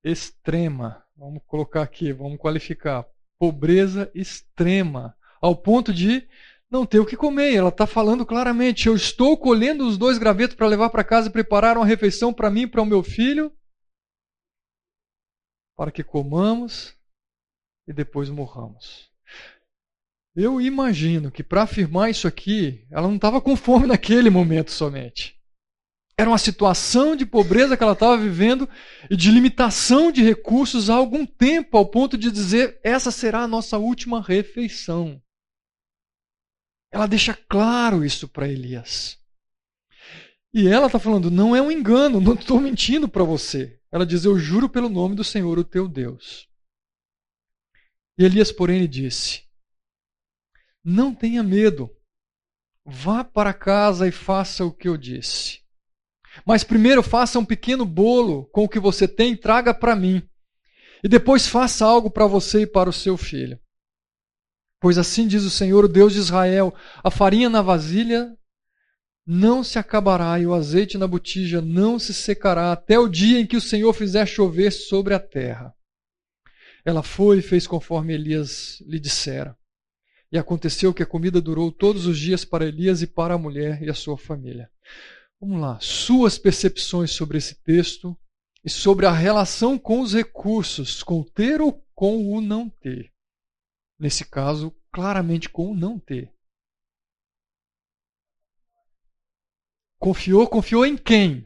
extrema. 0.03 1.07
Vamos 1.15 1.43
colocar 1.47 1.83
aqui, 1.83 2.13
vamos 2.13 2.39
qualificar. 2.39 3.07
Pobreza 3.43 4.09
extrema. 4.15 5.17
Ao 5.41 5.57
ponto 5.57 5.93
de 5.93 6.29
não 6.71 6.87
ter 6.87 7.01
o 7.01 7.05
que 7.05 7.17
comer. 7.17 7.57
Ela 7.57 7.71
está 7.71 7.89
falando 7.89 8.25
claramente: 8.25 8.87
eu 8.87 8.95
estou 8.95 9.37
colhendo 9.37 9.85
os 9.85 9.99
dois 9.99 10.17
gravetos 10.17 10.55
para 10.55 10.69
levar 10.69 10.91
para 10.91 11.03
casa 11.03 11.29
e 11.29 11.33
preparar 11.33 11.77
uma 11.77 11.85
refeição 11.85 12.33
para 12.33 12.49
mim 12.49 12.61
e 12.61 12.67
para 12.69 12.81
o 12.81 12.87
meu 12.87 13.03
filho, 13.03 13.53
para 15.77 15.91
que 15.91 16.05
comamos 16.05 16.97
e 17.89 17.93
depois 17.93 18.31
morramos. 18.31 19.11
Eu 20.37 20.61
imagino 20.61 21.33
que 21.33 21.43
para 21.43 21.65
afirmar 21.65 22.11
isso 22.11 22.29
aqui, 22.29 22.87
ela 22.93 23.09
não 23.09 23.17
estava 23.17 23.41
com 23.41 23.57
fome 23.57 23.89
naquele 23.91 24.31
momento 24.31 24.71
somente. 24.71 25.37
Era 26.17 26.31
uma 26.31 26.39
situação 26.39 27.17
de 27.17 27.25
pobreza 27.25 27.77
que 27.77 27.83
ela 27.83 27.95
estava 27.95 28.17
vivendo 28.17 28.69
e 29.11 29.17
de 29.17 29.31
limitação 29.31 30.13
de 30.13 30.23
recursos 30.23 30.91
há 30.91 30.95
algum 30.95 31.25
tempo, 31.25 31.77
ao 31.77 31.87
ponto 31.87 32.19
de 32.19 32.31
dizer: 32.31 32.79
essa 32.85 33.11
será 33.11 33.43
a 33.43 33.49
nossa 33.49 33.79
última 33.79 34.21
refeição. 34.21 35.21
Ela 36.91 37.07
deixa 37.07 37.35
claro 37.35 38.05
isso 38.05 38.29
para 38.29 38.49
Elias. 38.49 39.19
E 40.53 40.69
ela 40.69 40.87
está 40.87 40.99
falando: 40.99 41.31
não 41.31 41.57
é 41.57 41.63
um 41.63 41.73
engano, 41.73 42.21
não 42.21 42.35
estou 42.35 42.61
mentindo 42.61 43.09
para 43.09 43.25
você. 43.25 43.81
Ela 43.91 44.05
diz: 44.05 44.25
eu 44.25 44.39
juro 44.39 44.69
pelo 44.69 44.91
nome 44.91 45.15
do 45.15 45.25
Senhor, 45.25 45.59
o 45.59 45.65
teu 45.65 45.89
Deus. 45.89 46.47
E 48.19 48.25
Elias, 48.25 48.53
porém, 48.53 48.81
lhe 48.81 48.89
disse: 48.89 49.45
Não 50.85 51.15
tenha 51.15 51.43
medo, 51.43 51.91
vá 52.85 53.25
para 53.25 53.55
casa 53.55 54.07
e 54.07 54.13
faça 54.13 54.65
o 54.65 54.73
que 54.73 54.87
eu 54.87 54.99
disse. 54.99 55.62
Mas 56.47 56.65
primeiro 56.65 57.03
faça 57.03 57.39
um 57.39 57.45
pequeno 57.45 57.85
bolo 57.85 58.47
com 58.47 58.65
o 58.65 58.69
que 58.69 58.81
você 58.81 59.07
tem 59.07 59.33
e 59.33 59.37
traga 59.37 59.75
para 59.75 59.95
mim. 59.97 60.23
E 61.05 61.09
depois 61.09 61.47
faça 61.47 61.85
algo 61.85 62.11
para 62.11 62.27
você 62.27 62.63
e 62.63 62.67
para 62.67 62.89
o 62.89 62.93
seu 62.93 63.17
filho. 63.17 63.59
Pois 64.81 64.99
assim 64.99 65.27
diz 65.27 65.45
o 65.45 65.51
Senhor, 65.51 65.85
o 65.85 65.89
Deus 65.89 66.13
de 66.13 66.19
Israel: 66.19 66.75
a 67.03 67.11
farinha 67.11 67.49
na 67.49 67.63
vasilha 67.63 68.37
não 69.25 69.63
se 69.63 69.79
acabará 69.79 70.39
e 70.41 70.47
o 70.47 70.55
azeite 70.55 70.99
na 70.99 71.07
botija 71.07 71.61
não 71.61 71.99
se 71.99 72.13
secará 72.13 72.73
até 72.73 72.99
o 72.99 73.09
dia 73.09 73.39
em 73.39 73.47
que 73.47 73.57
o 73.57 73.61
Senhor 73.61 73.93
fizer 73.93 74.27
chover 74.27 74.73
sobre 74.73 75.15
a 75.15 75.21
terra. 75.21 75.73
Ela 76.85 77.03
foi 77.03 77.39
e 77.39 77.43
fez 77.43 77.67
conforme 77.67 78.15
Elias 78.15 78.83
lhe 78.87 78.99
dissera. 78.99 79.57
E 80.33 80.39
aconteceu 80.39 80.93
que 80.93 81.03
a 81.03 81.07
comida 81.07 81.41
durou 81.41 81.71
todos 81.71 82.07
os 82.07 82.19
dias 82.19 82.45
para 82.45 82.67
Elias 82.67 83.03
e 83.03 83.07
para 83.07 83.35
a 83.35 83.39
mulher 83.39 83.81
e 83.83 83.91
a 83.91 83.95
sua 83.95 84.19
família. 84.19 84.69
Vamos 85.43 85.61
lá, 85.61 85.81
suas 85.81 86.39
percepções 86.39 87.11
sobre 87.11 87.37
esse 87.37 87.57
texto 87.65 88.17
e 88.65 88.71
sobre 88.71 89.07
a 89.07 89.11
relação 89.11 89.77
com 89.77 90.01
os 90.01 90.15
recursos, 90.15 91.03
com 91.03 91.19
o 91.19 91.29
ter 91.29 91.61
ou 91.61 91.85
com 91.97 92.33
o 92.33 92.41
não 92.41 92.71
ter. 92.71 93.13
Nesse 93.99 94.25
caso, 94.25 94.71
claramente 94.93 95.49
com 95.49 95.73
o 95.73 95.75
não 95.75 95.99
ter. 95.99 96.33
Confiou, 99.99 100.47
confiou 100.49 100.87
em 100.87 100.97
quem? 100.97 101.45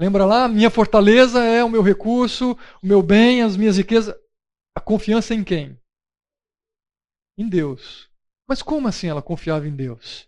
Lembra 0.00 0.24
lá? 0.24 0.48
Minha 0.48 0.70
fortaleza 0.70 1.44
é 1.44 1.62
o 1.62 1.68
meu 1.68 1.82
recurso, 1.82 2.52
o 2.82 2.86
meu 2.86 3.02
bem, 3.02 3.42
as 3.42 3.58
minhas 3.58 3.76
riquezas. 3.76 4.14
A 4.74 4.80
confiança 4.80 5.34
em 5.34 5.44
quem? 5.44 5.78
Em 7.36 7.46
Deus. 7.46 8.10
Mas 8.48 8.62
como 8.62 8.88
assim 8.88 9.08
ela 9.08 9.20
confiava 9.20 9.68
em 9.68 9.76
Deus? 9.76 10.26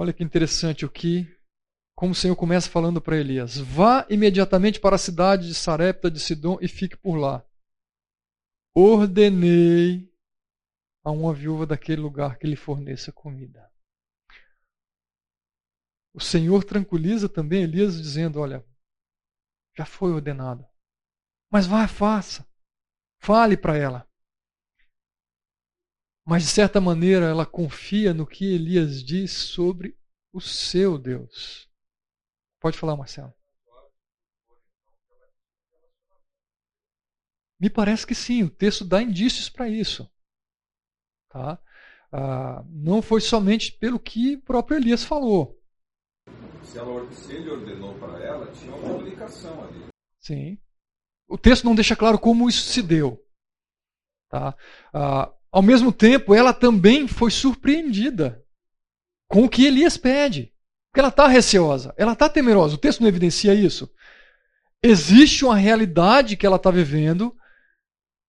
Olha 0.00 0.14
que 0.14 0.24
interessante 0.24 0.86
o 0.86 0.90
que, 0.90 1.30
como 1.94 2.12
o 2.12 2.14
Senhor 2.14 2.34
começa 2.34 2.70
falando 2.70 3.02
para 3.02 3.18
Elias: 3.18 3.58
Vá 3.58 4.06
imediatamente 4.08 4.80
para 4.80 4.96
a 4.96 4.98
cidade 4.98 5.46
de 5.46 5.54
Sarepta 5.54 6.10
de 6.10 6.18
Sidom 6.18 6.56
e 6.58 6.66
fique 6.68 6.96
por 6.96 7.16
lá. 7.16 7.46
Ordenei 8.74 10.10
a 11.04 11.10
uma 11.10 11.34
viúva 11.34 11.66
daquele 11.66 12.00
lugar 12.00 12.38
que 12.38 12.46
lhe 12.46 12.56
forneça 12.56 13.12
comida. 13.12 13.70
O 16.14 16.20
Senhor 16.20 16.64
tranquiliza 16.64 17.28
também 17.28 17.62
Elias, 17.64 18.00
dizendo: 18.00 18.40
Olha, 18.40 18.64
Já 19.76 19.84
foi 19.84 20.12
ordenado. 20.12 20.66
Mas 21.52 21.66
vá, 21.66 21.86
faça. 21.86 22.48
Fale 23.18 23.54
para 23.54 23.76
ela. 23.76 24.09
Mas, 26.30 26.44
de 26.44 26.50
certa 26.50 26.80
maneira, 26.80 27.26
ela 27.26 27.44
confia 27.44 28.14
no 28.14 28.24
que 28.24 28.54
Elias 28.54 29.02
diz 29.02 29.32
sobre 29.32 29.98
o 30.32 30.40
seu 30.40 30.96
Deus. 30.96 31.68
Pode 32.60 32.78
falar, 32.78 32.96
Marcelo. 32.96 33.34
Me 37.58 37.68
parece 37.68 38.06
que 38.06 38.14
sim, 38.14 38.44
o 38.44 38.48
texto 38.48 38.84
dá 38.84 39.02
indícios 39.02 39.48
para 39.48 39.68
isso. 39.68 40.08
Tá? 41.28 41.60
Ah, 42.12 42.62
não 42.68 43.02
foi 43.02 43.20
somente 43.20 43.72
pelo 43.72 43.98
que 43.98 44.36
o 44.36 44.42
próprio 44.42 44.76
Elias 44.76 45.02
falou. 45.02 45.60
Se, 46.62 46.78
ela, 46.78 47.10
se 47.10 47.32
ele 47.32 47.50
ordenou 47.50 47.98
para 47.98 48.22
ela, 48.22 48.52
tinha 48.52 48.72
uma 48.72 48.88
comunicação 48.88 49.64
ali. 49.64 49.86
Sim. 50.20 50.60
O 51.26 51.36
texto 51.36 51.64
não 51.64 51.74
deixa 51.74 51.96
claro 51.96 52.20
como 52.20 52.48
isso 52.48 52.62
se 52.70 52.80
deu. 52.84 53.20
Tá? 54.28 54.56
Ah, 54.94 55.34
ao 55.52 55.62
mesmo 55.62 55.92
tempo, 55.92 56.34
ela 56.34 56.52
também 56.52 57.08
foi 57.08 57.30
surpreendida 57.30 58.44
com 59.28 59.44
o 59.44 59.48
que 59.48 59.64
Elias 59.64 59.96
pede. 59.96 60.52
Porque 60.90 61.00
ela 61.00 61.08
está 61.08 61.26
receosa, 61.26 61.94
ela 61.96 62.12
está 62.12 62.28
temerosa. 62.28 62.74
O 62.74 62.78
texto 62.78 63.00
não 63.00 63.08
evidencia 63.08 63.54
isso. 63.54 63.88
Existe 64.82 65.44
uma 65.44 65.56
realidade 65.56 66.36
que 66.36 66.46
ela 66.46 66.56
está 66.56 66.70
vivendo. 66.70 67.36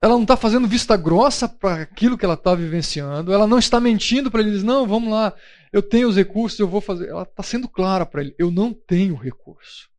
Ela 0.02 0.14
não 0.14 0.24
está 0.24 0.36
fazendo 0.36 0.68
vista 0.68 0.98
grossa 0.98 1.48
para 1.48 1.84
aquilo 1.84 2.18
que 2.18 2.26
ela 2.26 2.34
está 2.36 2.54
vivenciando. 2.54 3.34
Ela 3.34 3.48
não 3.48 3.58
está 3.58 3.80
mentindo 3.80 4.30
para 4.30 4.42
ele. 4.42 4.52
Diz, 4.52 4.64
não, 4.64 4.86
vamos 4.88 5.12
lá, 5.12 5.34
eu 5.72 5.82
tenho 5.82 6.08
os 6.08 6.16
recursos, 6.16 6.60
eu 6.60 6.68
vou 6.68 6.82
fazer. 6.82 7.10
Ela 7.10 7.24
está 7.24 7.42
sendo 7.42 7.68
clara 7.68 8.06
para 8.06 8.22
ele. 8.22 8.36
Eu 8.38 8.52
não 8.52 8.74
tenho 8.74 9.16
recurso. 9.16 9.90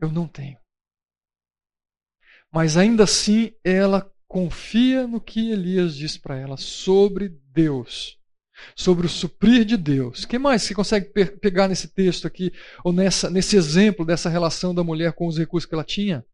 Eu 0.00 0.10
não 0.10 0.26
tenho. 0.26 0.58
Mas 2.52 2.76
ainda 2.76 3.04
assim, 3.04 3.52
ela 3.62 4.10
confia 4.30 5.08
no 5.08 5.20
que 5.20 5.50
Elias 5.50 5.96
diz 5.96 6.16
para 6.16 6.38
ela 6.38 6.56
sobre 6.56 7.36
Deus 7.52 8.16
sobre 8.76 9.06
o 9.06 9.08
suprir 9.08 9.64
de 9.64 9.76
Deus. 9.76 10.24
Que 10.24 10.38
mais 10.38 10.62
você 10.62 10.72
consegue 10.74 11.06
pegar 11.40 11.66
nesse 11.66 11.88
texto 11.88 12.26
aqui, 12.26 12.52
ou 12.84 12.92
nessa, 12.92 13.28
nesse 13.30 13.56
exemplo 13.56 14.04
dessa 14.04 14.28
relação 14.28 14.74
da 14.74 14.84
mulher 14.84 15.14
com 15.14 15.26
os 15.26 15.36
recursos 15.38 15.68
que 15.68 15.74
ela 15.74 15.82
tinha? 15.82 16.24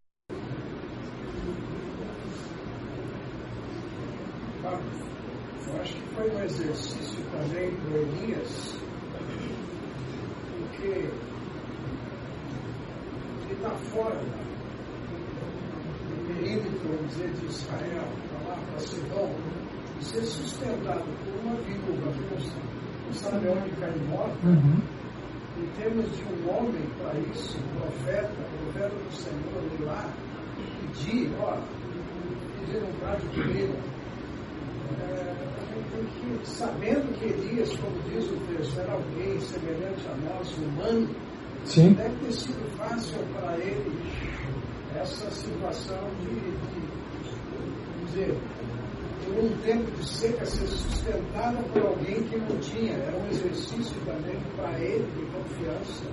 Eu 4.63 5.81
acho 5.81 5.95
que 5.95 6.15
foi 6.15 6.31
um 6.31 6.43
exercício 6.43 7.25
também 7.31 7.71
do 7.71 7.97
Elias, 7.97 8.75
porque 10.59 10.89
ele 13.45 13.53
está 13.53 13.71
fora 13.71 14.21
do 16.07 16.35
perímetro, 16.35 16.96
vamos 17.07 17.15
dizer, 17.15 17.31
de 17.33 17.47
Israel, 17.47 18.09
para 18.29 18.49
lá, 18.49 18.61
para 18.71 18.81
Sidom 18.81 19.35
e 20.01 20.05
ser 20.05 20.23
sustentado 20.23 21.05
por 21.25 21.45
uma 21.45 21.55
viúva 21.63 22.13
que 22.13 22.67
não 23.07 23.15
sabe 23.15 23.49
onde 23.49 23.71
cai 23.81 23.95
morta, 24.09 24.47
uhum. 24.47 24.81
em 25.59 25.67
termos 25.81 26.05
de 26.17 26.25
um 26.25 26.51
homem 26.51 26.83
para 26.99 27.19
isso, 27.21 27.59
um 27.59 27.81
profeta, 27.81 28.33
profeta 28.63 28.95
do 28.95 29.13
Senhor, 29.13 29.63
ir 29.79 29.85
lá 29.85 30.11
e 30.59 30.87
pedir, 30.87 31.33
ó, 31.41 31.57
pedir 32.61 32.83
um 32.83 32.93
prato 32.99 33.27
de 33.29 33.43
comida. 33.43 33.97
É, 35.01 35.47
que, 35.97 36.49
sabendo 36.49 37.19
que 37.19 37.25
Elias, 37.25 37.75
como 37.77 37.99
diz 38.11 38.31
o 38.31 38.37
texto, 38.53 38.81
era 38.81 38.93
alguém 38.93 39.41
semelhante 39.41 40.07
a 40.09 40.17
nós, 40.29 40.57
humano, 40.59 41.09
Sim. 41.65 41.95
deve 41.95 42.15
ter 42.27 42.33
sido 42.33 42.77
fácil 42.77 43.19
para 43.35 43.57
ele 43.59 43.97
essa 45.01 45.31
situação 45.31 46.09
de, 46.21 46.35
de 46.35 46.96
dizer, 48.07 48.37
um 49.39 49.57
tempo 49.63 49.91
de 49.91 50.09
seca, 50.09 50.47
ser 50.47 50.67
sustentada 50.67 51.63
por 51.73 51.83
alguém 51.83 52.23
que 52.25 52.37
não 52.37 52.59
tinha. 52.61 52.95
Era 52.95 53.17
um 53.17 53.29
exercício 53.29 53.97
também 54.05 54.37
para 54.57 54.79
ele 54.81 55.05
de 55.17 55.27
confiança. 55.27 56.05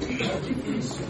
Que 0.00 0.54
difícil. 0.54 1.06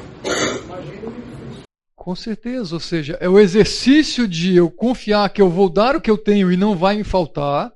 Com 1.97 2.15
certeza, 2.15 2.75
ou 2.75 2.81
seja, 2.81 3.19
é 3.21 3.29
o 3.29 3.39
exercício 3.39 4.27
de 4.27 4.57
eu 4.57 4.71
confiar 4.71 5.29
que 5.31 5.43
eu 5.43 5.51
vou 5.51 5.69
dar 5.69 5.97
o 5.97 6.01
que 6.01 6.11
eu 6.11 6.17
tenho 6.17 6.51
e 6.53 6.57
não 6.57 6.77
vai 6.77 6.97
me 6.97 7.05
faltar. 7.05 7.73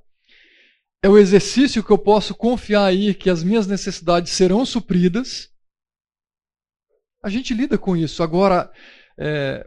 É 1.03 1.09
o 1.09 1.19
exercício 1.19 1.83
que 1.83 1.91
eu 1.91 1.99
posso 1.99 2.35
confiar 2.35 2.85
aí 2.85 3.13
que 3.13 3.29
as 3.29 3.43
minhas 3.43 3.67
necessidades 3.67 4.33
serão 4.33 4.65
supridas. 4.65 5.51
A 7.23 7.29
gente 7.29 7.53
lida 7.53 7.77
com 7.77 7.97
isso. 7.97 8.23
Agora, 8.23 8.71
é, 9.19 9.67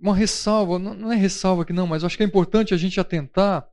uma 0.00 0.14
ressalva, 0.14 0.78
não 0.78 1.12
é 1.12 1.16
ressalva 1.16 1.64
que 1.64 1.72
não, 1.72 1.86
mas 1.86 2.02
acho 2.02 2.16
que 2.16 2.22
é 2.22 2.26
importante 2.26 2.72
a 2.72 2.76
gente 2.76 2.98
atentar, 2.98 3.68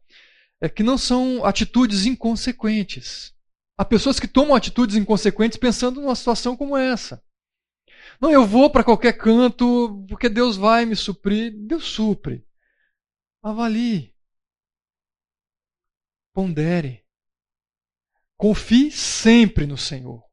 é 0.60 0.68
que 0.68 0.84
não 0.84 0.98
são 0.98 1.46
atitudes 1.46 2.06
inconsequentes. 2.06 3.34
Há 3.78 3.86
pessoas 3.86 4.20
que 4.20 4.28
tomam 4.28 4.56
atitudes 4.56 4.96
inconsequentes 4.96 5.58
pensando 5.58 6.02
numa 6.02 6.16
situação 6.16 6.58
como 6.58 6.76
essa. 6.76 7.24
Não, 8.20 8.32
eu 8.32 8.46
vou 8.46 8.70
para 8.70 8.84
qualquer 8.84 9.14
canto 9.14 10.04
porque 10.10 10.28
Deus 10.28 10.58
vai 10.58 10.86
me 10.86 10.96
suprir. 10.96 11.54
Deus 11.56 11.86
supre. 11.86 12.44
Avalie. 13.44 14.14
Pondere. 16.34 17.06
Confie 18.36 18.92
sempre 18.92 19.68
no 19.68 19.78
Senhor. 19.78 20.24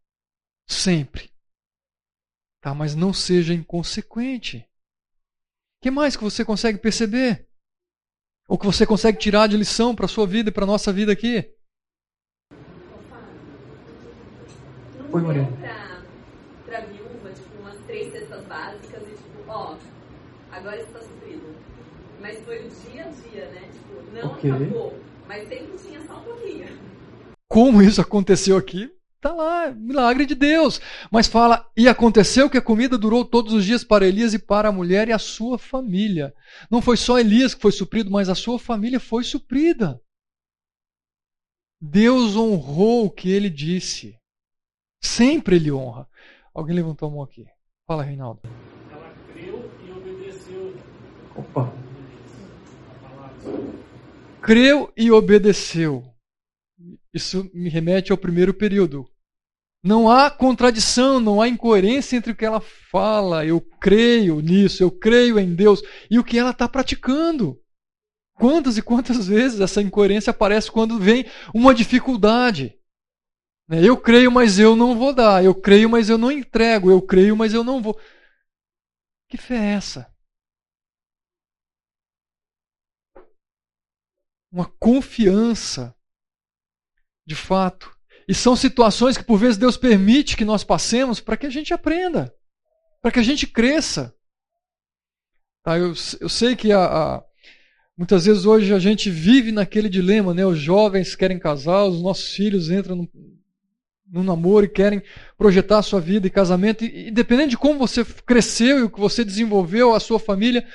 Sempre. 0.66 1.30
Tá, 2.62 2.74
mas 2.74 2.94
não 2.94 3.12
seja 3.12 3.52
inconsequente 3.52 4.66
que 5.84 5.90
mais 5.90 6.16
que 6.16 6.24
você 6.24 6.42
consegue 6.42 6.78
perceber? 6.78 7.46
Ou 8.48 8.56
que 8.56 8.64
você 8.64 8.86
consegue 8.86 9.18
tirar 9.18 9.46
de 9.46 9.54
lição 9.54 9.94
para 9.94 10.06
a 10.06 10.08
sua 10.08 10.26
vida 10.26 10.48
e 10.48 10.52
para 10.52 10.64
a 10.64 10.66
nossa 10.66 10.90
vida 10.90 11.12
aqui? 11.12 11.46
Oi, 15.12 15.20
Maria. 15.20 15.46
Para 16.64 16.80
viúva, 16.86 17.30
tipo, 17.34 17.60
umas 17.60 17.76
três 17.86 18.10
cestas 18.12 18.46
básicas 18.46 19.02
e 19.02 19.10
tipo, 19.10 19.44
ó, 19.46 19.76
agora 20.52 20.80
está 20.80 21.00
suprido. 21.00 21.54
Mas 22.18 22.42
foi 22.46 22.66
o 22.66 22.70
dia 22.70 23.04
a 23.04 23.08
dia, 23.08 23.46
né? 23.50 23.68
Tipo, 23.70 24.10
não 24.14 24.32
okay. 24.32 24.52
acabou, 24.52 24.98
mas 25.28 25.46
sempre 25.46 25.76
tinha 25.86 26.00
só 26.06 26.16
um 26.16 26.22
pouquinho. 26.22 26.66
Como 27.46 27.82
isso 27.82 28.00
aconteceu 28.00 28.56
aqui? 28.56 28.90
Está 29.24 29.34
lá, 29.34 29.70
milagre 29.70 30.26
de 30.26 30.34
Deus. 30.34 30.78
Mas 31.10 31.26
fala, 31.26 31.66
e 31.74 31.88
aconteceu 31.88 32.50
que 32.50 32.58
a 32.58 32.62
comida 32.62 32.98
durou 32.98 33.24
todos 33.24 33.54
os 33.54 33.64
dias 33.64 33.82
para 33.82 34.06
Elias 34.06 34.34
e 34.34 34.38
para 34.38 34.68
a 34.68 34.72
mulher 34.72 35.08
e 35.08 35.12
a 35.12 35.18
sua 35.18 35.56
família. 35.56 36.34
Não 36.70 36.82
foi 36.82 36.98
só 36.98 37.18
Elias 37.18 37.54
que 37.54 37.62
foi 37.62 37.72
suprido, 37.72 38.10
mas 38.10 38.28
a 38.28 38.34
sua 38.34 38.58
família 38.58 39.00
foi 39.00 39.24
suprida. 39.24 39.98
Deus 41.80 42.36
honrou 42.36 43.06
o 43.06 43.10
que 43.10 43.30
ele 43.30 43.48
disse. 43.48 44.14
Sempre 45.02 45.56
ele 45.56 45.72
honra. 45.72 46.06
Alguém 46.52 46.76
levantou 46.76 47.08
a 47.08 47.10
mão 47.10 47.22
aqui. 47.22 47.46
Fala, 47.86 48.02
Reinaldo. 48.02 48.42
Ela 48.90 49.10
creu 49.32 49.70
e 49.86 49.90
obedeceu. 49.90 50.76
Opa. 51.34 51.72
Creu 54.42 54.92
e 54.94 55.10
obedeceu. 55.10 56.04
Isso 57.14 57.50
me 57.54 57.70
remete 57.70 58.12
ao 58.12 58.18
primeiro 58.18 58.52
período. 58.52 59.08
Não 59.84 60.08
há 60.10 60.30
contradição, 60.30 61.20
não 61.20 61.42
há 61.42 61.46
incoerência 61.46 62.16
entre 62.16 62.32
o 62.32 62.34
que 62.34 62.46
ela 62.46 62.58
fala, 62.58 63.44
eu 63.44 63.60
creio 63.60 64.40
nisso, 64.40 64.82
eu 64.82 64.90
creio 64.90 65.38
em 65.38 65.54
Deus, 65.54 65.82
e 66.10 66.18
o 66.18 66.24
que 66.24 66.38
ela 66.38 66.52
está 66.52 66.66
praticando. 66.66 67.62
Quantas 68.32 68.78
e 68.78 68.82
quantas 68.82 69.26
vezes 69.28 69.60
essa 69.60 69.82
incoerência 69.82 70.30
aparece 70.30 70.72
quando 70.72 70.98
vem 70.98 71.26
uma 71.54 71.74
dificuldade? 71.74 72.80
Né, 73.68 73.86
eu 73.86 73.94
creio, 74.00 74.32
mas 74.32 74.58
eu 74.58 74.74
não 74.74 74.98
vou 74.98 75.14
dar. 75.14 75.44
Eu 75.44 75.54
creio, 75.54 75.90
mas 75.90 76.08
eu 76.08 76.16
não 76.16 76.32
entrego. 76.32 76.90
Eu 76.90 77.02
creio, 77.02 77.36
mas 77.36 77.52
eu 77.52 77.62
não 77.62 77.82
vou. 77.82 78.00
Que 79.28 79.36
fé 79.36 79.56
é 79.56 79.74
essa? 79.74 80.10
Uma 84.50 84.64
confiança, 84.78 85.94
de 87.26 87.34
fato, 87.34 87.93
e 88.28 88.34
são 88.34 88.56
situações 88.56 89.16
que 89.16 89.24
por 89.24 89.38
vezes 89.38 89.56
Deus 89.56 89.76
permite 89.76 90.36
que 90.36 90.44
nós 90.44 90.64
passemos 90.64 91.20
para 91.20 91.36
que 91.36 91.46
a 91.46 91.50
gente 91.50 91.74
aprenda, 91.74 92.34
para 93.02 93.10
que 93.10 93.18
a 93.18 93.22
gente 93.22 93.46
cresça. 93.46 94.14
Tá, 95.62 95.78
eu, 95.78 95.94
eu 96.20 96.28
sei 96.28 96.56
que 96.56 96.72
a, 96.72 96.84
a, 96.84 97.24
muitas 97.96 98.26
vezes 98.26 98.44
hoje 98.44 98.72
a 98.72 98.78
gente 98.78 99.10
vive 99.10 99.52
naquele 99.52 99.88
dilema, 99.88 100.34
né? 100.34 100.44
Os 100.44 100.58
jovens 100.58 101.14
querem 101.14 101.38
casar, 101.38 101.84
os 101.84 102.02
nossos 102.02 102.34
filhos 102.34 102.70
entram 102.70 102.96
no, 102.96 103.10
no 104.06 104.22
namoro 104.22 104.66
e 104.66 104.68
querem 104.68 105.02
projetar 105.36 105.78
a 105.78 105.82
sua 105.82 106.00
vida 106.00 106.26
e 106.26 106.30
casamento. 106.30 106.84
E, 106.84 107.10
dependendo 107.10 107.50
de 107.50 107.58
como 107.58 107.78
você 107.78 108.04
cresceu 108.04 108.78
e 108.78 108.82
o 108.82 108.90
que 108.90 109.00
você 109.00 109.24
desenvolveu, 109.24 109.94
a 109.94 110.00
sua 110.00 110.18
família, 110.18 110.66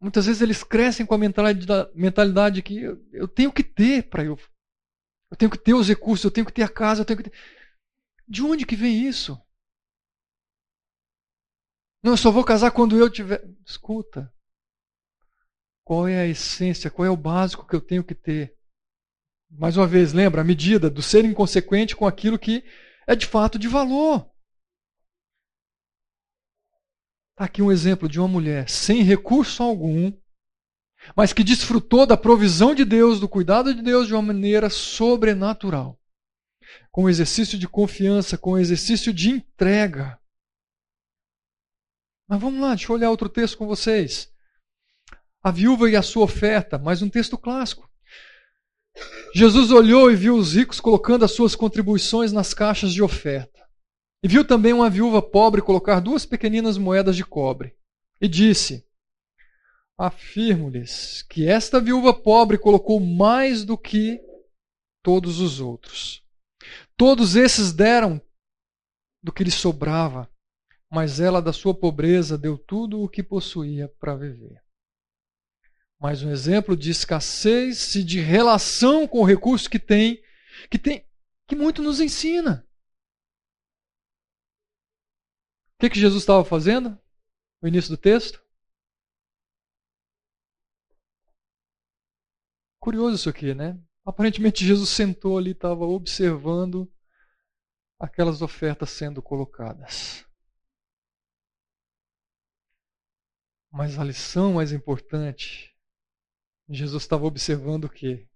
muitas 0.00 0.26
vezes 0.26 0.42
eles 0.42 0.62
crescem 0.62 1.04
com 1.04 1.14
a 1.14 1.18
mentalidade, 1.18 1.90
mentalidade 1.94 2.62
que 2.62 2.80
eu, 2.80 2.98
eu 3.12 3.28
tenho 3.28 3.52
que 3.52 3.62
ter 3.62 4.04
para 4.04 4.24
eu 4.24 4.38
eu 5.30 5.36
tenho 5.36 5.50
que 5.50 5.58
ter 5.58 5.74
os 5.74 5.88
recursos, 5.88 6.24
eu 6.24 6.30
tenho 6.30 6.46
que 6.46 6.52
ter 6.52 6.62
a 6.62 6.68
casa, 6.68 7.02
eu 7.02 7.04
tenho 7.04 7.18
que 7.22 7.30
ter... 7.30 7.38
De 8.26 8.42
onde 8.42 8.66
que 8.66 8.76
vem 8.76 9.06
isso? 9.06 9.40
Não, 12.02 12.12
eu 12.12 12.16
só 12.16 12.30
vou 12.30 12.44
casar 12.44 12.70
quando 12.70 12.96
eu 12.96 13.10
tiver. 13.10 13.42
Escuta. 13.66 14.32
Qual 15.84 16.06
é 16.06 16.20
a 16.20 16.26
essência, 16.26 16.90
qual 16.90 17.06
é 17.06 17.10
o 17.10 17.16
básico 17.16 17.66
que 17.66 17.74
eu 17.74 17.80
tenho 17.80 18.04
que 18.04 18.14
ter? 18.14 18.56
Mais 19.50 19.76
uma 19.76 19.86
vez, 19.86 20.12
lembra 20.12 20.42
a 20.42 20.44
medida 20.44 20.90
do 20.90 21.02
ser 21.02 21.24
inconsequente 21.24 21.96
com 21.96 22.06
aquilo 22.06 22.38
que 22.38 22.62
é 23.06 23.16
de 23.16 23.26
fato 23.26 23.58
de 23.58 23.66
valor. 23.66 24.30
Está 27.30 27.46
aqui 27.46 27.62
um 27.62 27.72
exemplo 27.72 28.08
de 28.08 28.18
uma 28.18 28.28
mulher 28.28 28.68
sem 28.68 29.02
recurso 29.02 29.62
algum, 29.62 30.12
mas 31.16 31.32
que 31.32 31.44
desfrutou 31.44 32.06
da 32.06 32.16
provisão 32.16 32.74
de 32.74 32.84
Deus, 32.84 33.20
do 33.20 33.28
cuidado 33.28 33.74
de 33.74 33.82
Deus 33.82 34.06
de 34.06 34.14
uma 34.14 34.22
maneira 34.22 34.68
sobrenatural. 34.70 35.98
Com 36.90 37.08
exercício 37.08 37.58
de 37.58 37.68
confiança, 37.68 38.36
com 38.36 38.58
exercício 38.58 39.12
de 39.12 39.30
entrega. 39.30 40.18
Mas 42.28 42.40
vamos 42.40 42.60
lá, 42.60 42.74
deixa 42.74 42.92
eu 42.92 42.96
olhar 42.96 43.10
outro 43.10 43.28
texto 43.28 43.56
com 43.56 43.66
vocês. 43.66 44.30
A 45.42 45.50
viúva 45.50 45.88
e 45.88 45.96
a 45.96 46.02
sua 46.02 46.24
oferta, 46.24 46.78
mais 46.78 47.00
um 47.00 47.08
texto 47.08 47.38
clássico. 47.38 47.88
Jesus 49.34 49.70
olhou 49.70 50.10
e 50.10 50.16
viu 50.16 50.36
os 50.36 50.54
ricos 50.54 50.80
colocando 50.80 51.24
as 51.24 51.32
suas 51.32 51.54
contribuições 51.54 52.32
nas 52.32 52.52
caixas 52.52 52.92
de 52.92 53.02
oferta. 53.02 53.58
E 54.22 54.28
viu 54.28 54.44
também 54.44 54.72
uma 54.72 54.90
viúva 54.90 55.22
pobre 55.22 55.62
colocar 55.62 56.00
duas 56.00 56.26
pequeninas 56.26 56.76
moedas 56.76 57.14
de 57.16 57.24
cobre. 57.24 57.76
E 58.20 58.26
disse: 58.26 58.84
Afirmo-lhes 59.98 61.22
que 61.22 61.48
esta 61.48 61.80
viúva 61.80 62.14
pobre 62.14 62.56
colocou 62.56 63.00
mais 63.00 63.64
do 63.64 63.76
que 63.76 64.20
todos 65.02 65.40
os 65.40 65.60
outros. 65.60 66.22
Todos 66.96 67.34
esses 67.34 67.72
deram 67.72 68.20
do 69.22 69.32
que 69.32 69.42
lhe 69.42 69.50
sobrava, 69.50 70.30
mas 70.90 71.18
ela, 71.18 71.42
da 71.42 71.52
sua 71.52 71.74
pobreza, 71.74 72.38
deu 72.38 72.56
tudo 72.56 73.02
o 73.02 73.08
que 73.08 73.22
possuía 73.22 73.88
para 73.98 74.14
viver 74.14 74.62
mais 76.00 76.22
um 76.22 76.30
exemplo 76.30 76.76
de 76.76 76.90
escassez 76.90 77.94
e 77.96 78.04
de 78.04 78.20
relação 78.20 79.06
com 79.06 79.20
o 79.20 79.24
recurso 79.24 79.68
que 79.68 79.78
tem, 79.78 80.22
que 80.70 80.78
tem, 80.78 81.04
que 81.46 81.56
muito 81.56 81.82
nos 81.82 82.00
ensina. 82.00 82.64
O 85.74 85.80
que, 85.80 85.90
que 85.90 85.98
Jesus 85.98 86.22
estava 86.22 86.44
fazendo 86.44 86.98
no 87.60 87.68
início 87.68 87.90
do 87.90 87.96
texto? 87.96 88.44
Curioso 92.80 93.16
isso 93.16 93.28
aqui, 93.28 93.54
né? 93.54 93.80
Aparentemente 94.04 94.64
Jesus 94.64 94.88
sentou 94.88 95.36
ali, 95.36 95.50
estava 95.50 95.84
observando 95.84 96.90
aquelas 97.98 98.40
ofertas 98.40 98.90
sendo 98.90 99.20
colocadas. 99.20 100.24
Mas 103.70 103.98
a 103.98 104.04
lição 104.04 104.54
mais 104.54 104.72
importante 104.72 105.76
Jesus 106.70 107.02
estava 107.02 107.24
observando 107.24 107.84
o 107.84 107.90
quê? 107.90 108.28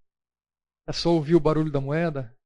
É 0.86 0.92
só 0.92 1.10
ouvir 1.10 1.34
o 1.34 1.40
barulho 1.40 1.70
da 1.70 1.80
moeda? 1.80 2.36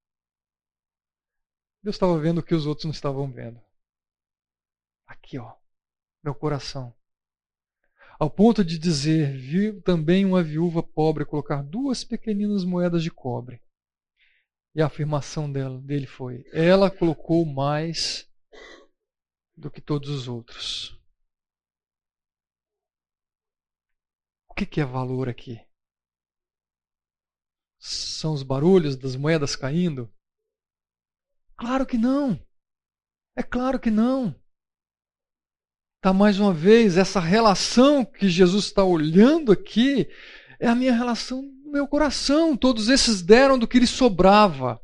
Deus 1.83 1.95
estava 1.95 2.19
vendo 2.19 2.39
o 2.39 2.43
que 2.43 2.55
os 2.55 2.67
outros 2.67 2.85
não 2.85 2.93
estavam 2.93 3.31
vendo. 3.31 3.61
Aqui, 5.07 5.39
ó, 5.39 5.57
meu 6.23 6.35
coração. 6.35 6.93
Ao 8.19 8.31
ponto 8.31 8.65
de 8.65 8.79
dizer: 8.79 9.37
viu 9.37 9.83
também 9.83 10.25
uma 10.25 10.43
viúva 10.43 10.83
pobre 10.83 11.25
colocar 11.25 11.63
duas 11.63 12.03
pequeninas 12.03 12.65
moedas 12.65 13.03
de 13.03 13.11
cobre. 13.11 13.63
E 14.75 14.81
a 14.81 14.87
afirmação 14.87 15.51
dela, 15.51 15.81
dele 15.81 16.07
foi: 16.07 16.45
ela 16.53 16.91
colocou 16.91 17.45
mais 17.45 18.27
do 19.57 19.71
que 19.71 19.81
todos 19.81 20.09
os 20.09 20.29
outros. 20.29 20.99
O 24.49 24.55
que, 24.55 24.65
que 24.65 24.81
é 24.81 24.85
valor 24.85 25.29
aqui? 25.29 25.61
São 27.79 28.33
os 28.33 28.43
barulhos 28.43 28.97
das 28.97 29.15
moedas 29.15 29.55
caindo? 29.55 30.11
Claro 31.57 31.87
que 31.87 31.99
não. 31.99 32.39
É 33.37 33.43
claro 33.43 33.79
que 33.79 33.91
não. 33.91 34.35
Está 36.07 36.15
mais 36.15 36.39
uma 36.39 36.55
vez, 36.55 36.97
essa 36.97 37.19
relação 37.19 38.05
que 38.05 38.29
Jesus 38.29 38.67
está 38.67 38.85
olhando 38.85 39.51
aqui 39.51 40.09
é 40.61 40.69
a 40.69 40.75
minha 40.77 40.95
relação 40.95 41.43
no 41.43 41.73
meu 41.73 41.89
coração. 41.89 42.57
Todos 42.57 42.89
esses 42.89 43.23
deram 43.23 43.59
do 43.59 43.67
que 43.67 43.81
lhe 43.81 43.89
sobrava. 43.89 44.81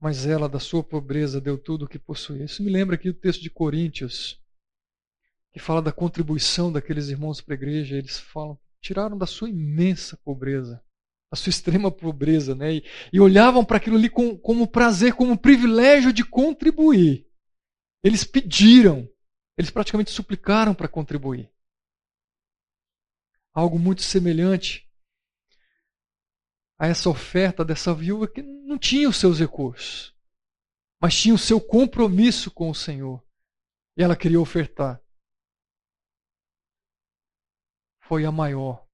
Mas 0.00 0.26
ela, 0.26 0.48
da 0.48 0.58
sua 0.58 0.82
pobreza, 0.82 1.40
deu 1.40 1.56
tudo 1.56 1.84
o 1.84 1.88
que 1.88 1.96
possuía. 1.96 2.44
Isso 2.44 2.60
me 2.60 2.72
lembra 2.72 2.96
aqui 2.96 3.12
do 3.12 3.20
texto 3.20 3.40
de 3.40 3.50
Coríntios, 3.50 4.36
que 5.52 5.60
fala 5.60 5.80
da 5.80 5.92
contribuição 5.92 6.72
daqueles 6.72 7.08
irmãos 7.08 7.40
para 7.40 7.54
a 7.54 7.56
igreja. 7.56 7.94
Eles 7.94 8.18
falam: 8.18 8.58
tiraram 8.82 9.16
da 9.16 9.26
sua 9.26 9.48
imensa 9.48 10.18
pobreza, 10.24 10.82
da 11.30 11.36
sua 11.36 11.50
extrema 11.50 11.88
pobreza, 11.88 12.56
né? 12.56 12.74
E, 12.74 12.84
e 13.12 13.20
olhavam 13.20 13.64
para 13.64 13.76
aquilo 13.76 13.96
ali 13.96 14.10
com, 14.10 14.36
como 14.36 14.66
prazer, 14.66 15.14
como 15.14 15.38
privilégio 15.38 16.12
de 16.12 16.24
contribuir. 16.24 17.29
Eles 18.02 18.24
pediram, 18.24 19.08
eles 19.56 19.70
praticamente 19.70 20.10
suplicaram 20.10 20.74
para 20.74 20.88
contribuir. 20.88 21.50
Algo 23.52 23.78
muito 23.78 24.02
semelhante 24.02 24.88
a 26.78 26.86
essa 26.86 27.10
oferta 27.10 27.64
dessa 27.64 27.94
viúva 27.94 28.26
que 28.26 28.42
não 28.42 28.78
tinha 28.78 29.08
os 29.08 29.16
seus 29.16 29.38
recursos, 29.38 30.14
mas 31.00 31.20
tinha 31.20 31.34
o 31.34 31.38
seu 31.38 31.60
compromisso 31.60 32.50
com 32.50 32.70
o 32.70 32.74
Senhor. 32.74 33.22
E 33.96 34.02
ela 34.02 34.16
queria 34.16 34.40
ofertar 34.40 35.02
foi 38.10 38.24
a 38.24 38.32
maior. 38.32 38.84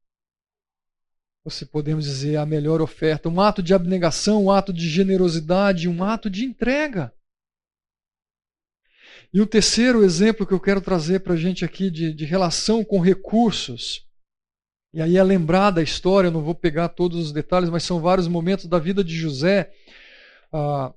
Ou 1.42 1.50
se 1.50 1.64
podemos 1.64 2.04
dizer, 2.04 2.36
a 2.36 2.44
melhor 2.44 2.82
oferta. 2.82 3.30
Um 3.30 3.40
ato 3.40 3.62
de 3.62 3.72
abnegação, 3.72 4.44
um 4.44 4.50
ato 4.50 4.74
de 4.74 4.86
generosidade, 4.90 5.88
um 5.88 6.04
ato 6.04 6.28
de 6.28 6.44
entrega. 6.44 7.15
E 9.36 9.40
o 9.42 9.46
terceiro 9.46 10.02
exemplo 10.02 10.46
que 10.46 10.54
eu 10.54 10.58
quero 10.58 10.80
trazer 10.80 11.20
para 11.20 11.34
a 11.34 11.36
gente 11.36 11.62
aqui 11.62 11.90
de, 11.90 12.10
de 12.10 12.24
relação 12.24 12.82
com 12.82 12.98
recursos. 12.98 14.08
E 14.94 15.02
aí 15.02 15.18
é 15.18 15.22
lembrar 15.22 15.72
da 15.72 15.82
história, 15.82 16.28
eu 16.28 16.32
não 16.32 16.42
vou 16.42 16.54
pegar 16.54 16.88
todos 16.88 17.18
os 17.18 17.32
detalhes, 17.32 17.68
mas 17.68 17.82
são 17.82 18.00
vários 18.00 18.26
momentos 18.28 18.64
da 18.64 18.78
vida 18.78 19.04
de 19.04 19.14
José. 19.14 19.74
Ah, 20.50 20.90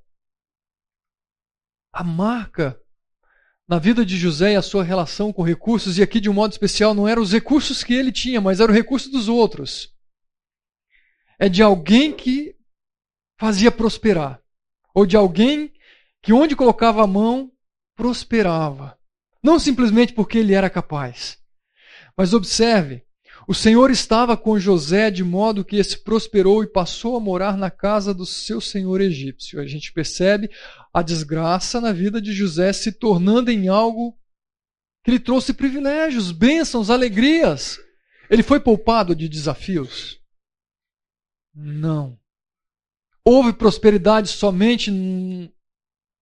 a 1.91 2.01
marca 2.01 2.81
na 3.67 3.77
vida 3.77 4.05
de 4.05 4.17
José 4.17 4.53
e 4.53 4.55
a 4.55 4.61
sua 4.61 4.85
relação 4.85 5.33
com 5.33 5.43
recursos, 5.43 5.97
e 5.97 6.01
aqui 6.01 6.21
de 6.21 6.29
um 6.29 6.33
modo 6.33 6.53
especial 6.53 6.93
não 6.93 7.05
eram 7.05 7.21
os 7.21 7.33
recursos 7.33 7.83
que 7.83 7.93
ele 7.93 8.09
tinha, 8.09 8.39
mas 8.39 8.61
era 8.61 8.71
o 8.71 8.73
recurso 8.73 9.11
dos 9.11 9.27
outros. 9.27 9.93
É 11.37 11.49
de 11.49 11.61
alguém 11.61 12.13
que 12.13 12.55
fazia 13.37 13.69
prosperar, 13.69 14.41
ou 14.95 15.05
de 15.05 15.17
alguém 15.17 15.73
que 16.21 16.31
onde 16.31 16.55
colocava 16.55 17.03
a 17.03 17.07
mão 17.07 17.51
prosperava. 17.99 18.97
Não 19.43 19.59
simplesmente 19.59 20.13
porque 20.13 20.37
ele 20.37 20.53
era 20.53 20.69
capaz. 20.69 21.37
Mas 22.17 22.33
observe, 22.33 23.03
o 23.45 23.53
Senhor 23.53 23.91
estava 23.91 24.37
com 24.37 24.57
José 24.57 25.11
de 25.11 25.21
modo 25.21 25.65
que 25.65 25.75
esse 25.75 26.01
prosperou 26.01 26.63
e 26.63 26.71
passou 26.71 27.17
a 27.17 27.19
morar 27.19 27.57
na 27.57 27.69
casa 27.69 28.13
do 28.13 28.25
seu 28.25 28.61
senhor 28.61 29.01
egípcio. 29.01 29.59
A 29.59 29.67
gente 29.67 29.91
percebe 29.91 30.49
a 30.93 31.01
desgraça 31.01 31.81
na 31.81 31.91
vida 31.91 32.21
de 32.21 32.31
José 32.31 32.71
se 32.71 32.93
tornando 32.93 33.51
em 33.51 33.67
algo 33.67 34.17
que 35.03 35.11
lhe 35.11 35.19
trouxe 35.19 35.53
privilégios, 35.53 36.31
bênçãos, 36.31 36.89
alegrias. 36.89 37.77
Ele 38.29 38.43
foi 38.43 38.61
poupado 38.61 39.13
de 39.13 39.27
desafios? 39.27 40.21
Não. 41.53 42.17
Houve 43.25 43.51
prosperidade 43.51 44.29
somente 44.29 44.89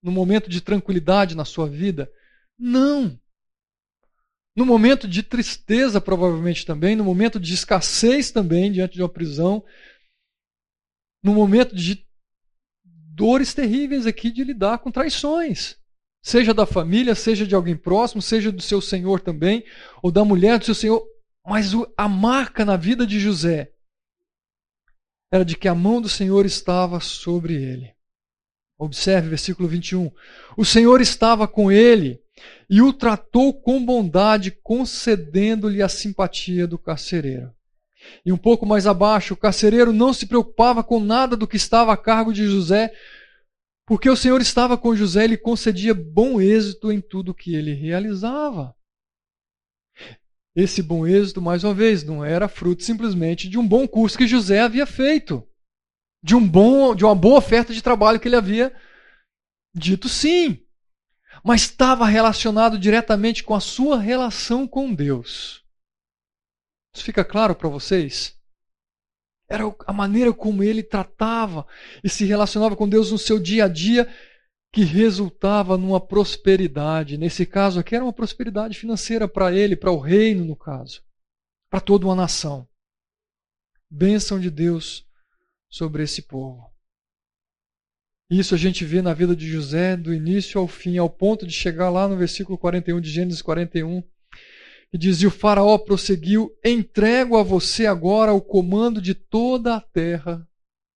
no 0.01 0.11
momento 0.11 0.49
de 0.49 0.61
tranquilidade 0.61 1.35
na 1.35 1.45
sua 1.45 1.67
vida? 1.67 2.11
Não. 2.57 3.19
No 4.55 4.65
momento 4.65 5.07
de 5.07 5.21
tristeza, 5.21 6.01
provavelmente 6.01 6.65
também, 6.65 6.95
no 6.95 7.03
momento 7.03 7.39
de 7.39 7.53
escassez 7.53 8.31
também, 8.31 8.71
diante 8.71 8.95
de 8.95 9.01
uma 9.01 9.09
prisão, 9.09 9.63
no 11.23 11.33
momento 11.33 11.75
de 11.75 12.05
dores 12.83 13.53
terríveis 13.53 14.05
aqui 14.05 14.31
de 14.31 14.43
lidar 14.43 14.79
com 14.79 14.91
traições. 14.91 15.77
Seja 16.23 16.53
da 16.53 16.65
família, 16.65 17.15
seja 17.15 17.45
de 17.45 17.55
alguém 17.55 17.75
próximo, 17.75 18.21
seja 18.21 18.51
do 18.51 18.61
seu 18.61 18.81
senhor 18.81 19.21
também, 19.21 19.63
ou 20.01 20.11
da 20.11 20.25
mulher 20.25 20.59
do 20.59 20.65
seu 20.65 20.75
senhor. 20.75 21.03
Mas 21.45 21.71
a 21.95 22.09
marca 22.09 22.65
na 22.65 22.75
vida 22.75 23.07
de 23.07 23.19
José 23.19 23.71
era 25.31 25.45
de 25.45 25.55
que 25.55 25.67
a 25.67 25.75
mão 25.75 26.01
do 26.01 26.09
Senhor 26.09 26.45
estava 26.45 26.99
sobre 26.99 27.55
ele. 27.55 27.96
Observe 28.79 29.29
versículo 29.29 29.67
21. 29.67 30.11
O 30.55 30.63
Senhor 30.63 31.01
estava 31.01 31.47
com 31.47 31.71
ele 31.71 32.19
e 32.69 32.81
o 32.81 32.93
tratou 32.93 33.53
com 33.53 33.83
bondade, 33.83 34.51
concedendo-lhe 34.51 35.81
a 35.81 35.89
simpatia 35.89 36.67
do 36.67 36.77
carcereiro. 36.77 37.51
E 38.25 38.31
um 38.31 38.37
pouco 38.37 38.65
mais 38.65 38.85
abaixo, 38.85 39.33
o 39.33 39.37
carcereiro 39.37 39.91
não 39.91 40.13
se 40.13 40.27
preocupava 40.27 40.83
com 40.83 40.99
nada 40.99 41.35
do 41.35 41.47
que 41.47 41.57
estava 41.57 41.91
a 41.91 41.97
cargo 41.97 42.31
de 42.31 42.45
José, 42.45 42.93
Porque 43.87 44.09
o 44.09 44.17
Senhor 44.17 44.41
estava 44.41 44.77
com 44.77 44.93
José 44.93 45.23
e 45.23 45.27
lhe 45.27 45.37
concedia 45.37 45.93
bom 45.93 46.41
êxito 46.41 46.91
em 46.91 46.99
tudo 46.99 47.33
que 47.33 47.55
ele 47.55 47.73
realizava. 47.73 48.75
Esse 50.53 50.83
bom 50.83 51.07
êxito, 51.07 51.41
mais 51.41 51.63
uma 51.63 51.73
vez, 51.73 52.03
não 52.03 52.23
era 52.23 52.49
fruto 52.49 52.83
simplesmente 52.83 53.47
de 53.47 53.57
um 53.57 53.65
bom 53.65 53.87
curso 53.87 54.17
que 54.17 54.27
José 54.27 54.59
havia 54.59 54.85
feito, 54.85 55.47
de 56.23 56.35
um 56.35 56.47
bom, 56.47 56.95
de 56.95 57.05
uma 57.05 57.15
boa 57.15 57.37
oferta 57.37 57.73
de 57.73 57.81
trabalho 57.81 58.19
que 58.19 58.27
ele 58.27 58.35
havia 58.35 58.75
dito 59.73 60.09
sim, 60.09 60.65
mas 61.43 61.61
estava 61.61 62.05
relacionado 62.05 62.77
diretamente 62.77 63.43
com 63.43 63.53
a 63.53 63.59
sua 63.59 63.99
relação 63.99 64.67
com 64.67 64.93
Deus. 64.93 65.63
Isso 66.93 67.03
fica 67.03 67.23
claro 67.23 67.55
para 67.55 67.69
vocês? 67.69 68.35
Era 69.49 69.63
a 69.85 69.93
maneira 69.93 70.33
como 70.33 70.63
ele 70.63 70.83
tratava 70.83 71.65
e 72.03 72.09
se 72.09 72.25
relacionava 72.25 72.75
com 72.75 72.89
Deus 72.89 73.11
no 73.11 73.17
seu 73.17 73.39
dia 73.39 73.65
a 73.65 73.67
dia 73.67 74.11
que 74.73 74.83
resultava 74.83 75.77
numa 75.77 76.01
prosperidade. 76.01 77.17
Nesse 77.17 77.45
caso 77.45 77.79
aqui 77.79 77.95
era 77.95 78.03
uma 78.03 78.11
prosperidade 78.11 78.77
financeira 78.77 79.27
para 79.27 79.53
ele, 79.53 79.75
para 79.75 79.91
o 79.91 79.99
reino, 79.99 80.43
no 80.43 80.55
caso, 80.55 81.01
para 81.69 81.79
toda 81.79 82.05
uma 82.05 82.15
nação. 82.15 82.67
Bênção 83.89 84.37
de 84.37 84.51
Deus 84.51 85.06
sobre 85.69 86.03
esse 86.03 86.21
povo. 86.21 86.71
Isso 88.29 88.53
a 88.53 88.57
gente 88.57 88.83
vê 88.83 89.01
na 89.01 89.13
vida 89.13 89.35
de 89.35 89.47
José 89.47 89.95
do 89.95 90.13
início 90.13 90.59
ao 90.59 90.67
fim, 90.67 90.97
ao 90.97 91.09
ponto 91.09 91.47
de 91.47 91.53
chegar 91.53 91.89
lá 91.89 92.07
no 92.07 92.17
versículo 92.17 92.57
41 92.57 92.99
de 92.99 93.09
Gênesis 93.09 93.41
41, 93.41 94.03
e 94.91 94.97
diz: 94.97 95.21
E 95.21 95.27
o 95.27 95.31
Faraó 95.31 95.77
prosseguiu: 95.77 96.51
Entrego 96.63 97.37
a 97.37 97.43
você 97.43 97.85
agora 97.85 98.33
o 98.33 98.41
comando 98.41 99.01
de 99.01 99.13
toda 99.13 99.75
a 99.75 99.81
terra 99.81 100.45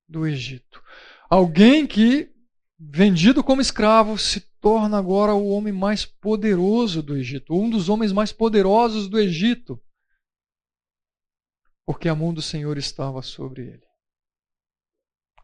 do 0.08 0.28
Egito. 0.28 0.84
Alguém 1.30 1.88
que, 1.88 2.30
vendido 2.78 3.42
como 3.42 3.62
escravo, 3.62 4.18
se 4.18 4.42
torna 4.60 4.98
agora 4.98 5.34
o 5.34 5.48
homem 5.50 5.72
mais 5.72 6.06
poderoso 6.06 7.02
do 7.02 7.16
Egito, 7.16 7.54
um 7.56 7.70
dos 7.70 7.88
homens 7.88 8.12
mais 8.12 8.34
poderosos 8.34 9.08
do 9.08 9.18
Egito, 9.18 9.82
porque 11.86 12.10
a 12.10 12.16
mão 12.16 12.34
do 12.34 12.42
Senhor 12.42 12.78
estava 12.78 13.22
sobre 13.22 13.64
ele. 13.64 13.91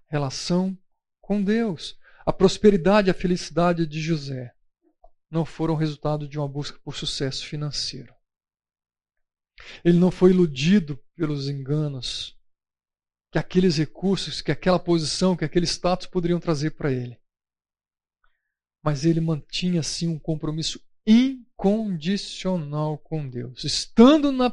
Relação 0.10 0.78
com 1.22 1.44
Deus. 1.44 1.98
A 2.26 2.34
prosperidade 2.34 3.08
e 3.08 3.12
a 3.12 3.14
felicidade 3.14 3.86
de 3.86 4.02
José 4.02 4.54
não 5.30 5.46
foram 5.46 5.76
resultado 5.76 6.28
de 6.28 6.38
uma 6.38 6.48
busca 6.48 6.80
por 6.80 6.96
sucesso 6.96 7.46
financeiro. 7.46 8.14
Ele 9.84 9.98
não 9.98 10.12
foi 10.12 10.32
iludido 10.32 10.98
pelos 11.16 11.50
enganos 11.50 12.38
que 13.32 13.38
aqueles 13.38 13.78
recursos, 13.78 14.42
que 14.42 14.52
aquela 14.52 14.80
posição, 14.80 15.36
que 15.36 15.44
aquele 15.44 15.66
status 15.66 16.08
poderiam 16.08 16.40
trazer 16.40 16.72
para 16.72 16.92
ele. 16.92 17.20
Mas 18.84 19.04
ele 19.04 19.20
mantinha 19.20 19.84
sim 19.84 20.08
um 20.08 20.20
compromisso 20.20 20.82
incondicional 21.06 22.98
com 22.98 23.30
Deus. 23.30 23.64
Estando 23.64 24.32
na, 24.32 24.50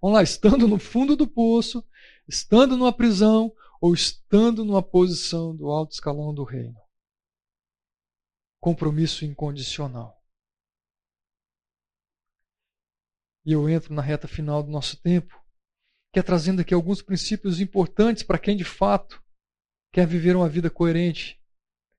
vamos 0.00 0.16
lá, 0.16 0.22
estando 0.22 0.68
no 0.68 0.78
fundo 0.78 1.16
do 1.16 1.26
poço, 1.26 1.84
estando 2.26 2.76
numa 2.76 2.92
prisão, 2.92 3.52
ou 3.80 3.94
estando 3.94 4.64
numa 4.64 4.82
posição 4.82 5.54
do 5.54 5.68
alto 5.68 5.92
escalão 5.92 6.34
do 6.34 6.44
reino. 6.44 6.80
Compromisso 8.60 9.24
incondicional. 9.24 10.18
E 13.46 13.52
eu 13.52 13.68
entro 13.68 13.94
na 13.94 14.02
reta 14.02 14.28
final 14.28 14.62
do 14.62 14.70
nosso 14.70 15.00
tempo, 15.00 15.42
que 16.12 16.18
é 16.18 16.22
trazendo 16.22 16.60
aqui 16.60 16.74
alguns 16.74 17.00
princípios 17.00 17.60
importantes 17.60 18.22
para 18.22 18.38
quem 18.38 18.56
de 18.56 18.64
fato 18.64 19.22
quer 19.92 20.06
viver 20.06 20.36
uma 20.36 20.48
vida 20.48 20.68
coerente 20.68 21.40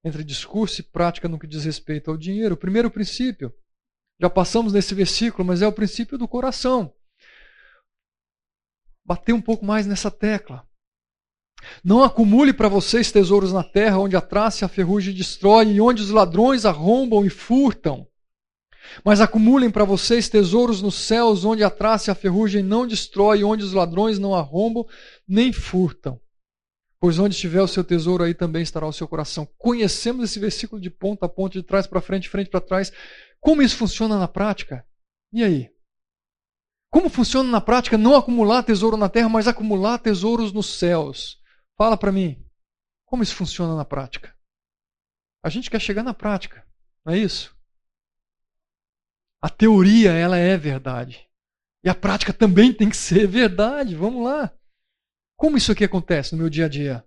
entre 0.04 0.24
discurso 0.24 0.82
e 0.82 0.84
prática 0.84 1.28
no 1.28 1.40
que 1.40 1.48
diz 1.48 1.66
respeito 1.66 2.12
ao 2.12 2.18
dinheiro. 2.18 2.56
O 2.56 2.58
primeiro 2.58 2.92
princípio, 2.92 3.54
já 4.20 4.30
passamos 4.30 4.74
nesse 4.74 4.94
versículo, 4.94 5.46
mas 5.46 5.62
é 5.62 5.68
o 5.68 5.74
princípio 5.74 6.18
do 6.18 6.28
coração. 6.28 6.94
Bater 9.04 9.34
um 9.34 9.42
pouco 9.42 9.66
mais 9.66 9.88
nessa 9.88 10.12
tecla. 10.12 10.69
Não 11.84 12.04
acumule 12.04 12.54
para 12.54 12.68
vocês 12.68 13.12
tesouros 13.12 13.54
na 13.54 13.64
terra, 13.64 14.00
onde 14.00 14.16
a 14.16 14.22
traça 14.22 14.64
e 14.64 14.66
a 14.66 14.70
ferrugem 14.70 15.14
destroem, 15.14 15.76
e 15.76 15.82
onde 15.82 16.02
os 16.02 16.10
ladrões 16.10 16.66
arrombam 16.66 17.26
e 17.26 17.30
furtam. 17.30 18.08
Mas 19.04 19.22
acumulem 19.22 19.70
para 19.70 19.86
vocês 19.86 20.30
tesouros 20.30 20.82
nos 20.82 20.96
céus, 20.96 21.46
onde 21.46 21.64
a 21.64 21.70
traça 21.70 22.10
e 22.10 22.12
a 22.12 22.16
ferrugem 22.16 22.64
não 22.64 22.88
destrói, 22.88 23.44
onde 23.44 23.64
os 23.64 23.74
ladrões 23.74 24.18
não 24.18 24.34
arrombam 24.34 24.86
nem 25.28 25.54
furtam. 25.54 26.20
Pois 27.00 27.18
onde 27.18 27.34
estiver 27.34 27.62
o 27.62 27.68
seu 27.68 27.84
tesouro, 27.84 28.24
aí 28.24 28.34
também 28.34 28.62
estará 28.62 28.86
o 28.86 28.94
seu 28.94 29.08
coração. 29.08 29.48
Conhecemos 29.58 30.26
esse 30.26 30.40
versículo 30.40 30.82
de 30.82 30.90
ponta 30.90 31.28
a 31.28 31.30
ponta, 31.30 31.58
de 31.58 31.64
trás 31.64 31.88
para 31.88 32.02
frente, 32.02 32.24
de 32.24 32.30
frente 32.30 32.50
para 32.50 32.60
trás. 32.60 32.92
Como 33.40 33.62
isso 33.62 33.78
funciona 33.78 34.20
na 34.20 34.28
prática? 34.28 34.86
E 35.32 35.44
aí? 35.44 35.70
Como 36.92 37.08
funciona 37.08 37.50
na 37.50 37.62
prática 37.62 37.98
não 37.98 38.16
acumular 38.16 38.64
tesouro 38.64 38.98
na 38.98 39.08
terra, 39.08 39.30
mas 39.30 39.48
acumular 39.48 40.00
tesouros 40.00 40.52
nos 40.52 40.78
céus? 40.78 41.39
Fala 41.80 41.96
para 41.96 42.12
mim, 42.12 42.46
como 43.06 43.24
isso 43.24 43.34
funciona 43.34 43.74
na 43.74 43.86
prática? 43.86 44.36
A 45.42 45.48
gente 45.48 45.72
quer 45.72 45.80
chegar 45.80 46.04
na 46.04 46.14
prática, 46.14 46.68
não 47.06 47.14
é 47.14 47.18
isso? 47.18 47.58
A 49.42 49.50
teoria, 49.50 50.12
ela 50.12 50.36
é 50.36 50.58
verdade. 50.58 51.26
E 51.82 51.88
a 51.88 51.96
prática 51.96 52.34
também 52.34 52.74
tem 52.74 52.90
que 52.90 52.98
ser 52.98 53.26
verdade. 53.26 53.96
Vamos 53.96 54.26
lá. 54.26 54.52
Como 55.38 55.56
isso 55.56 55.72
aqui 55.72 55.86
acontece 55.86 56.34
no 56.34 56.40
meu 56.42 56.50
dia 56.50 56.66
a 56.66 56.68
dia? 56.68 57.06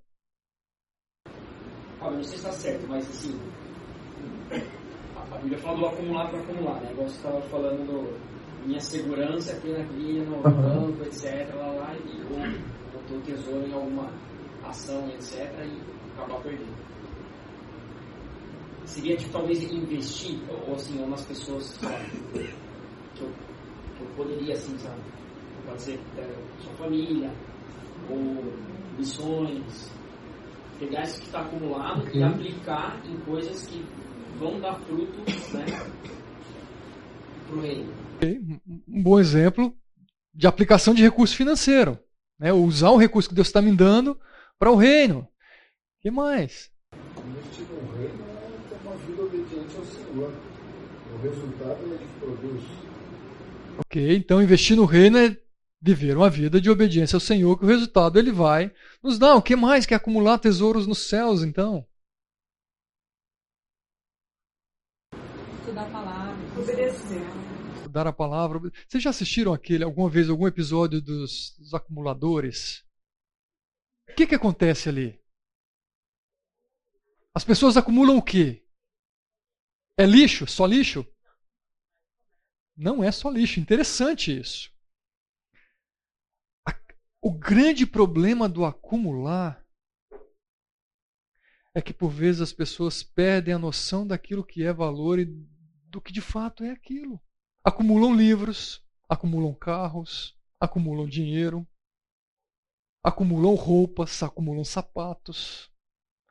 Ah, 2.00 2.10
não 2.10 2.24
sei 2.24 2.30
se 2.30 2.36
está 2.36 2.52
certo, 2.52 2.86
mas 2.88 3.06
assim, 3.10 3.38
a 5.30 5.36
Bíblia 5.36 5.58
fala 5.58 5.80
do 5.80 5.86
acumular 5.86 6.30
para 6.30 6.40
acumular, 6.40 6.80
né? 6.80 6.92
Igual 6.92 7.10
você 7.10 7.16
estava 7.16 7.42
falando 7.42 7.86
do 7.86 8.66
minha 8.66 8.80
segurança 8.80 9.52
aqui 9.52 9.68
na 9.68 9.80
linha, 9.80 10.24
no 10.24 10.40
banco, 10.40 11.04
etc. 11.04 11.54
Lá, 11.56 11.66
lá, 11.72 11.94
e 11.94 12.22
ou 12.22 12.90
botou 12.90 13.18
o 13.18 13.20
tesouro 13.20 13.66
em 13.66 13.74
alguma 13.74 14.31
ação, 14.64 15.08
etc., 15.10 15.50
e 15.64 16.12
acabar 16.12 16.40
perdendo. 16.42 16.92
Seria, 18.84 19.16
tipo, 19.16 19.32
talvez 19.32 19.62
investir, 19.62 20.38
ou 20.66 20.74
assim, 20.74 21.02
umas 21.02 21.24
pessoas 21.24 21.64
sabe, 21.64 22.10
que, 23.14 23.22
eu, 23.22 23.30
que 23.96 24.02
eu 24.02 24.08
poderia, 24.16 24.54
assim, 24.54 24.76
sabe, 24.78 25.00
pode 25.66 25.82
ser 25.82 26.00
é, 26.18 26.34
sua 26.62 26.72
família, 26.74 27.30
ou 28.10 28.52
missões, 28.98 29.90
pegar 30.78 31.02
isso 31.02 31.20
que 31.20 31.26
está 31.26 31.40
acumulado 31.40 32.02
okay. 32.02 32.20
e 32.20 32.24
aplicar 32.24 33.00
em 33.06 33.16
coisas 33.20 33.66
que 33.66 33.84
vão 34.38 34.60
dar 34.60 34.74
fruto, 34.80 35.18
né, 35.54 35.64
para 37.46 37.56
o 37.56 37.60
reino. 37.60 37.92
Um 38.88 39.02
bom 39.02 39.18
exemplo 39.18 39.74
de 40.34 40.46
aplicação 40.46 40.94
de 40.94 41.02
recurso 41.02 41.36
financeiro. 41.36 41.98
Né? 42.38 42.52
Usar 42.52 42.90
o 42.90 42.96
recurso 42.96 43.28
que 43.28 43.34
Deus 43.34 43.48
está 43.48 43.60
me 43.60 43.74
dando 43.74 44.18
para 44.62 44.70
o 44.70 44.76
reino. 44.76 45.22
O 45.22 45.28
que 46.02 46.08
mais? 46.08 46.70
Investir 47.18 47.66
no 47.66 47.96
reino 47.96 48.24
é 48.30 48.68
ter 48.68 48.78
uma 48.84 48.96
vida 48.96 49.22
obediente 49.22 49.76
ao 49.76 49.84
Senhor. 49.84 50.32
O 51.12 51.20
resultado 51.20 51.94
é 51.94 51.98
que 51.98 52.20
produz. 52.20 52.62
Ok, 53.78 54.16
então 54.16 54.40
investir 54.40 54.76
no 54.76 54.84
reino 54.84 55.18
é 55.18 55.36
viver 55.80 56.16
uma 56.16 56.30
vida 56.30 56.60
de 56.60 56.70
obediência 56.70 57.16
ao 57.16 57.20
Senhor, 57.20 57.58
que 57.58 57.64
o 57.64 57.68
resultado 57.68 58.20
ele 58.20 58.30
vai 58.30 58.72
nos 59.02 59.18
dar. 59.18 59.34
O 59.34 59.42
que 59.42 59.56
mais 59.56 59.84
que 59.84 59.94
acumular 59.94 60.38
tesouros 60.38 60.86
nos 60.86 61.08
céus, 61.08 61.42
então? 61.42 61.84
Estudar 65.58 65.82
a 65.82 65.90
palavra, 65.90 66.36
obedecer. 66.56 67.26
Estudar 67.78 68.06
a 68.06 68.12
palavra. 68.12 68.60
Vocês 68.86 69.02
já 69.02 69.10
assistiram 69.10 69.52
aquele 69.52 69.82
alguma 69.82 70.08
vez 70.08 70.30
algum 70.30 70.46
episódio 70.46 71.02
dos, 71.02 71.56
dos 71.58 71.74
acumuladores? 71.74 72.84
O 74.08 74.14
que, 74.14 74.26
que 74.26 74.34
acontece 74.34 74.88
ali? 74.88 75.20
As 77.34 77.44
pessoas 77.44 77.76
acumulam 77.76 78.18
o 78.18 78.22
quê? 78.22 78.66
É 79.96 80.04
lixo? 80.04 80.46
Só 80.46 80.66
lixo? 80.66 81.06
Não 82.76 83.02
é 83.02 83.10
só 83.10 83.30
lixo. 83.30 83.60
Interessante 83.60 84.38
isso. 84.38 84.72
O 87.24 87.32
grande 87.32 87.86
problema 87.86 88.48
do 88.48 88.64
acumular 88.64 89.64
é 91.72 91.80
que 91.80 91.94
por 91.94 92.10
vezes 92.10 92.40
as 92.40 92.52
pessoas 92.52 93.02
perdem 93.02 93.54
a 93.54 93.58
noção 93.58 94.06
daquilo 94.06 94.44
que 94.44 94.64
é 94.64 94.72
valor 94.72 95.18
e 95.20 95.26
do 95.86 96.00
que 96.00 96.12
de 96.12 96.20
fato 96.20 96.64
é 96.64 96.70
aquilo. 96.70 97.22
Acumulam 97.64 98.14
livros, 98.14 98.84
acumulam 99.08 99.54
carros, 99.54 100.36
acumulam 100.58 101.08
dinheiro, 101.08 101.66
acumulam 103.02 103.54
roupas, 103.54 104.22
acumulam 104.22 104.64
sapatos, 104.64 105.70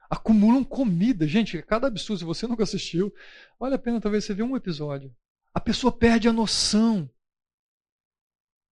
acumulam 0.10 0.64
comida. 0.64 1.28
Gente, 1.28 1.58
é 1.58 1.62
cada 1.62 1.88
absurdo. 1.88 2.20
Se 2.20 2.26
você 2.26 2.46
nunca 2.48 2.64
assistiu, 2.64 3.14
vale 3.60 3.76
a 3.76 3.80
pena 3.80 4.00
talvez 4.00 4.26
você 4.26 4.34
ver 4.34 4.44
um 4.44 4.56
episódio. 4.56 5.16
A 5.54 5.60
pessoa 5.60 5.92
perde 5.92 6.28
a 6.28 6.34
noção 6.34 7.10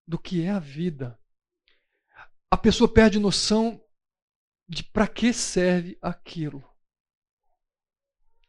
do 0.08 0.18
que 0.18 0.44
é 0.44 0.50
a 0.50 0.60
vida. 0.60 1.20
A 2.50 2.58
pessoa 2.58 2.92
perde 2.92 3.20
noção 3.20 3.84
de 4.68 4.84
para 4.84 5.08
que 5.08 5.34
serve 5.34 5.98
aquilo. 6.02 6.64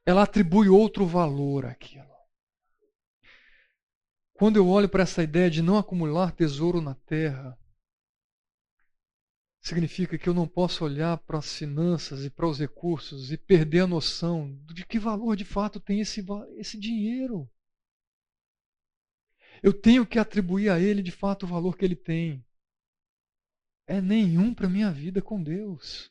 ela 0.07 0.23
atribui 0.23 0.69
outro 0.69 1.07
valor 1.07 1.67
àquilo. 1.67 2.11
Quando 4.33 4.57
eu 4.57 4.67
olho 4.67 4.89
para 4.89 5.03
essa 5.03 5.23
ideia 5.23 5.51
de 5.51 5.61
não 5.63 5.77
acumular 5.77 6.33
tesouro 6.33 6.81
na 6.81 6.95
terra, 6.95 7.60
significa 9.61 10.17
que 10.17 10.29
eu 10.29 10.35
não 10.35 10.49
posso 10.49 10.85
olhar 10.85 11.19
para 11.19 11.39
as 11.39 11.55
finanças 11.55 12.25
e 12.25 12.31
para 12.31 12.49
os 12.49 12.59
recursos 12.59 13.31
e 13.31 13.37
perder 13.37 13.81
a 13.81 13.87
noção 13.87 14.59
de 14.73 14.85
que 14.87 14.99
valor 14.99 15.37
de 15.37 15.45
fato 15.45 15.79
tem 15.79 16.01
esse, 16.01 16.25
esse 16.57 16.79
dinheiro. 16.79 17.49
Eu 19.63 19.73
tenho 19.73 20.07
que 20.07 20.19
atribuir 20.19 20.71
a 20.71 20.81
ele 20.81 21.03
de 21.03 21.11
fato 21.11 21.45
o 21.45 21.49
valor 21.49 21.77
que 21.77 21.85
ele 21.85 21.97
tem. 21.97 22.45
É 23.87 24.01
nenhum 24.01 24.55
para 24.55 24.67
a 24.67 24.71
minha 24.71 24.91
vida 24.91 25.21
com 25.21 25.43
Deus. 25.43 26.11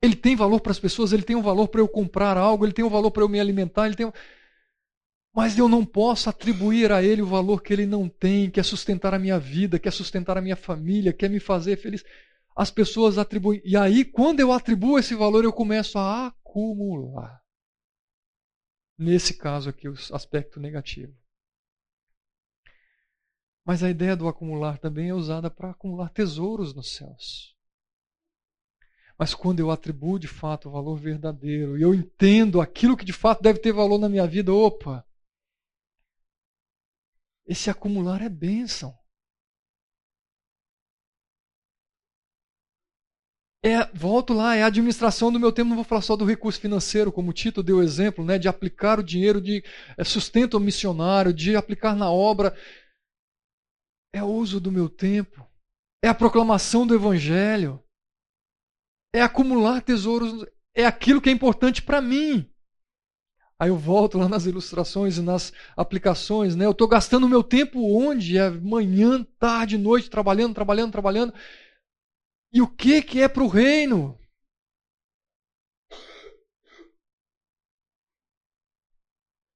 Ele 0.00 0.16
tem 0.16 0.36
valor 0.36 0.60
para 0.60 0.72
as 0.72 0.78
pessoas, 0.78 1.12
ele 1.12 1.22
tem 1.22 1.36
um 1.36 1.42
valor 1.42 1.68
para 1.68 1.80
eu 1.80 1.88
comprar 1.88 2.36
algo, 2.36 2.64
ele 2.64 2.72
tem 2.72 2.84
um 2.84 2.90
valor 2.90 3.10
para 3.10 3.22
eu 3.22 3.28
me 3.28 3.40
alimentar, 3.40 3.86
ele 3.86 3.96
tem 3.96 4.10
mas 5.34 5.58
eu 5.58 5.68
não 5.68 5.84
posso 5.84 6.30
atribuir 6.30 6.92
a 6.92 7.02
ele 7.02 7.20
o 7.20 7.26
valor 7.26 7.60
que 7.60 7.72
ele 7.72 7.86
não 7.86 8.08
tem, 8.08 8.48
que 8.48 8.60
é 8.60 8.62
sustentar 8.62 9.12
a 9.12 9.18
minha 9.18 9.36
vida, 9.36 9.80
que 9.80 9.88
é 9.88 9.90
sustentar 9.90 10.38
a 10.38 10.40
minha 10.40 10.54
família, 10.54 11.12
que 11.12 11.26
é 11.26 11.28
me 11.28 11.40
fazer 11.40 11.76
feliz. 11.76 12.04
As 12.54 12.70
pessoas 12.70 13.18
atribuem. 13.18 13.60
E 13.64 13.76
aí, 13.76 14.04
quando 14.04 14.38
eu 14.38 14.52
atribuo 14.52 14.96
esse 14.96 15.12
valor, 15.12 15.42
eu 15.42 15.52
começo 15.52 15.98
a 15.98 16.28
acumular. 16.28 17.42
Nesse 18.96 19.34
caso 19.34 19.68
aqui, 19.68 19.88
o 19.88 19.94
aspecto 20.12 20.60
negativo. 20.60 21.12
Mas 23.64 23.82
a 23.82 23.90
ideia 23.90 24.14
do 24.14 24.28
acumular 24.28 24.78
também 24.78 25.08
é 25.08 25.14
usada 25.14 25.50
para 25.50 25.70
acumular 25.70 26.10
tesouros 26.10 26.72
nos 26.72 26.94
céus. 26.94 27.56
Mas 29.18 29.34
quando 29.34 29.58
eu 29.58 29.72
atribuo 29.72 30.16
de 30.16 30.28
fato 30.28 30.68
o 30.68 30.72
valor 30.72 30.96
verdadeiro 30.96 31.76
e 31.76 31.82
eu 31.82 31.92
entendo 31.92 32.60
aquilo 32.60 32.96
que 32.96 33.04
de 33.04 33.12
fato 33.12 33.42
deve 33.42 33.58
ter 33.58 33.72
valor 33.72 33.98
na 33.98 34.08
minha 34.08 34.26
vida, 34.26 34.52
opa, 34.52 35.04
esse 37.46 37.70
acumular 37.70 38.22
é 38.22 38.28
bênção. 38.28 38.96
É, 43.66 43.86
volto 43.94 44.34
lá, 44.34 44.54
é 44.54 44.62
a 44.62 44.66
administração 44.66 45.32
do 45.32 45.40
meu 45.40 45.50
tempo. 45.50 45.70
Não 45.70 45.76
vou 45.76 45.84
falar 45.84 46.02
só 46.02 46.14
do 46.14 46.26
recurso 46.26 46.60
financeiro, 46.60 47.10
como 47.10 47.30
o 47.30 47.32
Tito 47.32 47.62
deu 47.62 47.82
exemplo, 47.82 48.22
né, 48.22 48.38
de 48.38 48.46
aplicar 48.46 48.98
o 48.98 49.02
dinheiro 49.02 49.40
de 49.40 49.64
é, 49.96 50.04
sustento 50.04 50.60
missionário, 50.60 51.32
de 51.32 51.56
aplicar 51.56 51.96
na 51.96 52.10
obra. 52.10 52.54
É 54.14 54.22
o 54.22 54.26
uso 54.26 54.60
do 54.60 54.70
meu 54.70 54.90
tempo. 54.90 55.50
É 56.04 56.08
a 56.08 56.14
proclamação 56.14 56.86
do 56.86 56.94
evangelho. 56.94 57.82
É 59.14 59.22
acumular 59.22 59.80
tesouros. 59.80 60.46
É 60.76 60.84
aquilo 60.84 61.22
que 61.22 61.30
é 61.30 61.32
importante 61.32 61.82
para 61.82 62.02
mim. 62.02 62.53
Aí 63.58 63.68
eu 63.70 63.76
volto 63.76 64.18
lá 64.18 64.28
nas 64.28 64.46
ilustrações 64.46 65.16
e 65.16 65.22
nas 65.22 65.52
aplicações, 65.76 66.56
né? 66.56 66.66
Eu 66.66 66.72
estou 66.72 66.88
gastando 66.88 67.28
meu 67.28 67.42
tempo 67.42 67.80
onde? 67.96 68.36
É 68.36 68.50
manhã, 68.50 69.24
tarde, 69.38 69.78
noite, 69.78 70.10
trabalhando, 70.10 70.54
trabalhando, 70.54 70.92
trabalhando. 70.92 71.32
E 72.52 72.62
o 72.62 72.66
que, 72.66 73.02
que 73.02 73.20
é 73.20 73.28
para 73.28 73.42
o 73.42 73.48
reino? 73.48 74.18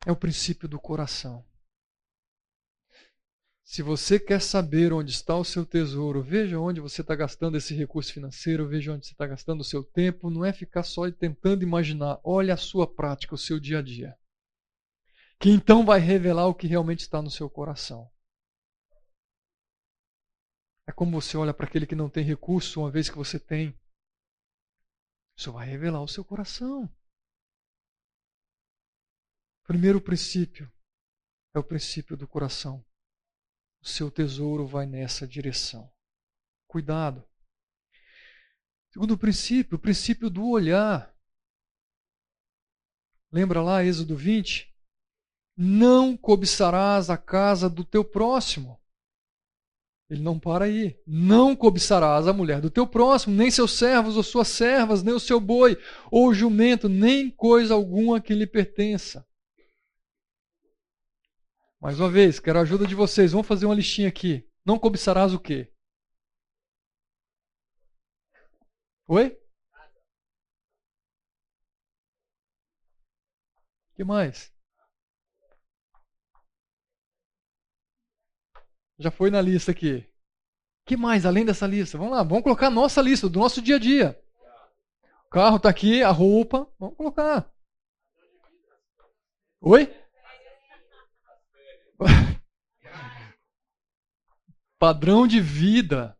É 0.05 0.11
o 0.11 0.17
princípio 0.17 0.69
do 0.69 0.81
coração. 0.81 1.45
Se 3.71 3.83
você 3.83 4.19
quer 4.19 4.41
saber 4.41 4.95
onde 4.95 5.11
está 5.11 5.37
o 5.37 5.45
seu 5.45 5.65
tesouro, 5.67 6.23
veja 6.23 6.59
onde 6.59 6.81
você 6.81 7.03
está 7.03 7.15
gastando 7.15 7.59
esse 7.59 7.75
recurso 7.75 8.11
financeiro, 8.15 8.67
veja 8.67 8.95
onde 8.95 9.07
você 9.07 9.13
está 9.13 9.27
gastando 9.27 9.61
o 9.61 9.65
seu 9.65 9.85
tempo. 9.85 10.31
Não 10.31 10.43
é 10.43 10.55
ficar 10.55 10.83
só 10.83 11.03
tentando 11.13 11.63
imaginar. 11.63 12.19
Olha 12.25 12.55
a 12.55 12.57
sua 12.57 12.91
prática, 12.91 13.35
o 13.35 13.39
seu 13.39 13.61
dia 13.61 13.81
a 13.81 13.83
dia. 13.83 14.19
Que 15.39 15.51
então 15.51 15.85
vai 15.85 16.01
revelar 16.01 16.47
o 16.47 16.55
que 16.55 16.67
realmente 16.67 17.01
está 17.01 17.21
no 17.21 17.31
seu 17.31 17.51
coração. 17.51 18.11
É 20.87 20.91
como 20.91 21.21
você 21.21 21.37
olha 21.37 21.53
para 21.53 21.67
aquele 21.67 21.87
que 21.87 21.95
não 21.95 22.09
tem 22.09 22.25
recurso, 22.25 22.81
uma 22.81 22.91
vez 22.91 23.11
que 23.11 23.19
você 23.19 23.39
tem. 23.39 23.79
Isso 25.37 25.53
vai 25.53 25.69
revelar 25.69 26.01
o 26.01 26.09
seu 26.09 26.25
coração. 26.25 26.91
Primeiro 29.65 30.01
princípio 30.01 30.73
é 31.53 31.59
o 31.59 31.63
princípio 31.63 32.17
do 32.17 32.27
coração 32.27 32.83
seu 33.89 34.11
tesouro 34.11 34.67
vai 34.67 34.87
nessa 34.87 35.27
direção. 35.27 35.91
Cuidado. 36.67 37.25
Segundo 38.93 39.19
princípio, 39.19 39.77
o 39.77 39.81
princípio 39.81 40.31
do 40.31 40.49
olhar. 40.49 41.15
Lembra 43.33 43.61
lá, 43.63 43.85
Êxodo 43.85 44.17
20? 44.17 44.73
Não 45.57 46.17
cobiçarás 46.17 47.11
a 47.11 47.17
casa 47.17 47.69
do 47.69 47.85
teu 47.85 48.05
próximo. 48.05 48.81
Ele 50.09 50.23
não 50.23 50.39
para 50.39 50.65
aí. 50.65 50.99
Não 51.07 51.55
cobiçarás 51.55 52.27
a 52.27 52.33
mulher 52.33 52.61
do 52.61 52.71
teu 52.71 52.87
próximo, 52.87 53.35
nem 53.35 53.51
seus 53.51 53.73
servos 53.73 54.17
ou 54.17 54.23
suas 54.23 54.49
servas, 54.49 55.03
nem 55.03 55.15
o 55.15 55.21
seu 55.21 55.39
boi 55.39 55.77
ou 56.11 56.33
jumento, 56.33 56.89
nem 56.89 57.31
coisa 57.31 57.75
alguma 57.75 58.21
que 58.21 58.35
lhe 58.35 58.47
pertença. 58.47 59.27
Mais 61.81 62.01
uma 62.01 62.11
vez, 62.11 62.41
quero 62.41 62.59
a 62.59 62.63
ajuda 62.63 62.87
de 62.87 62.95
vocês. 62.95 63.33
Vamos 63.33 63.47
fazer 63.47 63.67
uma 63.67 63.75
listinha 63.75 64.09
aqui. 64.09 64.49
Não 64.65 64.79
cobiçarás 64.79 65.33
o 65.33 65.39
quê? 65.39 65.73
Oi? 69.07 69.29
O 73.93 73.95
que 73.97 74.05
mais? 74.05 74.53
Já 78.99 79.11
foi 79.11 79.31
na 79.31 79.41
lista 79.41 79.71
aqui. 79.71 79.99
O 80.83 80.87
que 80.87 80.97
mais 80.97 81.25
além 81.25 81.45
dessa 81.45 81.67
lista? 81.67 81.97
Vamos 81.97 82.13
lá, 82.13 82.23
vamos 82.23 82.43
colocar 82.43 82.67
a 82.67 82.71
nossa 82.71 83.01
lista, 83.01 83.29
do 83.29 83.39
nosso 83.39 83.63
dia 83.63 83.77
a 83.77 83.79
dia. 83.79 84.21
O 85.27 85.31
carro 85.31 85.57
está 85.59 85.69
aqui, 85.69 86.03
a 86.03 86.11
roupa. 86.11 86.69
Vamos 86.79 86.97
colocar. 86.97 87.53
Oi? 89.61 90.08
Padrão 94.79 95.27
de 95.27 95.41
vida. 95.41 96.17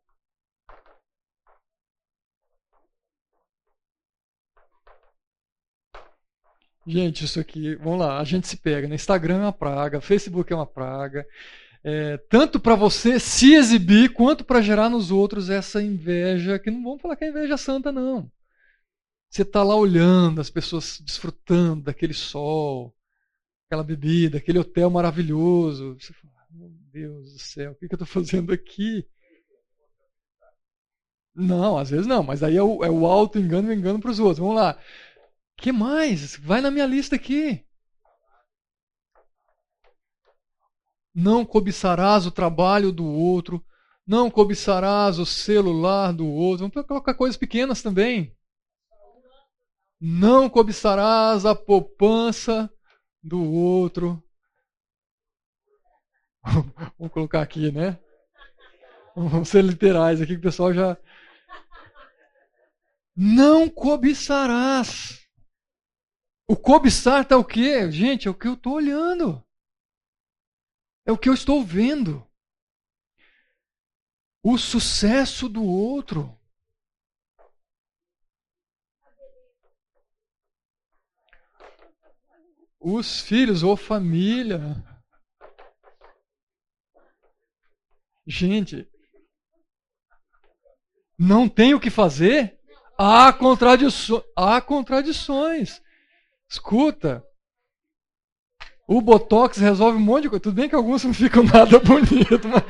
Gente, 6.87 7.25
isso 7.27 7.39
aqui, 7.39 7.75
vamos 7.77 7.99
lá, 7.99 8.19
a 8.19 8.25
gente 8.25 8.49
se 8.49 8.57
pega. 8.57 8.89
Né? 8.89 8.95
Instagram 8.95 9.37
é 9.37 9.43
uma 9.43 9.53
praga, 9.53 10.01
Facebook 10.01 10.51
é 10.51 10.57
uma 10.57 10.67
praga. 10.67 11.27
É, 11.85 12.17
tanto 12.31 12.59
para 12.59 12.75
você 12.75 13.21
se 13.21 13.55
exibir, 13.55 14.13
quanto 14.13 14.45
para 14.45 14.63
gerar 14.63 14.89
nos 14.89 15.11
outros 15.11 15.51
essa 15.51 15.83
inveja, 15.83 16.59
que 16.59 16.71
não 16.71 16.83
vamos 16.83 17.03
falar 17.03 17.17
que 17.17 17.25
é 17.25 17.29
inveja 17.29 17.57
santa, 17.59 17.93
não. 17.93 18.31
Você 19.31 19.43
está 19.43 19.63
lá 19.63 19.77
olhando 19.77 20.41
as 20.41 20.51
pessoas 20.51 20.99
desfrutando 21.01 21.85
daquele 21.85 22.15
sol, 22.15 22.95
aquela 23.69 23.85
bebida, 23.85 24.39
aquele 24.39 24.59
hotel 24.59 24.89
maravilhoso. 24.89 25.95
Você 26.01 26.13
fala, 26.15 26.33
meu 26.51 26.71
Deus 26.91 27.35
do 27.35 27.39
céu, 27.39 27.73
o 27.73 27.75
que, 27.75 27.85
eu 27.85 27.89
estou 27.93 28.07
fazendo 28.07 28.53
aqui? 28.53 29.07
Não, 31.35 31.77
às 31.77 31.91
vezes 31.91 32.07
não, 32.07 32.23
mas 32.23 32.43
aí 32.43 32.57
é 32.57 32.63
o, 32.63 32.83
é 32.83 32.91
o 32.91 33.07
alto 33.07 33.39
engano 33.39 33.73
engano 33.73 34.01
para 34.01 34.11
os 34.11 34.19
outros. 34.19 34.39
Vamos 34.39 34.57
lá. 34.57 34.81
que 35.57 35.71
mais? 35.71 36.37
Vai 36.37 36.61
na 36.61 36.71
minha 36.71 36.87
lista 36.87 37.15
aqui. 37.15 37.65
Não 41.15 41.45
cobiçarás 41.45 42.27
o 42.27 42.31
trabalho 42.31 42.91
do 42.91 43.05
outro. 43.05 43.65
Não 44.07 44.31
cobiçarás 44.31 45.19
o 45.19 45.27
celular 45.27 46.13
do 46.13 46.27
outro. 46.27 46.69
Vamos 46.69 46.87
colocar 46.87 47.15
coisas 47.15 47.37
pequenas 47.37 47.83
também. 47.83 48.35
Não 50.01 50.49
cobiçarás 50.49 51.45
a 51.45 51.55
poupança 51.55 52.73
do 53.23 53.43
outro. 53.43 54.23
Vamos 56.99 57.13
colocar 57.13 57.43
aqui, 57.43 57.71
né? 57.71 57.99
Vamos 59.15 59.49
ser 59.49 59.65
literais 59.65 60.21
aqui 60.21 60.35
que 60.35 60.39
o 60.39 60.43
pessoal 60.43 60.73
já. 60.73 60.97
Não 63.17 63.69
cobiçarás. 63.69 65.27
O 66.47 66.57
cobiçar 66.57 67.23
está 67.23 67.37
o 67.37 67.45
quê? 67.45 67.91
Gente, 67.91 68.29
é 68.29 68.31
o 68.31 68.35
que 68.35 68.47
eu 68.47 68.55
estou 68.55 68.75
olhando. 68.75 69.45
É 71.05 71.11
o 71.11 71.19
que 71.19 71.29
eu 71.29 71.35
estou 71.35 71.65
vendo. 71.65 72.25
O 74.43 74.57
sucesso 74.57 75.49
do 75.49 75.65
outro. 75.65 76.38
Os 82.81 83.21
filhos 83.21 83.63
ou 83.63 83.77
família. 83.77 84.61
Gente, 88.27 88.89
não 91.19 91.49
tem 91.49 91.75
o 91.75 91.81
que 91.81 91.91
fazer? 91.91 92.57
Há, 92.97 93.33
contradiço 93.33 94.25
há 94.37 94.61
contradições. 94.61 95.81
Escuta. 96.49 97.25
O 98.87 99.01
Botox 99.01 99.59
resolve 99.59 99.99
um 99.99 100.01
monte 100.01 100.23
de 100.23 100.29
coisa. 100.31 100.43
Tudo 100.43 100.55
bem 100.55 100.69
que 100.69 100.75
alguns 100.75 101.05
não 101.05 101.13
ficam 101.13 101.43
nada 101.43 101.79
bonitos, 101.81 102.41
mas, 102.45 102.65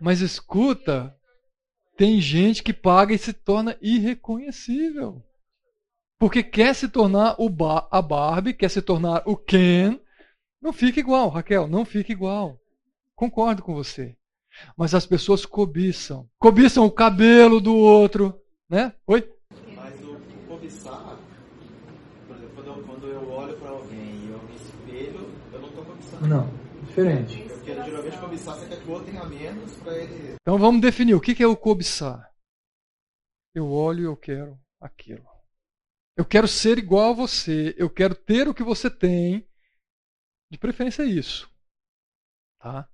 mas 0.00 0.20
escuta. 0.20 1.16
Tem 1.96 2.20
gente 2.20 2.62
que 2.62 2.72
paga 2.72 3.14
e 3.14 3.18
se 3.18 3.32
torna 3.32 3.78
irreconhecível. 3.80 5.24
Porque 6.24 6.42
quer 6.42 6.74
se 6.74 6.88
tornar 6.88 7.36
o 7.38 7.50
ba 7.50 7.86
a 7.90 8.00
Barbie, 8.00 8.54
quer 8.54 8.70
se 8.70 8.80
tornar 8.80 9.22
o 9.26 9.36
Ken. 9.36 10.00
Não 10.58 10.72
fica 10.72 10.98
igual, 10.98 11.28
Raquel, 11.28 11.68
não 11.68 11.84
fica 11.84 12.12
igual. 12.12 12.58
Concordo 13.14 13.62
com 13.62 13.74
você. 13.74 14.16
Mas 14.74 14.94
as 14.94 15.04
pessoas 15.04 15.44
cobiçam. 15.44 16.26
Cobiçam 16.38 16.86
o 16.86 16.90
cabelo 16.90 17.60
do 17.60 17.76
outro. 17.76 18.40
Né? 18.70 18.94
Oi? 19.06 19.30
Mas 19.76 20.02
o 20.02 20.18
cobiçar, 20.48 21.18
por 22.26 22.36
exemplo, 22.36 22.54
quando 22.54 22.68
eu, 22.68 22.84
quando 22.84 23.06
eu 23.06 23.30
olho 23.30 23.58
para 23.58 23.68
alguém 23.68 23.98
e 23.98 24.30
eu 24.30 24.42
me 24.44 24.54
espelho, 24.54 25.30
eu 25.52 25.60
não 25.60 25.68
estou 25.68 25.84
cobiçando. 25.84 26.26
Não, 26.26 26.50
diferente. 26.86 27.42
Porque 27.42 27.74
geralmente 27.74 28.16
cobiçar 28.16 28.54
você 28.56 28.66
quer 28.66 28.80
que 28.80 28.88
o 28.88 28.92
outro 28.92 29.12
tenha 29.12 29.26
menos 29.26 29.74
para 29.74 29.98
ele. 29.98 30.36
Então 30.40 30.56
vamos 30.56 30.80
definir 30.80 31.14
o 31.14 31.20
que 31.20 31.42
é 31.42 31.46
o 31.46 31.54
cobiçar. 31.54 32.32
Eu 33.54 33.70
olho 33.70 34.00
e 34.00 34.04
eu 34.04 34.16
quero 34.16 34.58
aquilo. 34.80 35.33
Eu 36.16 36.24
quero 36.24 36.46
ser 36.46 36.78
igual 36.78 37.10
a 37.10 37.14
você. 37.14 37.74
Eu 37.76 37.90
quero 37.90 38.14
ter 38.14 38.48
o 38.48 38.54
que 38.54 38.62
você 38.62 38.90
tem. 38.90 39.48
De 40.50 40.58
preferência 40.58 41.02
é 41.02 41.06
isso. 41.06 41.50
Tá? 42.60 42.88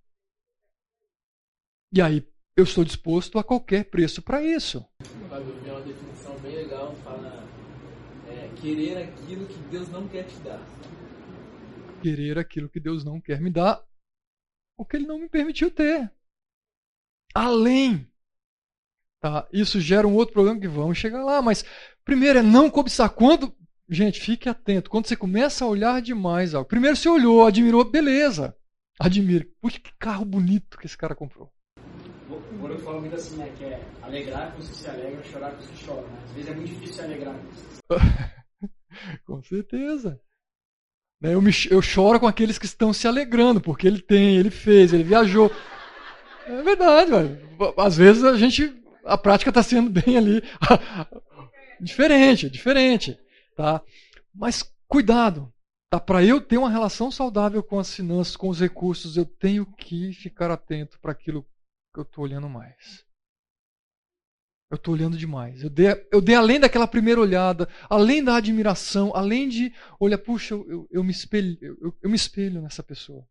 E 1.93 2.01
aí 2.01 2.27
eu 2.57 2.65
estou 2.65 2.85
disposto 2.85 3.39
a 3.39 3.45
qualquer 3.45 3.85
preço 3.91 4.23
para 4.23 4.43
isso. 4.43 4.87
Fábio, 5.29 5.63
tem 5.63 5.73
uma 5.73 5.83
definição 5.83 6.39
bem 6.41 6.57
legal, 6.57 6.95
fala 6.97 7.43
é, 8.29 8.49
querer 8.61 8.99
aquilo 8.99 9.47
que 9.47 9.59
Deus 9.71 9.89
não 9.89 10.09
quer 10.09 10.25
te 10.27 10.37
dar. 10.41 10.61
Querer 12.03 12.39
aquilo 12.39 12.69
que 12.69 12.81
Deus 12.81 13.05
não 13.05 13.21
quer 13.21 13.41
me 13.41 13.51
dar, 13.51 13.85
o 14.77 14.85
que 14.85 14.97
Ele 14.97 15.07
não 15.07 15.19
me 15.19 15.29
permitiu 15.29 15.71
ter. 15.71 16.13
Além. 17.35 18.10
Tá? 19.21 19.47
Isso 19.53 19.81
gera 19.81 20.09
um 20.09 20.15
outro 20.15 20.33
problema 20.33 20.59
que 20.59 20.67
vamos 20.67 20.97
chegar 20.97 21.23
lá, 21.23 21.43
mas 21.43 21.65
primeiro 22.05 22.39
é 22.39 22.43
não 22.43 22.71
cobiçar. 22.71 23.11
Quando. 23.11 23.55
Gente, 23.89 24.21
fique 24.21 24.49
atento. 24.49 24.89
Quando 24.89 25.07
você 25.07 25.17
começa 25.17 25.65
a 25.65 25.69
olhar 25.69 26.01
demais 26.01 26.55
algo. 26.55 26.69
Primeiro 26.69 26.97
você 26.97 27.09
olhou, 27.09 27.45
admirou, 27.45 27.85
beleza. 27.85 28.57
Admira. 28.99 29.47
Puxa, 29.61 29.81
que 29.81 29.91
carro 29.99 30.25
bonito 30.25 30.79
que 30.79 30.87
esse 30.87 30.97
cara 30.97 31.15
comprou. 31.15 31.53
O 32.29 32.55
Moro 32.55 32.79
fala 32.79 33.01
muito 33.01 33.17
assim, 33.17 33.37
né? 33.37 33.53
Que 33.59 33.65
é 33.65 33.83
alegrar 34.03 34.53
com 34.53 34.59
que 34.59 34.67
se 34.67 34.89
alegram, 34.89 35.25
chorar 35.25 35.53
com 35.53 35.67
que 35.67 35.85
choram. 35.85 36.03
Né? 36.03 36.19
Às 36.25 36.33
vezes 36.33 36.51
é 36.51 36.55
muito 36.55 36.69
difícil 36.69 36.95
se 36.95 37.01
alegrar 37.03 37.35
com 39.25 39.43
certeza. 39.43 40.21
Né, 41.21 41.35
eu, 41.35 41.43
me, 41.43 41.51
eu 41.71 41.83
choro 41.83 42.19
com 42.19 42.27
aqueles 42.27 42.59
que 42.59 42.65
estão 42.65 42.93
se 42.93 43.07
alegrando, 43.07 43.61
porque 43.61 43.87
ele 43.87 44.01
tem, 44.01 44.37
ele 44.37 44.51
fez, 44.51 44.93
ele 44.93 45.05
viajou. 45.05 45.51
É 46.47 46.63
verdade, 46.63 47.11
velho. 47.11 47.39
Às 47.77 47.97
vezes 47.97 48.25
a 48.25 48.37
gente. 48.37 48.75
A 49.11 49.19
prática 49.19 49.51
está 49.51 49.63
sendo 49.63 49.91
bem 49.91 50.17
ali. 50.17 50.43
diferente, 51.81 52.49
diferente. 52.49 53.19
Tá? 53.57 53.83
Mas 54.33 54.63
cuidado. 54.87 55.53
Tá? 55.91 55.99
Para 55.99 56.25
eu 56.25 56.41
ter 56.41 56.59
uma 56.59 56.71
relação 56.71 57.11
saudável 57.11 57.63
com 57.63 57.79
as 57.79 57.93
finanças, 57.93 58.37
com 58.37 58.49
os 58.49 58.61
recursos, 58.61 59.17
eu 59.17 59.27
tenho 59.27 59.67
que 59.67 60.13
ficar 60.13 60.51
atento 60.51 61.01
para 61.01 61.11
aquilo 61.11 61.43
que 61.93 61.99
eu 61.99 62.05
estou 62.05 62.23
olhando 62.23 62.49
mais. 62.49 63.05
Eu 64.71 64.77
estou 64.77 64.95
olhando 64.95 65.19
demais. 65.19 65.65
Eu 65.65 65.71
dei, 65.71 65.89
eu 66.13 66.21
dei 66.21 66.37
além 66.37 66.61
daquela 66.61 66.87
primeira 66.87 67.21
olhada, 67.21 67.69
além 67.89 68.23
da 68.23 68.37
admiração, 68.37 69.11
além 69.17 69.49
de 69.49 69.75
olhar, 69.99 70.19
puxa, 70.19 70.55
eu, 70.55 70.87
eu, 70.89 71.03
me, 71.03 71.11
espelho, 71.11 71.59
eu, 71.61 71.99
eu 72.01 72.09
me 72.09 72.15
espelho 72.15 72.63
nessa 72.63 72.81
pessoa. 72.81 73.27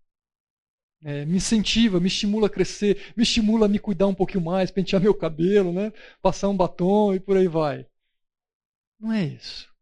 É, 1.02 1.26
me 1.26 1.38
incentiva, 1.38 2.00
me 2.00 2.08
estimula 2.08 2.48
a 2.48 2.50
crescer, 2.50 3.14
me 3.16 3.24
estimula 3.24 3.66
a 3.66 3.70
me 3.70 3.80
cuidar 3.80 4.08
um 4.08 4.14
pouquinho 4.14 4.44
mais, 4.44 4.70
pentear 4.70 5.02
meu 5.02 5.16
cabelo, 5.16 5.72
né? 5.72 5.94
passar 6.22 6.50
um 6.50 6.58
batom 6.58 7.14
e 7.14 7.20
por 7.20 7.38
aí 7.38 7.48
vai. 7.48 7.88
Não 9.00 9.14
é 9.14 9.24
isso. 9.24 9.74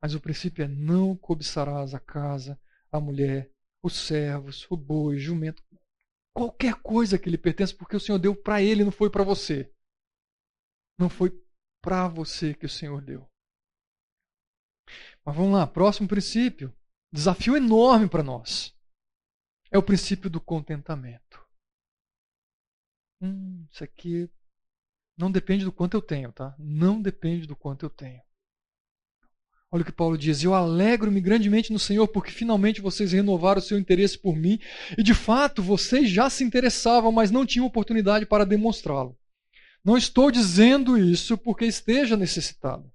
Mas 0.00 0.14
o 0.14 0.20
princípio 0.20 0.64
é 0.64 0.68
não 0.68 1.16
cobiçarás 1.16 1.94
a 1.94 1.98
casa, 1.98 2.60
a 2.92 3.00
mulher, 3.00 3.50
os 3.82 3.94
servos, 3.94 4.66
o 4.70 4.76
boi, 4.76 5.16
o 5.16 5.18
jumento, 5.18 5.62
qualquer 6.34 6.74
coisa 6.74 7.18
que 7.18 7.30
lhe 7.30 7.38
pertence, 7.38 7.74
porque 7.74 7.96
o 7.96 8.00
Senhor 8.00 8.18
deu 8.18 8.34
para 8.34 8.62
ele, 8.62 8.84
não 8.84 8.92
foi 8.92 9.10
para 9.10 9.24
você. 9.24 9.72
Não 10.98 11.08
foi 11.08 11.32
para 11.80 12.08
você 12.08 12.54
que 12.54 12.66
o 12.66 12.68
Senhor 12.68 13.00
deu. 13.00 13.26
Mas 15.24 15.34
vamos 15.34 15.52
lá, 15.52 15.66
próximo 15.66 16.08
princípio. 16.08 16.72
Desafio 17.12 17.56
enorme 17.56 18.08
para 18.08 18.22
nós. 18.22 18.76
É 19.70 19.78
o 19.78 19.82
princípio 19.82 20.30
do 20.30 20.40
contentamento. 20.40 21.46
Hum, 23.20 23.66
isso 23.70 23.84
aqui 23.84 24.30
não 25.16 25.30
depende 25.30 25.64
do 25.64 25.72
quanto 25.72 25.96
eu 25.96 26.02
tenho, 26.02 26.32
tá? 26.32 26.54
Não 26.58 27.02
depende 27.02 27.46
do 27.46 27.56
quanto 27.56 27.84
eu 27.84 27.90
tenho. 27.90 28.22
Olha 29.70 29.82
o 29.82 29.84
que 29.84 29.92
Paulo 29.92 30.16
diz: 30.16 30.42
Eu 30.42 30.54
alegro-me 30.54 31.20
grandemente 31.20 31.72
no 31.72 31.78
Senhor, 31.78 32.08
porque 32.08 32.30
finalmente 32.30 32.80
vocês 32.80 33.12
renovaram 33.12 33.58
o 33.58 33.62
seu 33.62 33.78
interesse 33.78 34.16
por 34.16 34.34
mim, 34.34 34.58
e 34.96 35.02
de 35.02 35.12
fato 35.12 35.62
vocês 35.62 36.08
já 36.08 36.30
se 36.30 36.42
interessavam, 36.42 37.12
mas 37.12 37.30
não 37.30 37.44
tinham 37.44 37.66
oportunidade 37.66 38.24
para 38.24 38.46
demonstrá-lo. 38.46 39.18
Não 39.84 39.96
estou 39.96 40.30
dizendo 40.30 40.96
isso 40.96 41.36
porque 41.36 41.66
esteja 41.66 42.16
necessitado, 42.16 42.90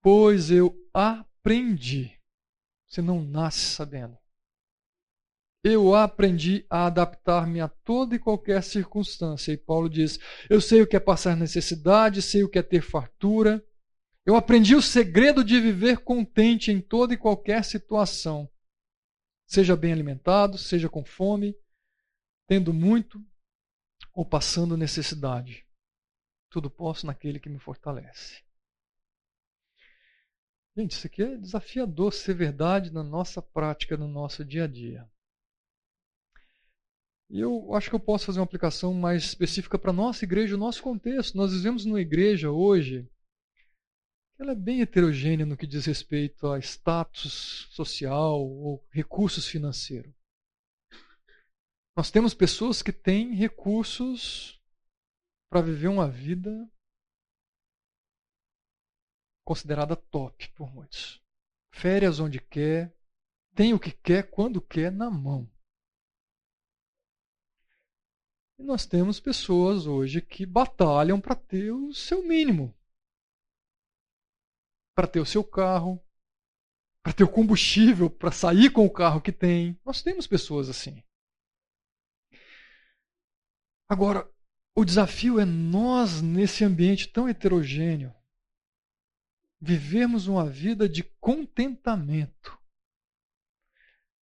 pois 0.00 0.50
eu 0.50 0.74
aprendi. 0.94 2.18
Você 2.88 3.02
não 3.02 3.22
nasce 3.22 3.74
sabendo. 3.74 4.21
Eu 5.64 5.94
aprendi 5.94 6.66
a 6.68 6.86
adaptar-me 6.86 7.60
a 7.60 7.68
toda 7.68 8.16
e 8.16 8.18
qualquer 8.18 8.62
circunstância. 8.62 9.52
E 9.52 9.56
Paulo 9.56 9.88
diz: 9.88 10.18
Eu 10.50 10.60
sei 10.60 10.82
o 10.82 10.86
que 10.86 10.96
é 10.96 11.00
passar 11.00 11.36
necessidade, 11.36 12.20
sei 12.20 12.42
o 12.42 12.48
que 12.48 12.58
é 12.58 12.62
ter 12.62 12.82
fartura. 12.82 13.64
Eu 14.26 14.34
aprendi 14.34 14.74
o 14.74 14.82
segredo 14.82 15.44
de 15.44 15.60
viver 15.60 15.98
contente 15.98 16.70
em 16.70 16.80
toda 16.80 17.14
e 17.14 17.16
qualquer 17.16 17.64
situação. 17.64 18.50
Seja 19.46 19.76
bem 19.76 19.92
alimentado, 19.92 20.58
seja 20.58 20.88
com 20.88 21.04
fome, 21.04 21.54
tendo 22.46 22.72
muito 22.72 23.24
ou 24.12 24.24
passando 24.24 24.76
necessidade. 24.76 25.66
Tudo 26.50 26.70
posso 26.70 27.06
naquele 27.06 27.40
que 27.40 27.48
me 27.48 27.58
fortalece. 27.58 28.42
Gente, 30.76 30.92
isso 30.92 31.06
aqui 31.06 31.22
é 31.22 31.36
desafiador 31.36 32.12
ser 32.12 32.34
verdade 32.34 32.90
na 32.92 33.02
nossa 33.02 33.42
prática, 33.42 33.96
no 33.96 34.08
nosso 34.08 34.44
dia 34.44 34.64
a 34.64 34.66
dia. 34.66 35.08
E 37.32 37.40
eu 37.40 37.74
acho 37.74 37.88
que 37.88 37.96
eu 37.96 38.00
posso 38.00 38.26
fazer 38.26 38.40
uma 38.40 38.44
aplicação 38.44 38.92
mais 38.92 39.24
específica 39.24 39.78
para 39.78 39.90
nossa 39.90 40.22
igreja, 40.22 40.54
o 40.54 40.58
nosso 40.58 40.82
contexto. 40.82 41.34
Nós 41.34 41.50
vivemos 41.50 41.86
numa 41.86 42.00
igreja 42.00 42.50
hoje 42.50 43.08
ela 44.38 44.52
é 44.52 44.56
bem 44.56 44.80
heterogênea 44.80 45.46
no 45.46 45.56
que 45.56 45.66
diz 45.66 45.86
respeito 45.86 46.48
a 46.48 46.58
status 46.58 47.68
social 47.70 48.40
ou 48.40 48.84
recursos 48.90 49.46
financeiros. 49.46 50.12
Nós 51.96 52.10
temos 52.10 52.34
pessoas 52.34 52.82
que 52.82 52.92
têm 52.92 53.34
recursos 53.34 54.60
para 55.48 55.62
viver 55.62 55.88
uma 55.88 56.10
vida 56.10 56.68
considerada 59.46 59.94
top 59.94 60.50
por 60.54 60.70
muitos. 60.74 61.22
Férias 61.72 62.18
onde 62.18 62.40
quer, 62.40 62.94
tem 63.54 63.72
o 63.72 63.80
que 63.80 63.92
quer, 63.92 64.30
quando 64.30 64.60
quer, 64.60 64.90
na 64.90 65.10
mão. 65.10 65.48
E 68.62 68.64
nós 68.64 68.86
temos 68.86 69.18
pessoas 69.18 69.88
hoje 69.88 70.22
que 70.22 70.46
batalham 70.46 71.20
para 71.20 71.34
ter 71.34 71.72
o 71.72 71.92
seu 71.92 72.22
mínimo 72.22 72.72
para 74.94 75.08
ter 75.08 75.18
o 75.18 75.26
seu 75.26 75.42
carro, 75.42 76.00
para 77.02 77.12
ter 77.12 77.24
o 77.24 77.28
combustível, 77.28 78.08
para 78.08 78.30
sair 78.30 78.70
com 78.70 78.84
o 78.86 78.92
carro 78.92 79.20
que 79.20 79.32
tem. 79.32 79.76
Nós 79.84 80.00
temos 80.02 80.26
pessoas 80.28 80.68
assim. 80.68 81.02
Agora, 83.88 84.30
o 84.76 84.84
desafio 84.84 85.40
é 85.40 85.44
nós, 85.44 86.22
nesse 86.22 86.64
ambiente 86.64 87.08
tão 87.08 87.28
heterogêneo, 87.28 88.14
vivermos 89.60 90.28
uma 90.28 90.48
vida 90.48 90.88
de 90.88 91.02
contentamento. 91.02 92.56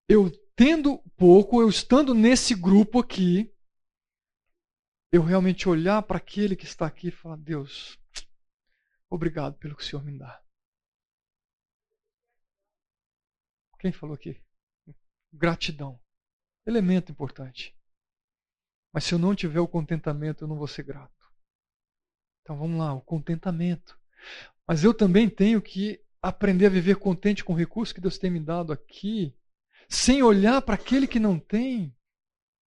Eu 0.08 0.30
tendo 0.56 0.98
pouco, 1.16 1.60
eu 1.60 1.68
estando 1.68 2.14
nesse 2.14 2.54
grupo 2.54 3.00
aqui, 3.00 3.52
eu 5.12 5.22
realmente 5.22 5.68
olhar 5.68 6.02
para 6.02 6.18
aquele 6.18 6.54
que 6.54 6.64
está 6.64 6.86
aqui 6.86 7.08
e 7.08 7.12
falar: 7.12 7.36
Deus, 7.36 7.98
obrigado 9.08 9.58
pelo 9.58 9.76
que 9.76 9.82
o 9.82 9.86
Senhor 9.86 10.04
me 10.04 10.16
dá. 10.16 10.42
Quem 13.78 13.92
falou 13.92 14.14
aqui? 14.14 14.40
Gratidão. 15.32 15.98
Elemento 16.66 17.10
importante. 17.10 17.74
Mas 18.92 19.04
se 19.04 19.14
eu 19.14 19.18
não 19.18 19.34
tiver 19.34 19.60
o 19.60 19.68
contentamento, 19.68 20.44
eu 20.44 20.48
não 20.48 20.56
vou 20.56 20.66
ser 20.66 20.82
grato. 20.82 21.32
Então 22.42 22.58
vamos 22.58 22.78
lá, 22.78 22.92
o 22.92 23.00
contentamento. 23.00 23.98
Mas 24.66 24.84
eu 24.84 24.92
também 24.92 25.30
tenho 25.30 25.62
que 25.62 26.04
aprender 26.20 26.66
a 26.66 26.70
viver 26.70 26.96
contente 26.96 27.42
com 27.42 27.54
o 27.54 27.56
recurso 27.56 27.94
que 27.94 28.00
Deus 28.00 28.18
tem 28.18 28.30
me 28.30 28.40
dado 28.40 28.72
aqui, 28.72 29.34
sem 29.88 30.22
olhar 30.22 30.60
para 30.60 30.74
aquele 30.74 31.06
que 31.06 31.18
não 31.18 31.38
tem, 31.38 31.96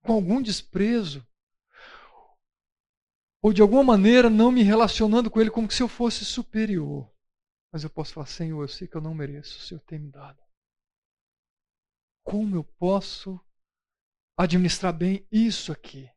com 0.02 0.12
algum 0.12 0.42
desprezo, 0.42 1.24
ou 3.44 3.52
de 3.52 3.60
alguma 3.60 3.84
maneira 3.84 4.30
não 4.30 4.50
me 4.50 4.62
relacionando 4.62 5.30
com 5.30 5.38
ele 5.38 5.50
como 5.50 5.70
se 5.70 5.82
eu 5.82 5.86
fosse 5.86 6.24
superior. 6.24 7.12
Mas 7.70 7.84
eu 7.84 7.90
posso 7.90 8.14
falar, 8.14 8.26
Senhor, 8.26 8.62
eu 8.62 8.68
sei 8.68 8.88
que 8.88 8.96
eu 8.96 9.02
não 9.02 9.12
mereço, 9.14 9.58
o 9.58 9.60
Senhor 9.60 9.80
tem 9.82 9.98
me 9.98 10.10
dado. 10.10 10.42
Como 12.22 12.56
eu 12.56 12.64
posso 12.64 13.38
administrar 14.34 14.94
bem 14.94 15.28
isso 15.30 15.70
aqui? 15.70 16.10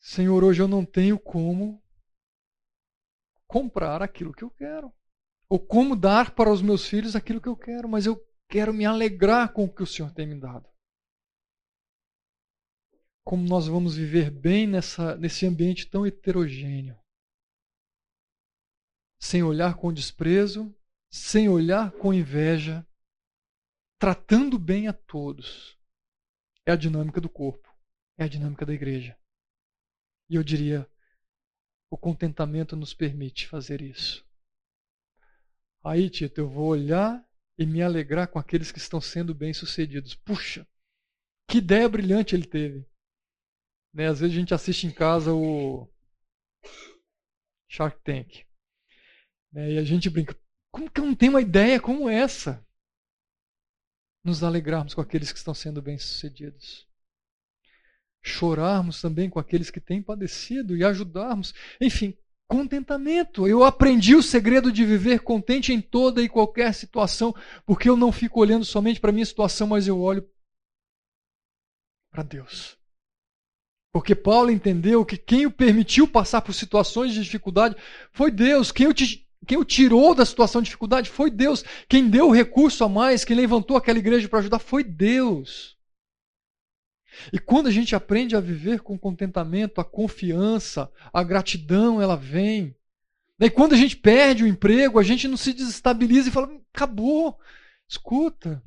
Senhor, 0.00 0.42
hoje 0.42 0.62
eu 0.62 0.68
não 0.68 0.86
tenho 0.86 1.18
como 1.18 1.84
comprar 3.46 4.00
aquilo 4.00 4.32
que 4.32 4.42
eu 4.42 4.50
quero. 4.52 4.90
Ou 5.50 5.60
como 5.60 5.94
dar 5.94 6.34
para 6.34 6.50
os 6.50 6.62
meus 6.62 6.86
filhos 6.86 7.14
aquilo 7.14 7.42
que 7.42 7.48
eu 7.48 7.56
quero, 7.58 7.86
mas 7.86 8.06
eu 8.06 8.18
quero 8.48 8.72
me 8.72 8.86
alegrar 8.86 9.52
com 9.52 9.64
o 9.64 9.74
que 9.74 9.82
o 9.82 9.86
Senhor 9.86 10.10
tem 10.14 10.26
me 10.26 10.40
dado. 10.40 10.66
Como 13.24 13.42
nós 13.48 13.66
vamos 13.66 13.96
viver 13.96 14.30
bem 14.30 14.66
nessa, 14.66 15.16
nesse 15.16 15.46
ambiente 15.46 15.88
tão 15.88 16.06
heterogêneo? 16.06 16.98
Sem 19.18 19.42
olhar 19.42 19.76
com 19.76 19.92
desprezo, 19.92 20.74
sem 21.10 21.48
olhar 21.48 21.90
com 21.92 22.12
inveja, 22.12 22.86
tratando 23.98 24.58
bem 24.58 24.88
a 24.88 24.92
todos. 24.92 25.78
É 26.66 26.72
a 26.72 26.76
dinâmica 26.76 27.20
do 27.20 27.28
corpo, 27.28 27.74
é 28.18 28.24
a 28.24 28.28
dinâmica 28.28 28.66
da 28.66 28.74
igreja. 28.74 29.18
E 30.28 30.34
eu 30.34 30.42
diria, 30.42 30.86
o 31.90 31.96
contentamento 31.96 32.76
nos 32.76 32.92
permite 32.92 33.46
fazer 33.48 33.80
isso. 33.80 34.26
Aí, 35.82 36.10
Tito, 36.10 36.40
eu 36.40 36.48
vou 36.48 36.68
olhar 36.68 37.26
e 37.58 37.64
me 37.64 37.80
alegrar 37.82 38.28
com 38.28 38.38
aqueles 38.38 38.72
que 38.72 38.78
estão 38.78 39.00
sendo 39.00 39.34
bem-sucedidos. 39.34 40.14
Puxa, 40.14 40.66
que 41.48 41.58
ideia 41.58 41.88
brilhante 41.88 42.34
ele 42.34 42.46
teve. 42.46 42.86
Né? 43.94 44.08
Às 44.08 44.20
vezes 44.20 44.36
a 44.36 44.38
gente 44.40 44.52
assiste 44.52 44.86
em 44.86 44.90
casa 44.90 45.32
o 45.32 45.88
Shark 47.68 47.98
Tank. 48.02 48.44
Né? 49.52 49.72
E 49.72 49.78
a 49.78 49.84
gente 49.84 50.10
brinca, 50.10 50.36
como 50.70 50.90
que 50.90 51.00
eu 51.00 51.06
não 51.06 51.14
tenho 51.14 51.32
uma 51.32 51.40
ideia 51.40 51.80
como 51.80 52.08
essa? 52.08 52.62
Nos 54.24 54.42
alegrarmos 54.42 54.92
com 54.92 55.00
aqueles 55.00 55.32
que 55.32 55.38
estão 55.38 55.54
sendo 55.54 55.80
bem-sucedidos 55.80 56.88
chorarmos 58.24 59.00
também 59.00 59.28
com 59.28 59.38
aqueles 59.38 59.70
que 59.70 59.78
têm 59.78 60.02
padecido 60.02 60.74
e 60.74 60.82
ajudarmos. 60.82 61.54
Enfim, 61.80 62.16
contentamento. 62.48 63.46
Eu 63.46 63.62
aprendi 63.62 64.16
o 64.16 64.22
segredo 64.22 64.72
de 64.72 64.84
viver 64.84 65.20
contente 65.20 65.72
em 65.72 65.80
toda 65.80 66.22
e 66.22 66.28
qualquer 66.28 66.72
situação, 66.72 67.34
porque 67.66 67.88
eu 67.88 67.96
não 67.96 68.10
fico 68.10 68.40
olhando 68.40 68.64
somente 68.64 68.98
para 68.98 69.10
a 69.10 69.12
minha 69.12 69.26
situação, 69.26 69.66
mas 69.66 69.86
eu 69.86 70.00
olho 70.00 70.26
para 72.10 72.22
Deus. 72.22 72.78
Porque 73.94 74.12
Paulo 74.12 74.50
entendeu 74.50 75.04
que 75.04 75.16
quem 75.16 75.46
o 75.46 75.52
permitiu 75.52 76.08
passar 76.08 76.42
por 76.42 76.52
situações 76.52 77.14
de 77.14 77.22
dificuldade 77.22 77.76
foi 78.10 78.28
Deus. 78.28 78.72
Quem 78.72 78.88
o, 78.88 78.92
quem 79.46 79.56
o 79.56 79.64
tirou 79.64 80.16
da 80.16 80.26
situação 80.26 80.60
de 80.60 80.64
dificuldade 80.64 81.08
foi 81.08 81.30
Deus. 81.30 81.64
Quem 81.88 82.10
deu 82.10 82.26
o 82.26 82.32
recurso 82.32 82.82
a 82.82 82.88
mais, 82.88 83.24
quem 83.24 83.36
levantou 83.36 83.76
aquela 83.76 84.00
igreja 84.00 84.28
para 84.28 84.40
ajudar 84.40 84.58
foi 84.58 84.82
Deus. 84.82 85.78
E 87.32 87.38
quando 87.38 87.68
a 87.68 87.70
gente 87.70 87.94
aprende 87.94 88.34
a 88.34 88.40
viver 88.40 88.80
com 88.80 88.98
contentamento, 88.98 89.80
a 89.80 89.84
confiança, 89.84 90.90
a 91.12 91.22
gratidão, 91.22 92.02
ela 92.02 92.16
vem. 92.16 92.74
Daí 93.38 93.48
quando 93.48 93.74
a 93.74 93.76
gente 93.76 93.96
perde 93.96 94.42
o 94.42 94.48
emprego, 94.48 94.98
a 94.98 95.04
gente 95.04 95.28
não 95.28 95.36
se 95.36 95.52
desestabiliza 95.52 96.30
e 96.30 96.32
fala: 96.32 96.50
acabou. 96.74 97.38
Escuta, 97.88 98.60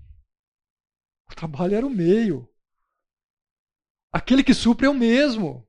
o 1.30 1.36
trabalho 1.36 1.76
era 1.76 1.86
o 1.86 1.90
meio. 1.90 2.48
Aquele 4.18 4.44
que 4.44 4.52
supre 4.52 4.88
é 4.88 4.90
o 4.90 4.96
mesmo. 4.96 5.64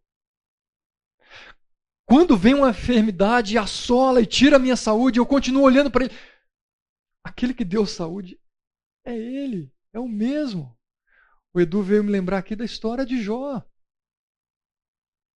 Quando 2.07 2.35
vem 2.35 2.55
uma 2.55 2.71
enfermidade 2.71 3.53
e 3.53 3.59
assola 3.59 4.23
e 4.23 4.27
tira 4.27 4.57
a 4.57 4.59
minha 4.59 4.75
saúde, 4.75 5.19
eu 5.19 5.27
continuo 5.27 5.65
olhando 5.65 5.91
para 5.91 6.07
ele. 6.07 6.15
Aquele 7.23 7.53
que 7.53 7.63
deu 7.63 7.85
saúde 7.85 8.41
é 9.05 9.15
ele, 9.15 9.71
é 9.93 9.99
o 9.99 10.09
mesmo. 10.09 10.75
O 11.53 11.61
Edu 11.61 11.83
veio 11.83 12.03
me 12.03 12.11
lembrar 12.11 12.39
aqui 12.39 12.57
da 12.57 12.65
história 12.65 13.05
de 13.05 13.23
Jó. 13.23 13.63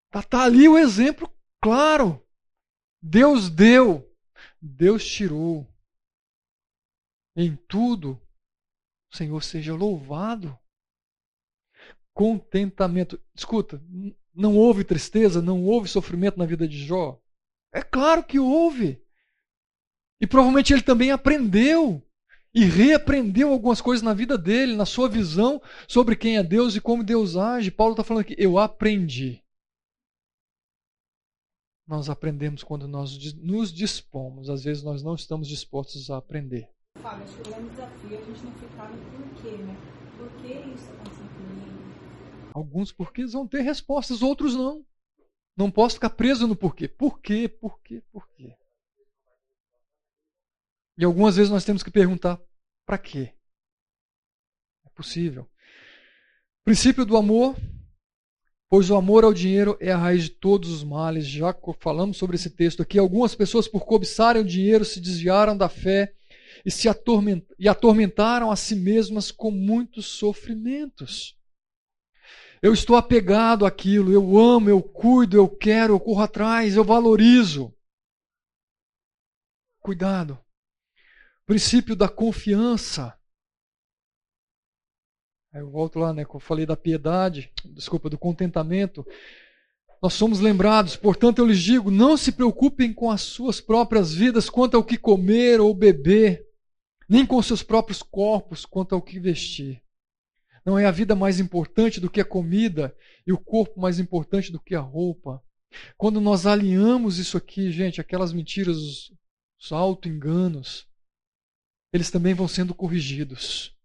Está 0.07 0.23
tá 0.23 0.45
ali 0.45 0.67
o 0.67 0.79
exemplo 0.79 1.31
claro. 1.61 2.27
Deus 3.03 3.51
deu, 3.51 4.11
Deus 4.59 5.05
tirou. 5.05 5.71
Em 7.37 7.57
tudo, 7.69 8.19
o 9.13 9.17
Senhor 9.19 9.43
seja 9.43 9.75
louvado. 9.75 10.59
Contentamento. 12.15 13.21
Escuta, 13.35 13.83
não 14.35 14.57
houve 14.57 14.85
tristeza, 14.85 15.43
não 15.43 15.65
houve 15.65 15.89
sofrimento 15.89 16.39
na 16.39 16.47
vida 16.47 16.67
de 16.67 16.85
Jó? 16.85 17.21
É 17.73 17.83
claro 17.83 18.23
que 18.23 18.39
houve. 18.39 19.03
E 20.21 20.27
provavelmente 20.27 20.73
ele 20.73 20.83
também 20.83 21.11
aprendeu 21.11 22.03
e 22.55 22.65
reaprendeu 22.65 23.51
algumas 23.51 23.81
coisas 23.81 24.03
na 24.03 24.13
vida 24.13 24.37
dele, 24.37 24.77
na 24.77 24.85
sua 24.85 25.09
visão 25.09 25.61
sobre 25.89 26.15
quem 26.15 26.37
é 26.37 26.43
Deus 26.43 26.77
e 26.77 26.81
como 26.81 27.03
Deus 27.03 27.37
age. 27.37 27.71
Paulo 27.71 27.95
está 27.95 28.05
falando 28.05 28.23
aqui, 28.23 28.37
eu 28.39 28.59
aprendi. 28.59 29.43
Nós 31.87 32.09
aprendemos 32.09 32.63
quando 32.63 32.87
nós 32.87 33.35
nos 33.35 33.73
dispomos, 33.73 34.49
às 34.49 34.65
vezes 34.65 34.83
nós 34.83 35.03
não 35.03 35.15
estamos 35.15 35.49
dispostos 35.49 36.11
a 36.11 36.19
aprender. 36.19 36.69
Fábio, 37.01 37.25
acho 37.25 37.35
que 37.35 37.41
o 37.41 37.45
grande 37.53 37.71
desafio 37.71 38.15
é 38.15 38.19
a 38.19 38.25
gente 38.25 38.45
não 38.45 38.53
ficar 38.53 38.89
no 38.91 38.99
porquê, 39.11 39.57
né? 39.57 39.77
Por 40.17 40.31
que 40.41 40.53
isso? 40.53 40.92
Alguns 42.53 42.93
porquês 42.93 43.33
vão 43.33 43.47
ter 43.47 43.63
respostas, 43.63 44.23
outros 44.23 44.55
não. 44.55 44.85
Não 45.57 45.71
posso 45.71 45.95
ficar 45.97 46.11
preso 46.11 46.47
no 46.47 46.55
porquê. 46.55 46.87
Por 46.87 47.21
quê? 47.21 47.49
Por 47.49 47.81
quê? 47.81 48.03
Por 48.13 48.29
quê? 48.31 48.55
E 50.99 51.05
algumas 51.05 51.37
vezes 51.37 51.51
nós 51.51 51.65
temos 51.65 51.83
que 51.83 51.91
perguntar: 51.91 52.41
para 52.87 52.99
quê? 52.99 53.33
É 54.85 54.89
possível. 54.91 55.49
Princípio 56.65 57.05
do 57.05 57.17
amor, 57.17 57.57
pois 58.69 58.91
o 58.91 58.97
amor 58.97 59.25
ao 59.25 59.33
dinheiro 59.33 59.77
é 59.81 59.91
a 59.91 59.97
raiz 59.97 60.25
de 60.25 60.31
todos 60.31 60.71
os 60.71 60.85
males. 60.85 61.27
Já 61.27 61.55
falamos 61.81 62.19
sobre 62.19 62.37
esse 62.37 62.51
texto 62.51 62.83
aqui. 62.83 62.99
Algumas 62.99 63.35
pessoas, 63.35 63.67
por 63.67 63.85
cobiçarem 63.85 64.43
o 64.43 64.47
dinheiro, 64.47 64.85
se 64.85 65.01
desviaram 65.01 65.57
da 65.57 65.69
fé 65.69 66.15
e 66.65 66.71
se 66.71 66.87
e 67.59 67.69
atormentaram 67.69 68.51
a 68.51 68.57
si 68.57 68.77
mesmas 68.77 69.31
com 69.31 69.51
muitos 69.51 70.07
sofrimentos. 70.07 71.37
Eu 72.63 72.73
estou 72.73 72.97
apegado 72.97 73.67
àquilo, 73.67 74.13
eu 74.13 74.39
amo, 74.39 74.71
eu 74.71 74.81
cuido, 74.81 75.37
eu 75.37 75.49
quero, 75.49 75.95
eu 75.95 76.01
corro 76.01 76.23
atrás, 76.23 76.77
eu 76.77 76.85
valorizo. 76.85 77.75
Cuidado 79.81 80.39
princípio 81.53 81.95
da 81.95 82.09
confiança. 82.09 83.15
Eu 85.53 85.71
volto 85.71 85.99
lá, 85.99 86.13
né, 86.15 86.25
que 86.25 86.35
eu 86.35 86.41
falei 86.41 86.65
da 86.65 86.77
piedade, 86.77 87.53
desculpa, 87.63 88.09
do 88.09 88.17
contentamento. 88.17 89.07
Nós 90.03 90.15
somos 90.15 90.41
lembrados, 90.41 90.97
portanto 90.97 91.39
eu 91.41 91.47
lhes 91.47 91.61
digo, 91.61 91.91
não 91.91 92.17
se 92.17 92.33
preocupem 92.33 92.93
com 92.93 93.11
as 93.11 93.21
suas 93.21 93.61
próprias 93.61 94.15
vidas 94.15 94.49
quanto 94.49 94.77
ao 94.77 94.83
que 94.83 94.97
comer 94.97 95.61
ou 95.61 95.75
beber, 95.75 96.43
nem 97.07 97.27
com 97.27 97.41
seus 97.43 97.63
próprios 97.63 98.03
corpos 98.03 98.65
quanto 98.65 98.95
ao 98.95 99.03
que 99.03 99.21
vestir. 99.21 99.82
Não 100.65 100.79
é 100.79 100.87
a 100.87 100.91
vida 100.91 101.17
mais 101.17 101.41
importante 101.41 102.01
do 102.01 102.11
que 102.11 102.21
a 102.21 102.25
comida 102.25 102.97
e 103.27 103.33
o 103.33 103.39
corpo 103.39 103.81
mais 103.81 103.99
importante 103.99 104.53
do 104.53 104.61
que 104.61 104.75
a 104.75 104.81
roupa. 104.81 105.43
Quando 105.97 106.21
nós 106.21 106.47
alinhamos 106.47 107.19
isso 107.19 107.37
aqui, 107.37 107.73
gente, 107.73 108.01
aquelas 108.01 108.33
mentiras, 108.33 108.77
os, 108.77 109.13
os 109.61 109.73
auto-enganos, 109.73 110.89
eles 111.93 112.11
também 112.11 112.35
vão 112.35 112.49
sendo 112.49 112.75
corrigidos. 112.75 113.77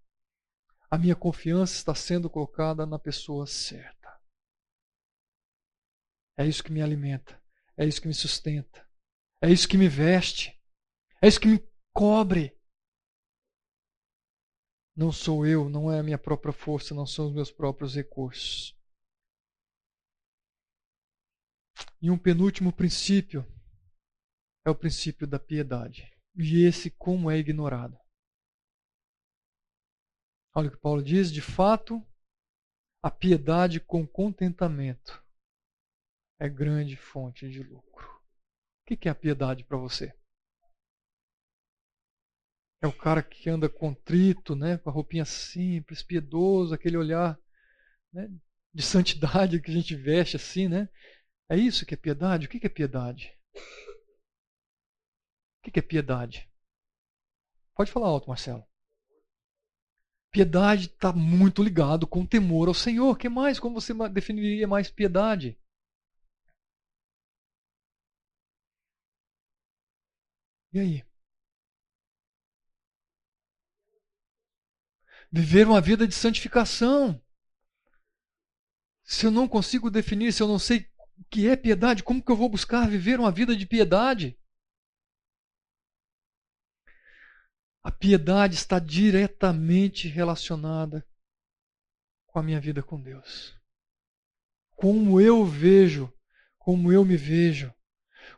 A 0.90 0.98
minha 0.98 1.16
confiança 1.16 1.76
está 1.76 1.94
sendo 1.94 2.30
colocada 2.30 2.86
na 2.86 2.98
pessoa 2.98 3.46
certa. 3.46 3.98
É 6.38 6.46
isso 6.46 6.64
que 6.64 6.72
me 6.72 6.82
alimenta, 6.82 7.42
é 7.76 7.86
isso 7.86 8.02
que 8.02 8.08
me 8.08 8.14
sustenta, 8.14 8.88
é 9.42 9.52
isso 9.52 9.68
que 9.68 9.78
me 9.78 9.90
veste, 9.90 10.58
é 11.22 11.28
isso 11.28 11.40
que 11.40 11.48
me 11.48 11.68
cobre. 11.92 12.57
Não 14.98 15.12
sou 15.12 15.46
eu, 15.46 15.70
não 15.70 15.92
é 15.92 16.00
a 16.00 16.04
minha 16.04 16.18
própria 16.18 16.52
força, 16.52 16.96
não 16.96 17.06
são 17.06 17.28
os 17.28 17.34
meus 17.34 17.52
próprios 17.52 17.94
recursos. 17.94 18.76
E 22.02 22.10
um 22.10 22.18
penúltimo 22.18 22.74
princípio 22.74 23.46
é 24.66 24.72
o 24.72 24.76
princípio 24.76 25.28
da 25.28 25.38
piedade. 25.38 26.12
E 26.36 26.66
esse 26.66 26.90
como 26.90 27.30
é 27.30 27.38
ignorado. 27.38 27.96
Olha 30.56 30.70
o 30.70 30.72
que 30.72 30.78
Paulo 30.78 31.04
diz: 31.04 31.32
de 31.32 31.44
fato, 31.44 32.04
a 33.04 33.12
piedade 33.12 33.80
com 33.80 34.06
contentamento 34.08 35.24
é 36.40 36.50
grande 36.50 36.98
fonte 36.98 37.48
de 37.48 37.62
lucro. 37.62 38.08
O 38.82 38.96
que 38.96 39.08
é 39.08 39.12
a 39.12 39.16
piedade 39.16 39.64
para 39.64 39.78
você? 39.78 40.18
É 42.82 42.88
o 42.88 42.94
cara 42.94 43.24
que 43.24 43.50
anda 43.50 43.68
contrito, 43.70 44.56
né, 44.56 44.78
com 44.78 44.90
a 44.90 44.94
roupinha 44.94 45.26
simples, 45.26 46.04
piedoso, 46.04 46.74
aquele 46.74 46.98
olhar 46.98 47.40
né, 48.14 48.30
de 48.74 48.84
santidade 48.84 49.60
que 49.62 49.72
a 49.72 49.74
gente 49.74 49.96
veste 49.96 50.36
assim, 50.36 50.68
né? 50.68 50.88
É 51.50 51.58
isso 51.58 51.86
que 51.86 51.94
é 51.94 51.98
piedade? 51.98 52.46
O 52.46 52.50
que 52.50 52.66
é 52.66 52.70
piedade? 52.70 53.36
O 55.66 55.72
que 55.72 55.80
é 55.80 55.82
piedade? 55.82 56.50
Pode 57.76 57.92
falar 57.92 58.08
alto, 58.08 58.28
Marcelo. 58.28 58.64
Piedade 60.32 60.88
está 60.88 61.12
muito 61.14 61.64
ligado 61.64 62.06
com 62.08 62.26
temor 62.26 62.68
ao 62.68 62.74
Senhor. 62.74 63.12
O 63.12 63.16
que 63.16 63.30
mais? 63.30 63.60
Como 63.60 63.80
você 63.80 63.94
definiria 64.10 64.68
mais 64.68 64.90
piedade? 64.90 65.58
E 70.74 70.80
aí? 70.80 71.07
Viver 75.32 75.68
uma 75.68 75.82
vida 75.82 76.08
de 76.08 76.16
santificação. 76.16 77.22
Se 79.04 79.26
eu 79.26 79.32
não 79.32 79.48
consigo 79.48 79.90
definir, 79.90 80.34
se 80.34 80.42
eu 80.42 80.48
não 80.48 80.60
sei 80.60 80.90
o 81.18 81.24
que 81.30 81.48
é 81.48 81.56
piedade, 81.56 82.04
como 82.04 82.22
que 82.22 82.32
eu 82.32 82.36
vou 82.36 82.50
buscar 82.50 82.88
viver 82.90 83.20
uma 83.20 83.32
vida 83.32 83.56
de 83.56 83.66
piedade? 83.66 84.38
A 87.82 87.92
piedade 87.92 88.56
está 88.56 88.80
diretamente 88.80 90.10
relacionada 90.10 91.08
com 92.26 92.38
a 92.38 92.44
minha 92.44 92.60
vida 92.60 92.84
com 92.84 93.02
Deus. 93.02 93.58
Como 94.76 95.22
eu 95.22 95.46
vejo, 95.46 96.14
como 96.60 96.92
eu 96.92 97.06
me 97.06 97.16
vejo, 97.16 97.74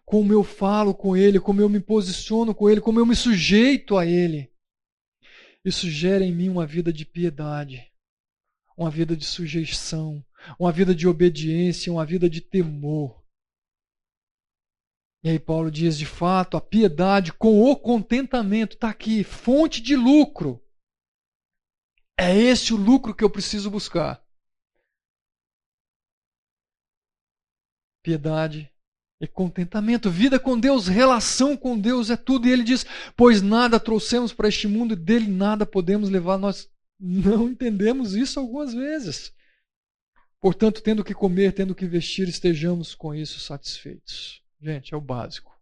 como 0.06 0.32
eu 0.32 0.44
falo 0.44 0.94
com 0.94 1.18
Ele, 1.18 1.40
como 1.40 1.62
eu 1.62 1.68
me 1.68 1.80
posiciono 1.80 2.54
com 2.54 2.70
Ele, 2.70 2.80
como 2.80 3.00
eu 3.00 3.06
me 3.06 3.16
sujeito 3.16 3.98
a 3.98 4.06
Ele. 4.06 4.49
Isso 5.64 5.90
gera 5.90 6.24
em 6.24 6.34
mim 6.34 6.50
uma 6.50 6.66
vida 6.66 6.92
de 6.92 7.06
piedade, 7.06 7.92
uma 8.78 8.90
vida 8.90 9.16
de 9.16 9.26
sujeição, 9.26 10.26
uma 10.58 10.72
vida 10.72 10.96
de 10.96 11.08
obediência, 11.08 11.92
uma 11.92 12.06
vida 12.06 12.30
de 12.30 12.42
temor. 12.42 13.20
E 15.22 15.30
aí 15.30 15.40
Paulo 15.40 15.70
diz, 15.70 15.98
de 15.98 16.06
fato, 16.06 16.56
a 16.56 16.62
piedade 16.62 17.34
com 17.34 17.62
o 17.62 17.76
contentamento 17.76 18.76
está 18.76 18.90
aqui, 18.90 19.24
fonte 19.24 19.82
de 19.82 19.96
lucro. 19.96 20.64
É 22.18 22.34
esse 22.34 22.74
o 22.74 22.78
lucro 22.78 23.14
que 23.14 23.24
eu 23.24 23.30
preciso 23.30 23.70
buscar. 23.70 24.26
Piedade 28.02 28.74
e 29.22 29.28
contentamento, 29.28 30.10
vida 30.10 30.40
com 30.40 30.58
Deus, 30.58 30.88
relação 30.88 31.58
com 31.58 31.78
Deus 31.78 32.10
é 32.10 32.16
tudo. 32.16 32.48
E 32.48 32.52
ele 32.52 32.64
diz: 32.64 32.86
Pois 33.18 33.42
nada 33.42 33.80
trouxemos 33.80 34.32
para 34.32 34.48
este 34.48 34.68
mundo 34.68 34.94
e 34.94 34.98
dele 34.98 35.28
nada 35.28 35.66
podemos 35.66 36.10
levar. 36.10 36.38
Nós 36.38 36.70
não 37.00 37.50
entendemos 37.50 38.16
isso 38.16 38.40
algumas 38.40 38.74
vezes. 38.74 39.34
Portanto, 40.40 40.82
tendo 40.82 41.04
que 41.04 41.14
comer, 41.14 41.54
tendo 41.54 41.76
que 41.76 41.86
vestir, 41.86 42.30
estejamos 42.30 42.96
com 42.96 43.14
isso 43.14 43.42
satisfeitos. 43.42 44.42
Gente, 44.62 44.94
é 44.94 44.98
o 44.98 45.02
básico. 45.02 45.58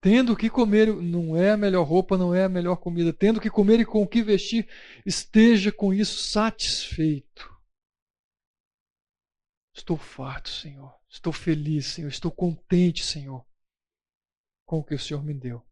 Tendo 0.00 0.36
que 0.36 0.50
comer, 0.50 0.88
não 0.88 1.36
é 1.36 1.52
a 1.52 1.56
melhor 1.56 1.86
roupa, 1.86 2.16
não 2.16 2.34
é 2.34 2.44
a 2.44 2.48
melhor 2.48 2.76
comida. 2.76 3.12
Tendo 3.12 3.40
que 3.40 3.50
comer 3.50 3.80
e 3.80 3.84
com 3.84 4.02
o 4.02 4.08
que 4.08 4.22
vestir, 4.22 4.66
esteja 5.04 5.70
com 5.70 5.92
isso 5.92 6.18
satisfeito. 6.18 7.52
Estou 9.74 9.96
farto, 9.96 10.48
Senhor. 10.48 11.01
Estou 11.12 11.32
feliz, 11.32 11.86
Senhor. 11.86 12.08
Estou 12.08 12.30
contente, 12.30 13.04
Senhor, 13.04 13.44
com 14.64 14.78
o 14.78 14.84
que 14.84 14.94
o 14.94 14.98
Senhor 14.98 15.22
me 15.22 15.34
deu. 15.34 15.62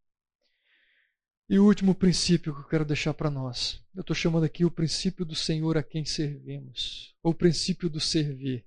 E 1.49 1.59
o 1.59 1.65
último 1.65 1.95
princípio 1.95 2.55
que 2.55 2.61
eu 2.61 2.69
quero 2.69 2.85
deixar 2.85 3.15
para 3.15 3.31
nós. 3.31 3.83
Eu 3.95 4.03
estou 4.03 4.15
chamando 4.15 4.45
aqui 4.45 4.65
o 4.65 4.71
princípio 4.71 5.25
do 5.25 5.35
Senhor 5.35 5.79
a 5.79 5.83
quem 5.83 6.05
servimos. 6.05 7.17
Ou 7.23 7.33
o 7.33 7.35
princípio 7.35 7.89
do 7.89 7.99
servir. 7.99 8.67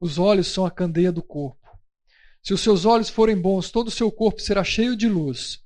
Os 0.00 0.16
olhos 0.16 0.46
são 0.46 0.64
a 0.64 0.70
candeia 0.70 1.10
do 1.10 1.22
corpo. 1.22 1.66
Se 2.40 2.54
os 2.54 2.60
seus 2.60 2.84
olhos 2.84 3.10
forem 3.10 3.36
bons, 3.36 3.70
todo 3.70 3.88
o 3.88 3.90
seu 3.90 4.10
corpo 4.10 4.40
será 4.40 4.62
cheio 4.62 4.96
de 4.96 5.08
luz. 5.08 5.60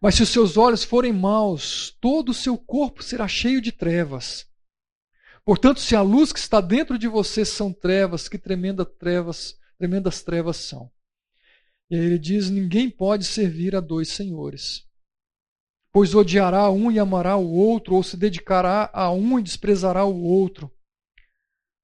Mas 0.00 0.14
se 0.14 0.22
os 0.22 0.30
seus 0.30 0.56
olhos 0.56 0.82
forem 0.82 1.12
maus, 1.12 1.96
todo 2.00 2.30
o 2.30 2.34
seu 2.34 2.56
corpo 2.56 3.02
será 3.02 3.28
cheio 3.28 3.60
de 3.60 3.70
trevas. 3.70 4.50
Portanto, 5.44 5.80
se 5.80 5.96
a 5.96 6.02
luz 6.02 6.32
que 6.32 6.38
está 6.38 6.60
dentro 6.60 6.98
de 6.98 7.08
você 7.08 7.44
são 7.44 7.72
trevas, 7.72 8.28
que 8.28 8.38
tremendas 8.38 8.86
trevas, 8.98 9.58
tremendas 9.76 10.22
trevas 10.22 10.56
são. 10.56 10.90
E 11.90 11.96
aí 11.96 12.04
ele 12.04 12.18
diz: 12.18 12.48
ninguém 12.48 12.88
pode 12.88 13.24
servir 13.24 13.74
a 13.74 13.80
dois 13.80 14.08
senhores 14.08 14.86
pois 15.92 16.14
odiará 16.14 16.70
um 16.70 16.90
e 16.90 16.98
amará 16.98 17.36
o 17.36 17.52
outro, 17.52 17.94
ou 17.94 18.02
se 18.02 18.16
dedicará 18.16 18.90
a 18.94 19.12
um 19.12 19.38
e 19.38 19.42
desprezará 19.42 20.04
o 20.04 20.22
outro. 20.22 20.74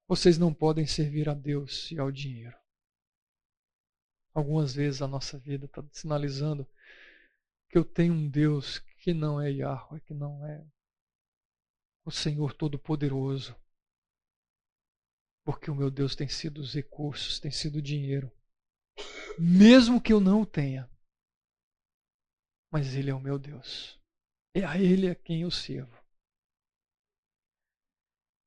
Vocês 0.07 0.39
não 0.39 0.51
podem 0.51 0.87
servir 0.87 1.29
a 1.29 1.35
Deus 1.35 1.91
e 1.91 1.99
ao 1.99 2.11
dinheiro. 2.11 2.57
Algumas 4.33 4.73
vezes 4.73 5.01
a 5.03 5.07
nossa 5.07 5.37
vida 5.37 5.65
está 5.65 5.83
sinalizando 5.91 6.67
que 7.69 7.77
eu 7.77 7.85
tenho 7.85 8.13
um 8.13 8.27
Deus 8.27 8.79
que 9.03 9.13
não 9.13 9.39
é 9.39 9.51
Yahweh, 9.51 10.01
que 10.01 10.13
não 10.13 10.43
é 10.45 10.65
o 12.09 12.11
Senhor 12.11 12.53
Todo-Poderoso. 12.53 13.55
Porque 15.45 15.71
o 15.71 15.75
meu 15.75 15.89
Deus 15.89 16.15
tem 16.15 16.27
sido 16.27 16.59
os 16.59 16.73
recursos, 16.73 17.39
tem 17.39 17.51
sido 17.51 17.77
o 17.77 17.81
dinheiro. 17.81 18.31
Mesmo 19.37 20.01
que 20.01 20.11
eu 20.11 20.19
não 20.19 20.41
o 20.41 20.45
tenha. 20.45 20.89
Mas 22.71 22.95
Ele 22.95 23.09
é 23.09 23.13
o 23.13 23.21
meu 23.21 23.39
Deus. 23.39 23.99
É 24.53 24.65
a 24.65 24.77
Ele 24.77 25.09
a 25.09 25.15
quem 25.15 25.43
eu 25.43 25.51
sirvo. 25.51 25.97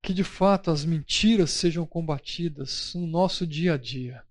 Que 0.04 0.12
de 0.12 0.24
fato 0.24 0.70
as 0.70 0.84
mentiras 0.84 1.50
sejam 1.50 1.86
combatidas 1.86 2.92
no 2.94 3.06
nosso 3.06 3.46
dia 3.46 3.74
a 3.74 3.78
dia, 3.78 4.26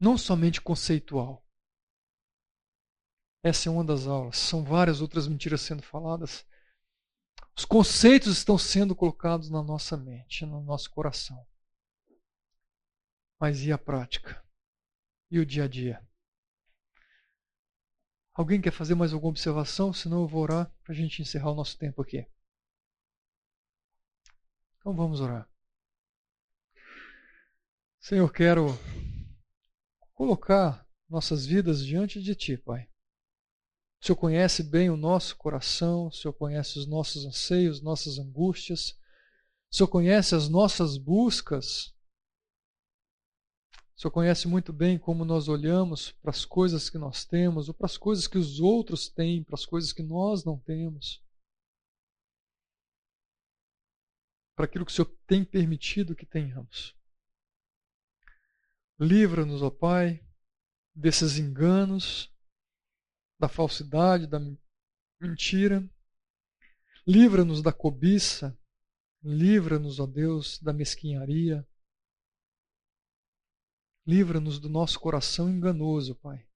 não 0.00 0.18
somente 0.18 0.60
conceitual. 0.60 1.46
Essa 3.44 3.68
é 3.68 3.72
uma 3.72 3.84
das 3.84 4.08
aulas. 4.08 4.36
São 4.36 4.64
várias 4.64 5.00
outras 5.00 5.28
mentiras 5.28 5.60
sendo 5.60 5.82
faladas. 5.82 6.44
Os 7.58 7.64
conceitos 7.64 8.38
estão 8.38 8.56
sendo 8.56 8.94
colocados 8.94 9.50
na 9.50 9.60
nossa 9.60 9.96
mente, 9.96 10.46
no 10.46 10.60
nosso 10.60 10.88
coração. 10.92 11.44
Mas 13.36 13.62
e 13.62 13.72
a 13.72 13.76
prática? 13.76 14.40
E 15.28 15.40
o 15.40 15.44
dia 15.44 15.64
a 15.64 15.68
dia? 15.68 16.00
Alguém 18.32 18.60
quer 18.60 18.70
fazer 18.70 18.94
mais 18.94 19.12
alguma 19.12 19.30
observação? 19.30 19.92
Senão 19.92 20.20
eu 20.20 20.28
vou 20.28 20.42
orar 20.42 20.72
para 20.84 20.92
a 20.92 20.94
gente 20.94 21.20
encerrar 21.20 21.50
o 21.50 21.56
nosso 21.56 21.76
tempo 21.76 22.00
aqui. 22.00 22.24
Então 24.78 24.94
vamos 24.94 25.20
orar. 25.20 25.50
Senhor, 27.98 28.32
quero 28.32 28.68
colocar 30.14 30.88
nossas 31.08 31.44
vidas 31.44 31.84
diante 31.84 32.22
de 32.22 32.36
Ti, 32.36 32.56
Pai. 32.56 32.88
O 34.00 34.06
Senhor 34.06 34.16
conhece 34.16 34.62
bem 34.62 34.90
o 34.90 34.96
nosso 34.96 35.36
coração, 35.36 36.06
o 36.06 36.12
Senhor 36.12 36.32
conhece 36.32 36.78
os 36.78 36.86
nossos 36.86 37.24
anseios, 37.24 37.80
nossas 37.80 38.18
angústias, 38.18 38.96
o 39.70 39.76
Senhor 39.76 39.88
conhece 39.88 40.34
as 40.34 40.48
nossas 40.48 40.96
buscas 40.96 41.94
o 43.98 44.00
Senhor 44.00 44.12
conhece 44.12 44.46
muito 44.46 44.72
bem 44.72 44.96
como 44.96 45.24
nós 45.24 45.48
olhamos 45.48 46.12
para 46.12 46.30
as 46.30 46.44
coisas 46.44 46.88
que 46.88 46.96
nós 46.96 47.24
temos, 47.24 47.66
ou 47.66 47.74
para 47.74 47.86
as 47.86 47.96
coisas 47.96 48.28
que 48.28 48.38
os 48.38 48.60
outros 48.60 49.08
têm, 49.08 49.42
para 49.42 49.56
as 49.56 49.66
coisas 49.66 49.92
que 49.92 50.04
nós 50.04 50.44
não 50.44 50.56
temos. 50.56 51.20
Para 54.54 54.66
aquilo 54.66 54.86
que 54.86 54.92
o 54.92 54.94
Senhor 54.94 55.12
tem 55.26 55.44
permitido 55.44 56.14
que 56.14 56.24
tenhamos. 56.24 56.94
Livra-nos, 59.00 59.62
ó 59.62 59.70
Pai, 59.70 60.24
desses 60.94 61.36
enganos, 61.36 62.32
da 63.38 63.48
falsidade, 63.48 64.26
da 64.26 64.38
mentira. 65.20 65.88
Livra-nos 67.06 67.62
da 67.62 67.72
cobiça. 67.72 68.58
Livra-nos, 69.22 69.98
ó 69.98 70.06
Deus, 70.06 70.58
da 70.60 70.72
mesquinharia. 70.72 71.66
Livra-nos 74.06 74.58
do 74.58 74.68
nosso 74.68 74.98
coração 74.98 75.50
enganoso, 75.50 76.14
Pai. 76.14 76.48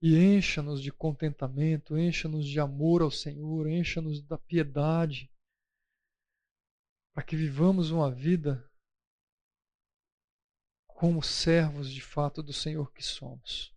E 0.00 0.16
encha-nos 0.16 0.82
de 0.82 0.92
contentamento, 0.92 1.98
encha-nos 1.98 2.46
de 2.46 2.60
amor 2.60 3.02
ao 3.02 3.10
Senhor, 3.10 3.68
encha-nos 3.68 4.22
da 4.22 4.38
piedade, 4.38 5.30
para 7.14 7.24
que 7.24 7.36
vivamos 7.36 7.90
uma 7.90 8.10
vida 8.10 8.70
como 10.86 11.22
servos 11.22 11.90
de 11.90 12.00
fato 12.00 12.42
do 12.42 12.52
Senhor 12.52 12.92
que 12.92 13.02
somos. 13.02 13.75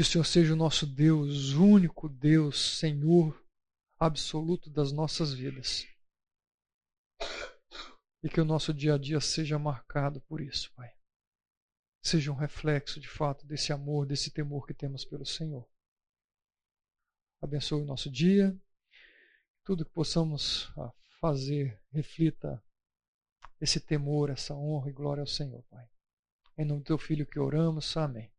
Que 0.00 0.02
o 0.02 0.06
Senhor 0.06 0.24
seja 0.24 0.54
o 0.54 0.56
nosso 0.56 0.86
Deus, 0.86 1.52
único 1.52 2.08
Deus, 2.08 2.78
Senhor 2.78 3.38
absoluto 3.98 4.70
das 4.70 4.92
nossas 4.92 5.34
vidas 5.34 5.86
e 8.22 8.30
que 8.30 8.40
o 8.40 8.44
nosso 8.46 8.72
dia 8.72 8.94
a 8.94 8.98
dia 8.98 9.20
seja 9.20 9.58
marcado 9.58 10.18
por 10.22 10.40
isso, 10.40 10.72
Pai. 10.72 10.90
Seja 12.02 12.32
um 12.32 12.34
reflexo, 12.34 12.98
de 12.98 13.10
fato, 13.10 13.46
desse 13.46 13.74
amor, 13.74 14.06
desse 14.06 14.30
temor 14.30 14.66
que 14.66 14.72
temos 14.72 15.04
pelo 15.04 15.26
Senhor. 15.26 15.68
abençoe 17.42 17.82
o 17.82 17.84
nosso 17.84 18.10
dia. 18.10 18.58
Tudo 19.66 19.84
que 19.84 19.92
possamos 19.92 20.72
ah, 20.78 20.94
fazer 21.20 21.78
reflita 21.90 22.64
esse 23.60 23.78
temor, 23.78 24.30
essa 24.30 24.54
honra 24.54 24.88
e 24.88 24.94
glória 24.94 25.20
ao 25.20 25.26
Senhor, 25.26 25.62
Pai. 25.64 25.86
Em 26.56 26.64
nome 26.64 26.80
do 26.80 26.86
teu 26.86 26.96
filho 26.96 27.26
que 27.26 27.38
oramos. 27.38 27.94
Amém. 27.98 28.32